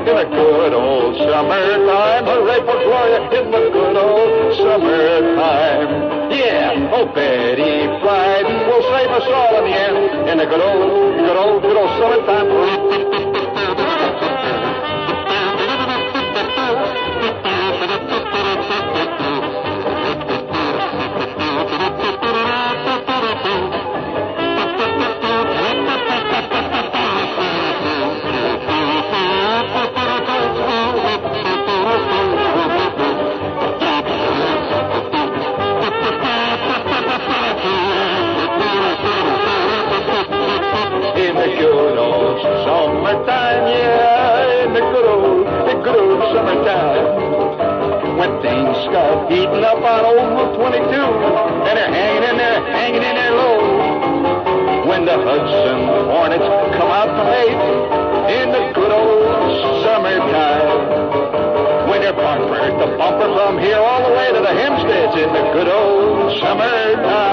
in 0.07 0.15
the 0.15 0.25
good 0.25 0.73
old 0.73 1.17
summertime. 1.19 2.25
Hooray 2.25 2.61
for 2.61 2.79
Gloria 2.85 3.21
in 3.35 3.51
the 3.51 3.71
good 3.75 3.97
old 3.97 4.57
summertime. 4.57 6.31
Yeah, 6.31 6.95
oh 6.95 7.07
Betty 7.07 7.87
Friedan 7.99 8.67
will 8.69 8.83
save 8.83 9.11
us 9.11 9.27
all 9.27 9.65
in 9.65 9.71
the 9.71 9.77
end 9.77 10.29
in 10.29 10.39
the 10.39 10.47
good 10.47 10.61
old, 10.61 11.19
good 11.19 11.37
old, 11.37 11.63
good 11.63 11.77
old 11.77 11.91
summertime. 11.99 13.06
From 63.37 63.59
here 63.59 63.77
all 63.77 64.03
the 64.03 64.17
way 64.17 64.33
to 64.33 64.41
the 64.41 64.49
Hempsteads 64.49 65.15
in 65.15 65.31
the 65.31 65.53
good 65.53 65.69
old 65.69 66.41
summer 66.41 66.95
time. 66.95 67.26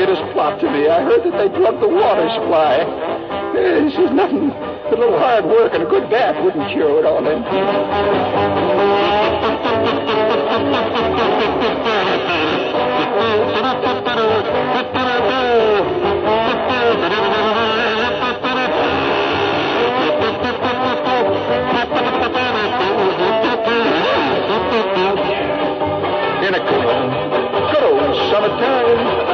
it 0.00 0.08
has 0.08 0.32
plopped 0.32 0.62
to 0.62 0.70
me. 0.70 0.88
I 0.88 1.02
heard 1.02 1.20
that 1.24 1.36
they 1.36 1.48
plugged 1.58 1.82
the 1.82 1.88
water 1.88 2.26
supply. 2.32 2.80
Eh, 3.52 3.84
this 3.84 3.92
is 3.92 4.10
nothing. 4.12 4.48
A 4.50 4.96
little 4.96 5.18
hard 5.18 5.44
work 5.44 5.74
and 5.74 5.82
a 5.82 5.86
good 5.86 6.08
bath 6.08 6.42
wouldn't 6.42 6.72
cure 6.72 7.00
it 7.00 7.04
all 7.04 7.22
then. 7.22 7.44
In 26.40 26.54
a 26.54 26.60
cool, 26.66 27.70
good 27.70 27.84
old 27.84 28.32
summertime. 28.32 29.29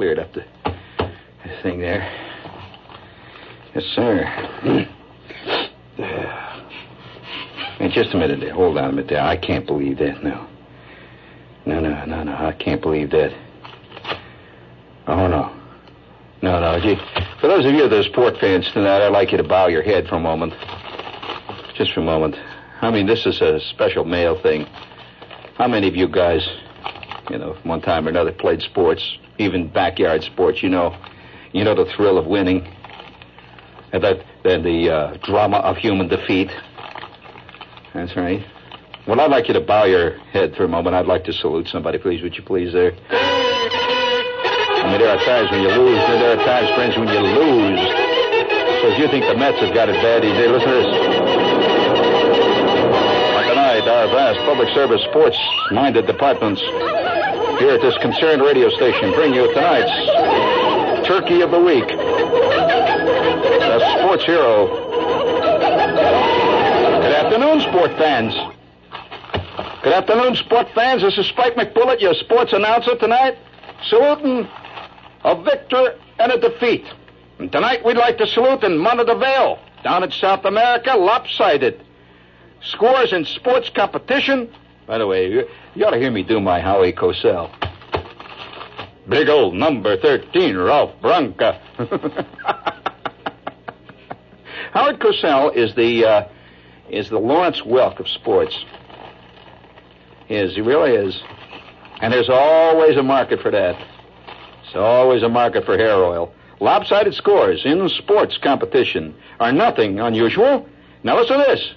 Cleared 0.00 0.18
up 0.18 0.32
the, 0.32 0.42
the 0.64 1.62
thing 1.62 1.78
there. 1.78 2.00
Yes, 3.74 3.84
sir. 3.94 4.24
Hey, 7.76 7.90
just 7.90 8.14
a 8.14 8.16
minute 8.16 8.40
there. 8.40 8.54
Hold 8.54 8.78
on 8.78 8.84
a 8.84 8.92
minute 8.92 9.08
there. 9.10 9.20
I 9.20 9.36
can't 9.36 9.66
believe 9.66 9.98
that. 9.98 10.24
No. 10.24 10.48
No, 11.66 11.80
no, 11.80 12.06
no, 12.06 12.22
no. 12.22 12.32
I 12.32 12.52
can't 12.52 12.80
believe 12.80 13.10
that. 13.10 13.30
Oh, 15.06 15.26
no. 15.26 15.54
No, 16.40 16.58
no. 16.60 16.80
Gee, 16.80 16.96
for 17.38 17.48
those 17.48 17.66
of 17.66 17.74
you 17.74 17.86
that 17.86 17.92
are 17.92 18.02
sport 18.02 18.38
fans 18.40 18.72
tonight, 18.72 19.02
I'd 19.04 19.12
like 19.12 19.32
you 19.32 19.36
to 19.36 19.44
bow 19.44 19.66
your 19.66 19.82
head 19.82 20.08
for 20.08 20.14
a 20.14 20.20
moment. 20.20 20.54
Just 21.74 21.92
for 21.92 22.00
a 22.00 22.04
moment. 22.04 22.36
I 22.80 22.90
mean, 22.90 23.06
this 23.06 23.26
is 23.26 23.42
a 23.42 23.60
special 23.60 24.06
male 24.06 24.40
thing. 24.40 24.64
How 25.58 25.68
many 25.68 25.88
of 25.88 25.94
you 25.94 26.08
guys, 26.08 26.48
you 27.28 27.36
know, 27.36 27.58
one 27.64 27.82
time 27.82 28.06
or 28.06 28.08
another 28.08 28.32
played 28.32 28.62
sports, 28.62 29.18
even 29.40 29.68
backyard 29.68 30.22
sports, 30.22 30.62
you 30.62 30.68
know, 30.68 30.94
you 31.52 31.64
know 31.64 31.74
the 31.74 31.90
thrill 31.96 32.18
of 32.18 32.26
winning, 32.26 32.66
and 33.92 34.04
that, 34.04 34.24
then 34.44 34.62
the 34.62 34.90
uh, 34.90 35.16
drama 35.24 35.56
of 35.58 35.76
human 35.76 36.08
defeat. 36.08 36.50
That's 37.94 38.14
right. 38.16 38.44
Well, 39.08 39.20
I'd 39.20 39.30
like 39.30 39.48
you 39.48 39.54
to 39.54 39.60
bow 39.60 39.84
your 39.84 40.18
head 40.30 40.54
for 40.54 40.64
a 40.64 40.68
moment. 40.68 40.94
I'd 40.94 41.06
like 41.06 41.24
to 41.24 41.32
salute 41.32 41.68
somebody, 41.68 41.98
please. 41.98 42.22
Would 42.22 42.36
you 42.36 42.42
please 42.42 42.72
there? 42.72 42.92
I 43.10 44.92
mean, 44.92 45.00
there 45.00 45.10
are 45.10 45.24
times 45.24 45.50
when 45.50 45.62
you 45.62 45.68
lose, 45.68 45.98
and 45.98 46.20
there 46.20 46.38
are 46.38 46.44
times, 46.44 46.68
friends, 46.76 46.96
when 46.96 47.08
you 47.08 47.18
lose. 47.18 47.80
So 48.80 48.92
if 48.92 48.98
you 48.98 49.08
think 49.08 49.24
the 49.24 49.36
Mets 49.36 49.58
have 49.60 49.74
got 49.74 49.88
it 49.88 49.96
bad, 50.04 50.22
you 50.22 50.30
say, 50.36 50.48
listen 50.48 50.68
to 50.68 50.74
this. 50.74 50.86
Tonight, 53.48 53.88
our 53.88 54.06
vast 54.08 54.38
public 54.46 54.68
service 54.74 55.02
sports-minded 55.10 56.06
departments 56.06 56.62
here 57.60 57.72
at 57.72 57.82
this 57.82 57.98
concerned 57.98 58.40
radio 58.40 58.70
station 58.70 59.12
bring 59.12 59.34
you 59.34 59.52
tonight's 59.52 59.92
Turkey 61.06 61.42
of 61.42 61.50
the 61.50 61.60
Week. 61.60 61.84
A 61.84 63.98
sports 63.98 64.24
hero 64.24 64.66
Good 67.02 67.12
afternoon, 67.12 67.60
sport 67.60 67.90
fans. 67.98 68.32
Good 69.82 69.92
afternoon, 69.92 70.36
sport 70.36 70.68
fans. 70.74 71.02
This 71.02 71.18
is 71.18 71.26
Spike 71.26 71.56
McBullet, 71.56 72.00
your 72.00 72.14
sports 72.14 72.54
announcer 72.54 72.96
tonight, 72.96 73.36
saluting 73.90 74.48
a 75.22 75.42
victor 75.42 75.98
and 76.18 76.32
a 76.32 76.38
defeat. 76.38 76.86
And 77.38 77.52
tonight 77.52 77.84
we'd 77.84 77.98
like 77.98 78.16
to 78.18 78.26
salute 78.26 78.64
in 78.64 78.78
Montevideo, 78.78 79.58
down 79.84 80.02
in 80.02 80.10
South 80.12 80.46
America, 80.46 80.96
lopsided. 80.96 81.84
Scores 82.62 83.12
in 83.12 83.26
sports 83.26 83.68
competition. 83.68 84.50
By 84.90 84.98
the 84.98 85.06
way, 85.06 85.30
you, 85.30 85.44
you 85.76 85.86
ought 85.86 85.92
to 85.92 85.98
hear 86.00 86.10
me 86.10 86.24
do 86.24 86.40
my 86.40 86.58
Howie 86.58 86.92
Cosell. 86.92 87.48
Big 89.08 89.28
old 89.28 89.54
number 89.54 89.96
13, 89.96 90.56
Ralph 90.56 91.00
Branca. 91.00 91.60
Howard 94.72 94.98
Cosell 94.98 95.54
is 95.54 95.76
the 95.76 96.04
uh, 96.04 96.28
is 96.88 97.08
the 97.08 97.20
Lawrence 97.20 97.60
Welk 97.60 98.00
of 98.00 98.08
sports. 98.08 98.64
He 100.26 100.34
is. 100.34 100.56
He 100.56 100.60
really 100.60 100.96
is. 100.96 101.22
And 102.00 102.12
there's 102.12 102.28
always 102.28 102.96
a 102.96 103.04
market 103.04 103.42
for 103.42 103.52
that. 103.52 103.76
There's 104.64 104.74
always 104.74 105.22
a 105.22 105.28
market 105.28 105.64
for 105.66 105.78
hair 105.78 105.94
oil. 105.94 106.34
Lopsided 106.58 107.14
scores 107.14 107.64
in 107.64 107.88
sports 107.90 108.38
competition 108.42 109.14
are 109.38 109.52
nothing 109.52 110.00
unusual. 110.00 110.68
Now 111.04 111.16
listen 111.20 111.38
to 111.38 111.44
this. 111.44 111.74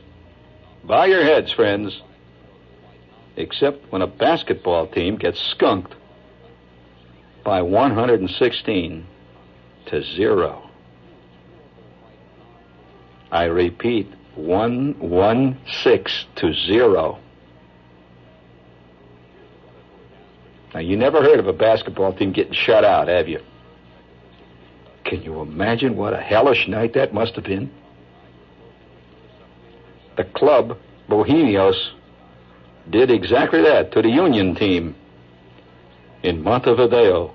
Bow 0.83 1.03
your 1.03 1.23
heads, 1.23 1.51
friends. 1.51 2.01
Except 3.35 3.91
when 3.91 4.01
a 4.01 4.07
basketball 4.07 4.87
team 4.87 5.17
gets 5.17 5.39
skunked 5.39 5.95
by 7.43 7.61
116 7.61 9.05
to 9.87 10.03
zero. 10.15 10.69
I 13.31 13.45
repeat, 13.45 14.07
one 14.35 14.95
one 14.99 15.57
six 15.83 16.25
to 16.35 16.53
zero. 16.53 17.19
Now 20.73 20.79
you 20.79 20.97
never 20.97 21.21
heard 21.21 21.39
of 21.39 21.47
a 21.47 21.53
basketball 21.53 22.13
team 22.13 22.31
getting 22.31 22.53
shut 22.53 22.83
out, 22.83 23.07
have 23.07 23.27
you? 23.27 23.41
Can 25.03 25.21
you 25.21 25.41
imagine 25.41 25.95
what 25.95 26.13
a 26.13 26.21
hellish 26.21 26.67
night 26.67 26.93
that 26.93 27.13
must 27.13 27.35
have 27.35 27.43
been? 27.43 27.71
The 30.15 30.23
club, 30.23 30.77
Bohemios, 31.09 31.91
did 32.89 33.09
exactly 33.09 33.61
that 33.61 33.91
to 33.93 34.01
the 34.01 34.09
Union 34.09 34.55
team 34.55 34.95
in 36.21 36.43
Montevideo, 36.43 37.33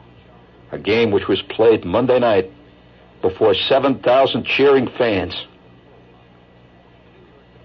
a 0.72 0.78
game 0.78 1.11
which 1.11 1.28
was 1.28 1.42
played 1.42 1.84
Monday 1.84 2.18
night 2.18 2.51
before 3.22 3.55
7,000 3.55 4.44
cheering 4.44 4.88
fans. 4.96 5.34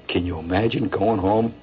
Can 0.08 0.26
you 0.26 0.38
imagine 0.40 0.90
going 0.90 1.20
home 1.20 1.54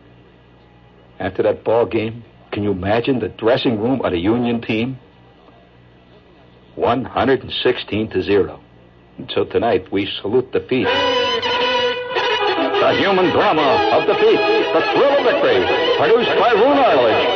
after 1.18 1.42
that 1.42 1.64
ball 1.64 1.86
game? 1.86 2.24
Can 2.52 2.62
you 2.62 2.72
imagine 2.72 3.20
the 3.20 3.28
dressing 3.28 3.80
room 3.80 4.00
of 4.02 4.12
the 4.12 4.18
Union 4.18 4.60
team? 4.60 4.98
116 6.74 8.10
to 8.10 8.22
0. 8.22 8.60
And 9.18 9.30
so 9.34 9.44
tonight 9.44 9.92
we 9.92 10.06
salute 10.20 10.50
defeat. 10.52 10.86
The 12.80 12.92
human 12.96 13.30
drama 13.30 13.62
of 13.92 14.06
defeat. 14.06 14.40
The 14.72 14.80
thrill 14.92 15.18
of 15.18 15.24
victory. 15.24 15.64
Produced 15.98 16.30
by 16.40 16.52
Roone 16.52 16.78
Arledge. 16.78 17.26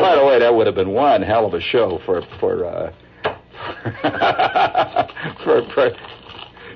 By 0.00 0.14
the 0.16 0.24
way, 0.24 0.38
that 0.38 0.54
would 0.54 0.66
have 0.66 0.76
been 0.76 0.92
one 0.92 1.20
hell 1.22 1.44
of 1.44 1.52
a 1.52 1.60
show 1.60 1.98
for 2.06 2.22
for 2.38 2.64
uh, 2.64 2.92
for, 5.44 5.62
for 5.74 5.90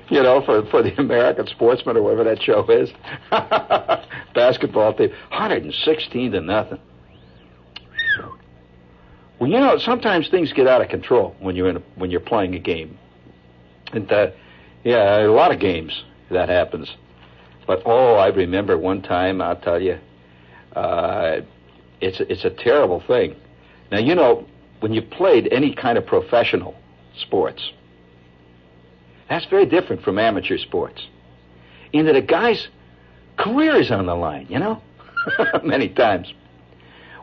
you 0.09 0.21
know, 0.21 0.41
for, 0.45 0.65
for 0.69 0.83
the 0.83 0.93
American 0.99 1.47
sportsman 1.47 1.97
or 1.97 2.03
whatever 2.03 2.23
that 2.25 2.41
show 2.41 2.65
is. 2.69 2.91
Basketball 4.35 4.93
team, 4.93 5.09
116 5.29 6.31
to 6.33 6.41
nothing. 6.41 6.79
Well, 9.39 9.49
you 9.49 9.59
know, 9.59 9.77
sometimes 9.77 10.29
things 10.29 10.53
get 10.53 10.67
out 10.67 10.81
of 10.81 10.89
control 10.89 11.35
when 11.39 11.55
you're 11.55 11.69
in 11.69 11.77
a, 11.77 11.81
when 11.95 12.11
you're 12.11 12.19
playing 12.19 12.53
a 12.55 12.59
game. 12.59 12.97
And 13.91 14.11
uh, 14.11 14.31
yeah, 14.83 15.25
a 15.25 15.31
lot 15.31 15.51
of 15.51 15.59
games 15.59 16.03
that 16.33 16.49
happens. 16.49 16.89
But 17.65 17.81
oh, 17.85 18.15
I 18.15 18.27
remember 18.27 18.77
one 18.77 19.01
time. 19.01 19.41
I'll 19.41 19.59
tell 19.59 19.81
you, 19.81 19.97
uh, 20.75 21.41
it's 22.01 22.19
it's 22.19 22.45
a 22.45 22.49
terrible 22.49 23.01
thing. 23.05 23.35
Now 23.91 23.99
you 23.99 24.15
know 24.15 24.45
when 24.81 24.93
you 24.93 25.01
played 25.01 25.47
any 25.51 25.73
kind 25.73 25.97
of 25.97 26.05
professional 26.05 26.75
sports, 27.21 27.71
that's 29.29 29.45
very 29.45 29.65
different 29.65 30.03
from 30.03 30.19
amateur 30.19 30.57
sports. 30.57 31.07
In 31.93 32.05
that 32.07 32.15
a 32.15 32.21
guy's 32.21 32.67
career 33.37 33.79
is 33.79 33.91
on 33.91 34.05
the 34.07 34.15
line, 34.15 34.47
you 34.49 34.59
know? 34.59 34.81
Many 35.63 35.89
times. 35.89 36.33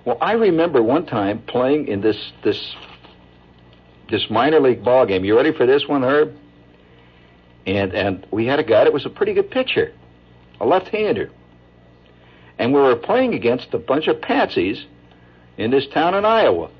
Well, 0.05 0.17
I 0.21 0.33
remember 0.33 0.83
one 0.83 1.07
time 1.07 1.43
playing 1.47 1.89
in 1.89 2.01
this 2.01 2.33
this 2.43 2.75
this 4.11 4.27
minor 4.31 4.61
league 4.61 4.83
ball 4.83 5.07
game. 5.07 5.25
You 5.25 5.37
ready 5.37 5.53
for 5.53 5.67
this 5.67 5.87
one, 5.87 6.03
Herb? 6.03 6.35
And 7.67 7.93
and 7.95 8.27
we 8.31 8.47
had 8.47 8.59
a 8.59 8.65
guy 8.65 8.85
that 8.85 8.93
was 8.93 9.07
a 9.07 9.11
pretty 9.11 9.35
good 9.35 9.51
pitcher, 9.51 9.93
a 10.61 10.67
left-hander. 10.67 11.31
And 12.59 12.73
we 12.73 12.81
were 12.81 12.97
playing 12.97 13.35
against 13.35 13.73
a 13.73 13.79
bunch 13.79 14.07
of 14.07 14.17
patsies 14.17 14.85
in 15.57 15.71
this 15.71 15.87
town 15.89 16.15
in 16.15 16.25
Iowa. 16.25 16.71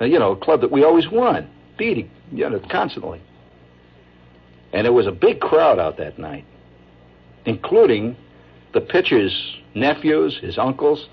Now, 0.00 0.06
you 0.06 0.18
know, 0.18 0.32
a 0.32 0.36
club 0.36 0.60
that 0.62 0.70
we 0.70 0.84
always 0.84 1.08
won, 1.10 1.48
beating, 1.76 2.10
you 2.30 2.48
know, 2.48 2.60
constantly. 2.70 3.20
And 4.72 4.84
there 4.84 4.92
was 4.92 5.06
a 5.06 5.12
big 5.12 5.40
crowd 5.40 5.78
out 5.78 5.98
that 5.98 6.18
night, 6.18 6.44
including 7.44 8.16
the 8.72 8.80
pitcher's 8.80 9.56
nephews, 9.74 10.38
his 10.40 10.58
uncles, 10.58 11.08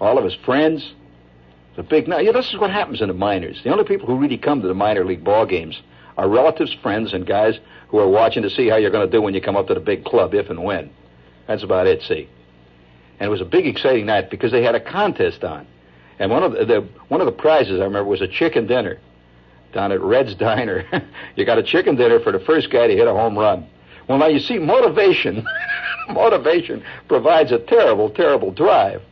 all 0.00 0.18
of 0.18 0.24
his 0.24 0.34
friends. 0.44 0.94
A 1.78 1.82
big 1.82 2.06
night. 2.06 2.30
This 2.32 2.52
is 2.52 2.58
what 2.58 2.70
happens 2.70 3.00
in 3.00 3.08
the 3.08 3.14
minors. 3.14 3.60
The 3.64 3.70
only 3.70 3.84
people 3.84 4.06
who 4.06 4.18
really 4.18 4.36
come 4.36 4.60
to 4.60 4.68
the 4.68 4.74
minor 4.74 5.06
league 5.06 5.24
ball 5.24 5.46
games 5.46 5.80
are 6.16 6.28
relatives, 6.28 6.74
friends, 6.82 7.12
and 7.12 7.26
guys 7.26 7.58
who 7.88 7.98
are 7.98 8.08
watching 8.08 8.42
to 8.42 8.50
see 8.50 8.68
how 8.68 8.76
you're 8.76 8.90
going 8.90 9.06
to 9.06 9.10
do 9.10 9.22
when 9.22 9.34
you 9.34 9.40
come 9.40 9.56
up 9.56 9.66
to 9.68 9.74
the 9.74 9.80
big 9.80 10.04
club, 10.04 10.34
if 10.34 10.50
and 10.50 10.64
when. 10.64 10.90
That's 11.46 11.62
about 11.62 11.86
it, 11.86 12.02
see. 12.02 12.28
And 13.18 13.28
it 13.28 13.30
was 13.30 13.40
a 13.40 13.46
big, 13.46 13.66
exciting 13.66 14.06
night 14.06 14.30
because 14.30 14.52
they 14.52 14.62
had 14.62 14.74
a 14.74 14.80
contest 14.80 15.44
on. 15.44 15.66
And 16.18 16.30
one 16.30 16.42
of 16.42 16.52
the, 16.52 16.64
the 16.64 16.88
one 17.08 17.20
of 17.20 17.26
the 17.26 17.32
prizes 17.32 17.80
I 17.80 17.84
remember 17.84 18.04
was 18.04 18.20
a 18.20 18.28
chicken 18.28 18.66
dinner 18.66 18.98
down 19.72 19.92
at 19.92 20.00
Red's 20.00 20.34
Diner. 20.36 20.84
you 21.36 21.44
got 21.44 21.58
a 21.58 21.62
chicken 21.62 21.96
dinner 21.96 22.20
for 22.20 22.32
the 22.32 22.40
first 22.40 22.70
guy 22.70 22.86
to 22.86 22.94
hit 22.94 23.06
a 23.06 23.12
home 23.12 23.38
run. 23.38 23.68
Well, 24.08 24.18
now 24.18 24.26
you 24.26 24.40
see, 24.40 24.58
motivation, 24.58 25.46
motivation 26.10 26.82
provides 27.08 27.52
a 27.52 27.58
terrible, 27.58 28.10
terrible 28.10 28.52
drive. 28.52 29.02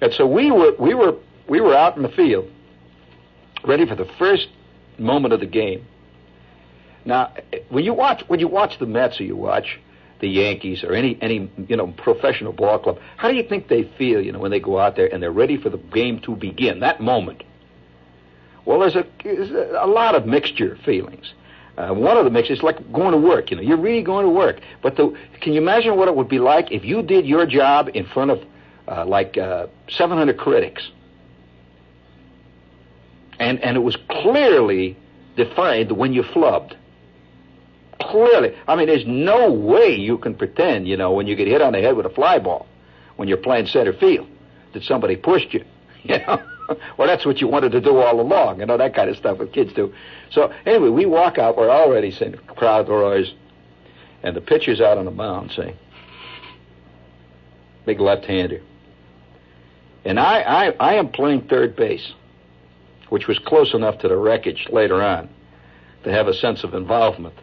And 0.00 0.12
so 0.12 0.26
we 0.26 0.50
were, 0.50 0.74
we 0.78 0.94
were, 0.94 1.16
we 1.48 1.60
were 1.60 1.74
out 1.74 1.96
in 1.96 2.02
the 2.02 2.08
field, 2.08 2.50
ready 3.64 3.86
for 3.86 3.94
the 3.94 4.08
first 4.18 4.48
moment 4.98 5.34
of 5.34 5.40
the 5.40 5.46
game. 5.46 5.86
Now, 7.04 7.32
when 7.68 7.84
you 7.84 7.94
watch, 7.94 8.22
when 8.28 8.40
you 8.40 8.48
watch 8.48 8.78
the 8.78 8.86
Mets, 8.86 9.20
or 9.20 9.24
you 9.24 9.36
watch 9.36 9.78
the 10.20 10.28
Yankees 10.28 10.84
or 10.84 10.92
any 10.92 11.18
any 11.20 11.50
you 11.68 11.76
know 11.76 11.88
professional 11.88 12.52
ball 12.52 12.78
club, 12.78 12.98
how 13.16 13.28
do 13.28 13.34
you 13.34 13.42
think 13.42 13.68
they 13.68 13.82
feel? 13.98 14.20
You 14.20 14.32
know, 14.32 14.38
when 14.38 14.50
they 14.50 14.60
go 14.60 14.78
out 14.78 14.96
there 14.96 15.12
and 15.12 15.22
they're 15.22 15.32
ready 15.32 15.56
for 15.56 15.68
the 15.68 15.78
game 15.78 16.20
to 16.20 16.36
begin, 16.36 16.80
that 16.80 17.00
moment. 17.00 17.42
Well, 18.64 18.78
there's 18.78 18.94
a, 18.94 19.04
there's 19.24 19.50
a 19.50 19.86
lot 19.86 20.14
of 20.14 20.26
mixture 20.26 20.78
feelings. 20.84 21.32
Uh, 21.76 21.88
one 21.88 22.16
of 22.16 22.24
the 22.24 22.30
mixtures 22.30 22.58
is 22.58 22.62
like 22.62 22.92
going 22.92 23.12
to 23.12 23.18
work. 23.18 23.50
You 23.50 23.56
know, 23.56 23.62
you're 23.62 23.78
really 23.78 24.02
going 24.02 24.26
to 24.26 24.30
work. 24.30 24.60
But 24.82 24.96
the, 24.96 25.16
can 25.40 25.54
you 25.54 25.60
imagine 25.60 25.96
what 25.96 26.06
it 26.06 26.14
would 26.14 26.28
be 26.28 26.38
like 26.38 26.70
if 26.70 26.84
you 26.84 27.02
did 27.02 27.26
your 27.26 27.46
job 27.46 27.90
in 27.94 28.04
front 28.06 28.30
of 28.30 28.44
uh, 28.86 29.04
like 29.06 29.38
uh, 29.38 29.66
700 29.88 30.36
critics, 30.36 30.90
and 33.38 33.60
and 33.60 33.76
it 33.76 33.80
was 33.80 33.96
clearly 34.08 34.96
defined 35.36 35.92
when 35.92 36.12
you 36.12 36.22
flubbed. 36.22 36.76
Clearly, 38.12 38.54
I 38.68 38.76
mean, 38.76 38.88
there's 38.88 39.06
no 39.06 39.50
way 39.50 39.96
you 39.96 40.18
can 40.18 40.34
pretend, 40.34 40.86
you 40.86 40.98
know, 40.98 41.12
when 41.12 41.26
you 41.26 41.34
get 41.34 41.48
hit 41.48 41.62
on 41.62 41.72
the 41.72 41.80
head 41.80 41.96
with 41.96 42.04
a 42.04 42.10
fly 42.10 42.38
ball, 42.38 42.66
when 43.16 43.26
you're 43.26 43.38
playing 43.38 43.64
center 43.64 43.94
field, 43.94 44.28
that 44.74 44.82
somebody 44.82 45.16
pushed 45.16 45.52
you. 45.52 45.64
You 46.04 46.18
know. 46.18 46.42
well, 46.98 47.06
that's 47.06 47.24
what 47.24 47.40
you 47.40 47.46
wanted 47.46 47.70
to 47.72 47.80
do 47.80 47.98
all 47.98 48.20
along, 48.20 48.58
you 48.58 48.66
know, 48.66 48.76
that 48.76 48.92
kind 48.92 49.08
of 49.08 49.16
stuff 49.16 49.38
with 49.38 49.52
kids 49.52 49.72
do. 49.72 49.94
So 50.32 50.52
anyway, 50.66 50.88
we 50.88 51.06
walk 51.06 51.38
out, 51.38 51.56
we're 51.56 51.70
already 51.70 52.10
saying, 52.10 52.34
crowd 52.56 52.88
roars, 52.88 53.32
and 54.24 54.34
the 54.34 54.40
pitcher's 54.40 54.80
out 54.80 54.98
on 54.98 55.04
the 55.04 55.12
mound 55.12 55.52
saying, 55.54 55.76
big 57.86 58.00
left-hander. 58.00 58.62
And 60.04 60.18
I, 60.18 60.40
I, 60.40 60.70
I 60.80 60.94
am 60.94 61.08
playing 61.10 61.42
third 61.42 61.76
base, 61.76 62.12
which 63.10 63.28
was 63.28 63.38
close 63.38 63.74
enough 63.74 63.98
to 63.98 64.08
the 64.08 64.16
wreckage 64.16 64.66
later 64.72 65.00
on 65.00 65.28
to 66.02 66.10
have 66.10 66.26
a 66.26 66.34
sense 66.34 66.64
of 66.64 66.74
involvement 66.74 67.36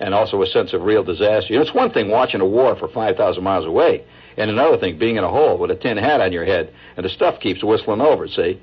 and 0.00 0.14
also 0.14 0.42
a 0.42 0.46
sense 0.46 0.72
of 0.72 0.82
real 0.82 1.02
disaster. 1.02 1.52
You 1.52 1.58
know, 1.58 1.62
it's 1.62 1.74
one 1.74 1.90
thing 1.90 2.10
watching 2.10 2.40
a 2.40 2.46
war 2.46 2.76
for 2.76 2.88
5,000 2.88 3.42
miles 3.42 3.66
away. 3.66 4.04
And 4.36 4.50
another 4.50 4.76
thing, 4.76 4.98
being 4.98 5.16
in 5.16 5.24
a 5.24 5.30
hole 5.30 5.56
with 5.56 5.70
a 5.70 5.74
tin 5.74 5.96
hat 5.96 6.20
on 6.20 6.32
your 6.32 6.44
head, 6.44 6.72
and 6.96 7.04
the 7.06 7.10
stuff 7.10 7.40
keeps 7.40 7.64
whistling 7.64 8.02
over. 8.02 8.28
See, 8.28 8.60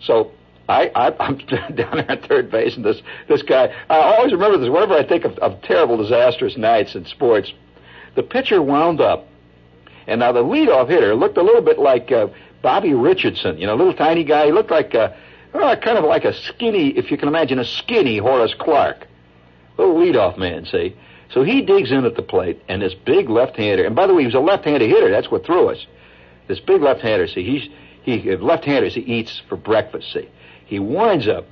so 0.00 0.30
I, 0.68 0.90
I 0.94 1.14
I'm 1.18 1.38
down 1.74 1.96
there 1.96 2.10
at 2.10 2.28
third 2.28 2.50
base, 2.50 2.76
and 2.76 2.84
this 2.84 3.02
this 3.28 3.42
guy. 3.42 3.74
I 3.90 3.98
always 3.98 4.32
remember 4.32 4.58
this. 4.58 4.68
Whenever 4.68 4.94
I 4.94 5.04
think 5.04 5.24
of, 5.24 5.36
of 5.38 5.60
terrible, 5.62 5.96
disastrous 5.96 6.56
nights 6.56 6.94
in 6.94 7.06
sports, 7.06 7.52
the 8.14 8.22
pitcher 8.22 8.62
wound 8.62 9.00
up, 9.00 9.26
and 10.06 10.20
now 10.20 10.30
the 10.30 10.44
leadoff 10.44 10.88
hitter 10.88 11.16
looked 11.16 11.38
a 11.38 11.42
little 11.42 11.62
bit 11.62 11.80
like 11.80 12.12
uh, 12.12 12.28
Bobby 12.62 12.94
Richardson. 12.94 13.58
You 13.58 13.66
know, 13.66 13.74
a 13.74 13.78
little 13.78 13.94
tiny 13.94 14.22
guy. 14.22 14.46
He 14.46 14.52
looked 14.52 14.70
like 14.70 14.94
uh, 14.94 15.12
oh, 15.54 15.76
kind 15.76 15.98
of 15.98 16.04
like 16.04 16.24
a 16.24 16.34
skinny, 16.34 16.88
if 16.90 17.10
you 17.10 17.16
can 17.16 17.28
imagine, 17.28 17.58
a 17.58 17.64
skinny 17.64 18.18
Horace 18.18 18.54
Clarke, 18.54 19.06
little 19.78 19.94
leadoff 19.94 20.38
man. 20.38 20.66
See. 20.66 20.96
So 21.32 21.42
he 21.42 21.60
digs 21.60 21.90
in 21.90 22.04
at 22.04 22.14
the 22.14 22.22
plate, 22.22 22.62
and 22.68 22.80
this 22.80 22.94
big 22.94 23.28
left-hander, 23.28 23.84
and 23.84 23.96
by 23.96 24.06
the 24.06 24.14
way, 24.14 24.22
he 24.22 24.26
was 24.26 24.36
a 24.36 24.40
left-handed 24.40 24.88
hitter. 24.88 25.10
That's 25.10 25.28
what 25.28 25.44
threw 25.44 25.70
us. 25.70 25.84
This 26.46 26.60
big 26.60 26.82
left-hander, 26.82 27.26
see, 27.26 27.42
he's 27.42 27.68
he 28.02 28.36
left-handers 28.36 28.94
he 28.94 29.00
eats 29.00 29.42
for 29.48 29.56
breakfast. 29.56 30.12
See, 30.12 30.28
he 30.66 30.78
winds 30.78 31.26
up, 31.26 31.44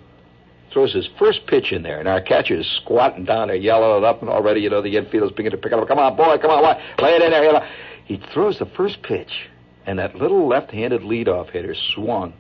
throws 0.72 0.93
his 0.93 1.09
first 1.18 1.49
pitch 1.49 1.72
in 1.72 1.83
there, 1.83 1.99
and 1.99 2.07
our 2.07 2.20
catcher 2.20 2.55
is 2.55 2.66
squatting 2.83 3.25
down 3.25 3.49
there, 3.49 3.57
yelling 3.57 3.99
it 3.99 4.05
up, 4.05 4.20
and 4.20 4.31
already, 4.31 4.61
you 4.61 4.70
know, 4.70 4.81
the 4.81 4.97
infield's 4.97 5.33
beginning 5.33 5.61
to 5.61 5.62
pick 5.62 5.72
up. 5.72 5.89
Come 5.89 5.99
on, 5.99 6.16
boy, 6.16 6.39
come 6.39 6.53
on, 6.53 6.62
lay 7.03 7.16
it 7.16 7.22
in 7.22 7.33
there. 7.33 7.68
He 8.05 8.22
throws 8.33 8.61
the 8.61 8.66
first 8.66 9.03
pitch, 9.03 9.49
and 9.87 9.99
that 9.99 10.14
little 10.14 10.47
left-handed 10.47 11.03
leadoff 11.03 11.51
hitter 11.51 11.75
swung. 11.75 12.33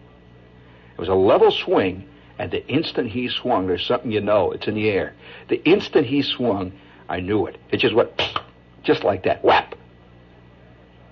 It 0.92 1.00
was 1.00 1.08
a 1.08 1.14
level 1.14 1.50
swing, 1.50 2.08
and 2.38 2.50
the 2.50 2.66
instant 2.66 3.10
he 3.10 3.28
swung, 3.28 3.66
there's 3.66 3.86
something 3.86 4.10
you 4.10 4.20
know, 4.20 4.50
it's 4.50 4.66
in 4.66 4.74
the 4.74 4.90
air. 4.90 5.14
The 5.48 5.62
instant 5.64 6.06
he 6.06 6.22
swung, 6.22 6.72
I 7.08 7.20
knew 7.20 7.46
it. 7.46 7.56
It 7.70 7.78
just 7.78 7.94
went 7.94 8.10
just 8.82 9.04
like 9.04 9.24
that, 9.24 9.44
whap. 9.44 9.74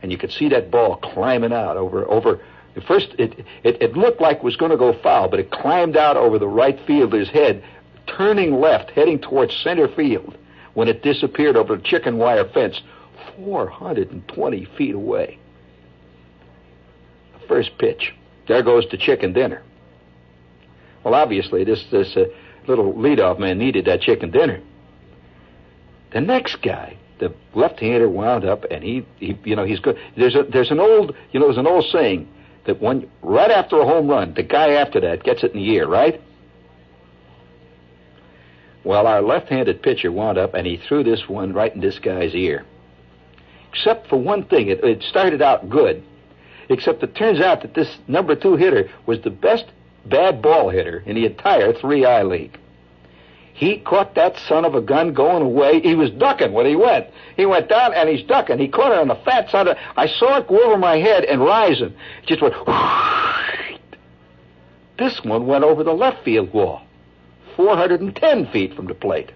And 0.03 0.11
you 0.11 0.19
could 0.19 0.33
see 0.33 0.49
that 0.49 0.71
ball 0.71 0.97
climbing 0.97 1.53
out 1.53 1.77
over 1.77 2.09
over. 2.11 2.41
First, 2.87 3.15
it, 3.19 3.45
it 3.63 3.81
it 3.81 3.97
looked 3.97 4.21
like 4.21 4.39
it 4.39 4.43
was 4.43 4.57
going 4.57 4.73
to 4.73 4.77
go 4.77 4.93
foul, 4.93 5.29
but 5.29 5.39
it 5.39 5.51
climbed 5.51 5.97
out 5.97 6.17
over 6.17 6.39
the 6.39 6.49
right 6.49 6.79
fielder's 6.87 7.29
head, 7.29 7.63
turning 8.07 8.59
left, 8.61 8.91
heading 8.91 9.21
towards 9.21 9.55
center 9.57 9.87
field. 9.87 10.37
When 10.75 10.89
it 10.89 11.03
disappeared 11.03 11.57
over 11.57 11.77
the 11.77 11.83
chicken 11.83 12.17
wire 12.17 12.49
fence, 12.49 12.81
420 13.37 14.65
feet 14.77 14.95
away. 14.95 15.39
The 17.35 17.47
first 17.47 17.79
pitch. 17.79 18.15
There 18.49 18.63
goes 18.63 18.89
the 18.91 18.97
chicken 18.97 19.33
dinner. 19.35 19.63
Well, 21.05 21.15
obviously, 21.15 21.65
this 21.65 21.85
this 21.91 22.17
uh, 22.17 22.25
little 22.67 22.93
leadoff 22.93 23.39
man 23.39 23.59
needed 23.59 23.87
that 23.87 24.01
chicken 24.03 24.31
dinner. 24.31 24.61
The 26.13 26.21
next 26.21 26.63
guy, 26.63 26.97
the 27.19 27.35
left-hander, 27.55 28.09
wound 28.09 28.45
up, 28.45 28.65
and 28.71 28.85
he, 28.85 29.07
he, 29.19 29.39
you 29.45 29.57
know, 29.57 29.65
he's 29.65 29.81
good. 29.81 29.99
There's 30.17 30.35
a, 30.35 30.43
there's 30.43 30.71
an 30.71 30.79
old, 30.79 31.17
you 31.33 31.41
know, 31.41 31.47
there's 31.47 31.59
an 31.59 31.67
old 31.67 31.87
saying 31.91 32.29
that 32.67 32.81
when 32.81 33.11
right 33.23 33.51
after 33.51 33.81
a 33.81 33.85
home 33.85 34.09
run, 34.09 34.35
the 34.35 34.43
guy 34.43 34.73
after 34.73 35.01
that 35.01 35.25
gets 35.25 35.43
it 35.43 35.53
in 35.53 35.59
the 35.59 35.71
ear, 35.71 35.89
right? 35.89 36.21
Well, 38.85 39.07
our 39.07 39.23
left-handed 39.23 39.83
pitcher 39.83 40.13
wound 40.13 40.39
up, 40.39 40.55
and 40.55 40.67
he 40.67 40.77
threw 40.77 41.03
this 41.03 41.29
one 41.29 41.53
right 41.53 41.75
in 41.75 41.81
this 41.81 41.99
guy's 41.99 42.35
ear. 42.35 42.65
Except 43.71 44.09
for 44.09 44.17
one 44.17 44.45
thing, 44.45 44.69
it, 44.69 44.85
it 44.85 45.03
started 45.03 45.41
out 45.41 45.71
good. 45.71 46.03
Except 46.69 47.03
it 47.03 47.15
turns 47.15 47.41
out 47.41 47.63
that 47.63 47.75
this 47.75 47.99
number 48.07 48.35
two 48.35 48.57
hitter 48.57 48.91
was 49.07 49.21
the 49.23 49.31
best 49.31 49.65
bad 50.07 50.43
ball 50.43 50.71
hitter 50.71 51.03
in 51.07 51.15
the 51.15 51.27
entire 51.27 51.73
3I 51.73 52.29
league. 52.29 52.59
He 53.55 53.79
caught 53.79 54.15
that 54.15 54.39
son 54.39 54.65
of 54.65 54.75
a 54.75 54.81
gun 54.81 55.13
going 55.13 55.43
away. 55.43 55.81
He 55.81 55.95
was 55.95 56.11
ducking 56.11 56.53
when 56.53 56.67
he 56.67 56.75
went. 56.75 57.07
He 57.37 57.47
went 57.47 57.69
down 57.69 57.95
and 57.95 58.09
he's 58.09 58.27
ducking. 58.27 58.59
He 58.59 58.69
caught 58.69 58.93
it 58.93 58.99
on 58.99 59.09
the 59.09 59.15
fat 59.15 59.51
side 59.51 59.69
of. 59.69 59.77
I 59.97 60.07
saw 60.07 60.39
it 60.39 60.49
go 60.49 60.61
over 60.63 60.79
my 60.79 60.97
head 60.97 61.25
and 61.25 61.41
rising. 61.41 61.95
It 62.23 62.27
just 62.27 62.43
went. 62.43 62.55
This 64.99 65.25
one 65.25 65.47
went 65.47 65.65
over 65.65 65.83
the 65.83 65.93
left 65.93 66.23
field 66.25 66.53
wall, 66.53 66.83
410 67.57 68.47
feet 68.53 68.75
from 68.75 68.87
the 68.87 68.95
plate. 68.95 69.33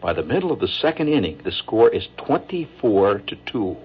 By 0.00 0.12
the 0.12 0.22
middle 0.22 0.52
of 0.52 0.60
the 0.60 0.68
second 0.68 1.08
inning, 1.08 1.40
the 1.42 1.50
score 1.50 1.88
is 1.88 2.06
24 2.18 3.18
to 3.18 3.36
2. 3.46 3.76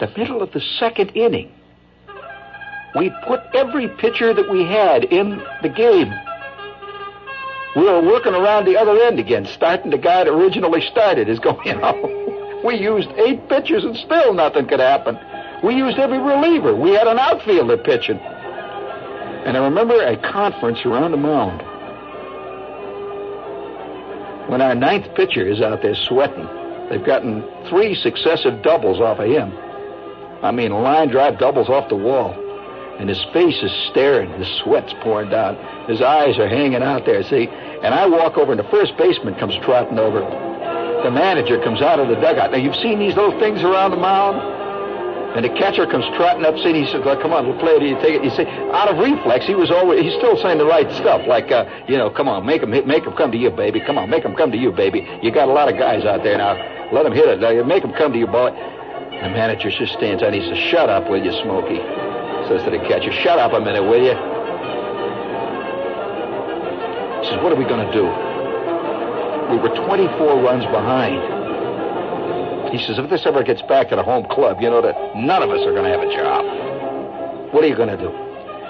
The 0.00 0.10
middle 0.16 0.40
of 0.42 0.50
the 0.52 0.60
second 0.78 1.10
inning. 1.14 1.52
We 2.96 3.12
put 3.26 3.40
every 3.54 3.88
pitcher 3.88 4.32
that 4.32 4.50
we 4.50 4.64
had 4.64 5.04
in 5.04 5.42
the 5.62 5.68
game. 5.68 6.10
We 7.76 7.82
were 7.82 8.02
working 8.02 8.34
around 8.34 8.64
the 8.64 8.78
other 8.78 8.98
end 9.02 9.20
again, 9.20 9.46
starting 9.46 9.90
the 9.90 9.98
guy 9.98 10.24
that 10.24 10.30
originally 10.30 10.80
started 10.80 11.28
is 11.28 11.38
going, 11.38 11.58
you 11.66 11.76
know, 11.76 12.62
we 12.64 12.76
used 12.76 13.10
eight 13.18 13.46
pitchers 13.48 13.84
and 13.84 13.94
still 13.94 14.32
nothing 14.32 14.66
could 14.66 14.80
happen. 14.80 15.18
We 15.62 15.74
used 15.74 15.98
every 15.98 16.18
reliever. 16.18 16.74
We 16.74 16.92
had 16.92 17.06
an 17.06 17.18
outfielder 17.18 17.76
pitching. 17.76 18.18
And 18.18 19.56
I 19.56 19.60
remember 19.62 20.02
a 20.02 20.16
conference 20.32 20.78
around 20.86 21.12
the 21.12 21.18
mound 21.18 21.60
when 24.50 24.62
our 24.62 24.74
ninth 24.74 25.14
pitcher 25.14 25.46
is 25.46 25.60
out 25.60 25.82
there 25.82 25.94
sweating. 25.94 26.48
They've 26.88 27.04
gotten 27.04 27.44
three 27.68 27.94
successive 27.94 28.62
doubles 28.62 28.98
off 29.00 29.18
of 29.20 29.26
him. 29.26 29.52
I 30.42 30.50
mean, 30.50 30.72
line 30.72 31.08
drive 31.08 31.38
doubles 31.38 31.68
off 31.68 31.88
the 31.88 31.96
wall 31.96 32.34
and 33.00 33.08
his 33.08 33.24
face 33.32 33.56
is 33.62 33.72
staring. 33.90 34.30
The 34.38 34.44
sweat's 34.62 34.92
pouring 35.00 35.30
down. 35.30 35.56
His 35.88 36.02
eyes 36.02 36.38
are 36.38 36.46
hanging 36.46 36.82
out 36.82 37.06
there, 37.06 37.22
see? 37.24 37.48
And 37.48 37.94
I 37.94 38.06
walk 38.06 38.36
over, 38.36 38.52
and 38.52 38.60
the 38.60 38.68
first 38.68 38.94
baseman 38.98 39.36
comes 39.36 39.56
trotting 39.64 39.98
over. 39.98 40.20
The 41.02 41.10
manager 41.10 41.58
comes 41.64 41.80
out 41.80 41.98
of 41.98 42.08
the 42.08 42.16
dugout. 42.16 42.52
Now, 42.52 42.58
you've 42.58 42.76
seen 42.76 42.98
these 42.98 43.16
little 43.16 43.40
things 43.40 43.62
around 43.62 43.92
the 43.92 43.96
mound? 43.96 44.36
And 45.34 45.44
the 45.46 45.48
catcher 45.48 45.86
comes 45.86 46.04
trotting 46.14 46.44
up, 46.44 46.58
saying, 46.58 46.74
he 46.74 46.84
says, 46.92 47.00
well, 47.02 47.16
come 47.16 47.32
on, 47.32 47.48
we'll 47.48 47.58
play 47.58 47.72
it. 47.72 47.82
You 47.82 47.96
take 48.02 48.20
it. 48.20 48.24
You 48.24 48.30
see, 48.36 48.44
out 48.76 48.92
of 48.92 48.98
reflex, 48.98 49.46
he 49.46 49.54
was 49.54 49.70
always, 49.70 50.02
he's 50.02 50.14
still 50.20 50.36
saying 50.36 50.58
the 50.58 50.66
right 50.66 50.90
stuff, 50.92 51.26
like, 51.26 51.50
uh, 51.50 51.64
you 51.88 51.96
know, 51.96 52.10
come 52.10 52.28
on, 52.28 52.44
make 52.44 52.62
him, 52.62 52.72
hit, 52.72 52.86
make 52.86 53.04
him 53.04 53.14
come 53.14 53.32
to 53.32 53.38
you, 53.38 53.48
baby. 53.48 53.80
Come 53.80 53.96
on, 53.96 54.10
make 54.10 54.24
him 54.24 54.34
come 54.36 54.52
to 54.52 54.58
you, 54.58 54.72
baby. 54.72 55.08
You 55.22 55.32
got 55.32 55.48
a 55.48 55.52
lot 55.52 55.72
of 55.72 55.78
guys 55.78 56.04
out 56.04 56.22
there 56.22 56.36
now. 56.36 56.52
Let 56.92 57.06
him 57.06 57.12
hit 57.12 57.28
it. 57.28 57.66
Make 57.66 57.82
him 57.82 57.94
come 57.94 58.12
to 58.12 58.18
you, 58.18 58.26
boy. 58.26 58.52
The 59.22 59.28
manager 59.28 59.70
just 59.70 59.92
stands. 59.92 60.22
And 60.22 60.34
he 60.34 60.40
says, 60.40 60.58
shut 60.70 60.88
up, 60.88 61.08
will 61.08 61.22
you, 61.22 61.32
Smokey? 61.42 61.80
says 62.50 62.64
to 62.64 62.70
the 62.70 62.82
catcher, 62.88 63.12
shut 63.12 63.38
up 63.38 63.52
a 63.52 63.60
minute, 63.60 63.82
will 63.82 64.02
you? 64.02 64.16
He 67.22 67.30
says, 67.30 67.38
what 67.44 67.52
are 67.52 67.60
we 67.60 67.64
going 67.64 67.86
to 67.86 67.92
do? 67.94 68.02
We 69.54 69.58
were 69.62 69.70
24 69.86 70.42
runs 70.42 70.64
behind. 70.66 71.22
He 72.74 72.78
says, 72.78 72.98
if 72.98 73.08
this 73.08 73.26
ever 73.26 73.42
gets 73.42 73.62
back 73.62 73.88
to 73.90 73.96
the 73.96 74.02
home 74.02 74.26
club, 74.26 74.60
you 74.60 74.70
know 74.70 74.82
that 74.82 74.96
none 75.14 75.42
of 75.42 75.50
us 75.50 75.60
are 75.66 75.72
going 75.72 75.84
to 75.84 75.90
have 75.90 76.02
a 76.02 76.10
job. 76.10 77.54
What 77.54 77.62
are 77.62 77.68
you 77.68 77.76
going 77.76 77.90
to 77.90 77.96
do? 77.96 78.10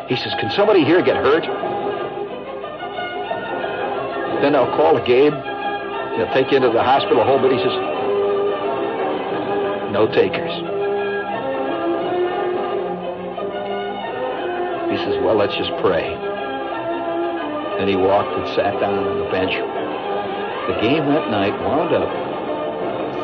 He 0.09 0.17
says, 0.17 0.35
can 0.41 0.51
somebody 0.51 0.85
here 0.85 1.01
get 1.01 1.17
hurt? 1.17 1.45
Then 4.43 4.53
they'll 4.53 4.73
call 4.77 4.97
a 4.97 5.05
Gabe. 5.07 5.33
They'll 6.17 6.33
take 6.33 6.51
you 6.51 6.57
into 6.57 6.71
the 6.71 6.83
hospital, 6.83 7.25
whole 7.25 7.41
bit. 7.41 7.53
He 7.53 7.59
says, 7.59 7.73
no 9.91 10.07
takers. 10.07 10.55
He 14.91 14.97
says, 14.99 15.23
Well, 15.23 15.37
let's 15.37 15.55
just 15.55 15.71
pray. 15.83 16.15
Then 17.79 17.89
he 17.89 17.97
walked 17.97 18.33
and 18.37 18.47
sat 18.55 18.79
down 18.81 18.99
on 18.99 19.19
the 19.19 19.31
bench. 19.31 19.55
The 19.55 20.81
game 20.83 21.07
that 21.07 21.31
night 21.31 21.55
wound 21.63 21.95
up 21.95 22.11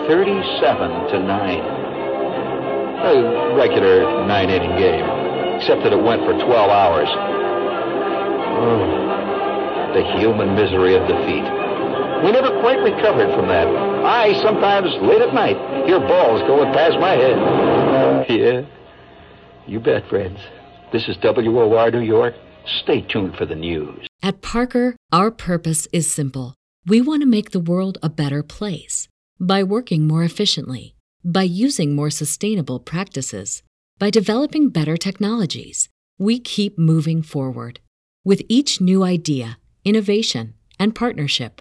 37 0.08 1.10
to 1.10 1.18
9. 1.18 1.60
A 2.96 3.54
regular 3.54 4.26
nine 4.26 4.50
inning 4.50 4.76
game, 4.78 5.04
except 5.58 5.82
that 5.82 5.92
it 5.92 6.02
went 6.02 6.22
for 6.22 6.32
12 6.32 6.48
hours. 6.50 7.08
Oh, 8.58 9.92
the 9.94 10.02
human 10.18 10.54
misery 10.54 10.94
of 10.94 11.06
defeat. 11.06 11.44
We 12.24 12.32
never 12.32 12.50
quite 12.60 12.78
recovered 12.80 13.34
from 13.36 13.48
that. 13.48 13.66
I 14.06 14.40
sometimes, 14.40 14.86
late 15.02 15.20
at 15.20 15.34
night, 15.34 15.56
hear 15.86 15.98
balls 15.98 16.40
going 16.42 16.72
past 16.72 16.98
my 17.00 17.12
head. 17.12 17.36
Yeah, 18.30 18.62
you 19.66 19.80
bet, 19.80 20.08
friends. 20.08 20.38
This 20.92 21.08
is 21.08 21.16
WOR 21.22 21.90
New 21.90 22.00
York. 22.00 22.34
Stay 22.82 23.00
tuned 23.00 23.34
for 23.36 23.46
the 23.46 23.54
news. 23.56 24.06
At 24.22 24.42
Parker, 24.42 24.96
our 25.12 25.30
purpose 25.30 25.88
is 25.92 26.10
simple. 26.10 26.54
We 26.86 27.00
want 27.00 27.22
to 27.22 27.26
make 27.26 27.50
the 27.50 27.60
world 27.60 27.98
a 28.02 28.08
better 28.08 28.42
place 28.44 29.08
by 29.40 29.64
working 29.64 30.06
more 30.06 30.22
efficiently, 30.22 30.94
by 31.24 31.42
using 31.42 31.94
more 31.94 32.10
sustainable 32.10 32.78
practices, 32.78 33.62
by 33.98 34.10
developing 34.10 34.70
better 34.70 34.96
technologies. 34.96 35.88
We 36.18 36.38
keep 36.38 36.78
moving 36.78 37.22
forward. 37.22 37.80
With 38.24 38.42
each 38.48 38.80
new 38.80 39.02
idea, 39.02 39.58
innovation, 39.84 40.54
and 40.78 40.94
partnership, 40.94 41.60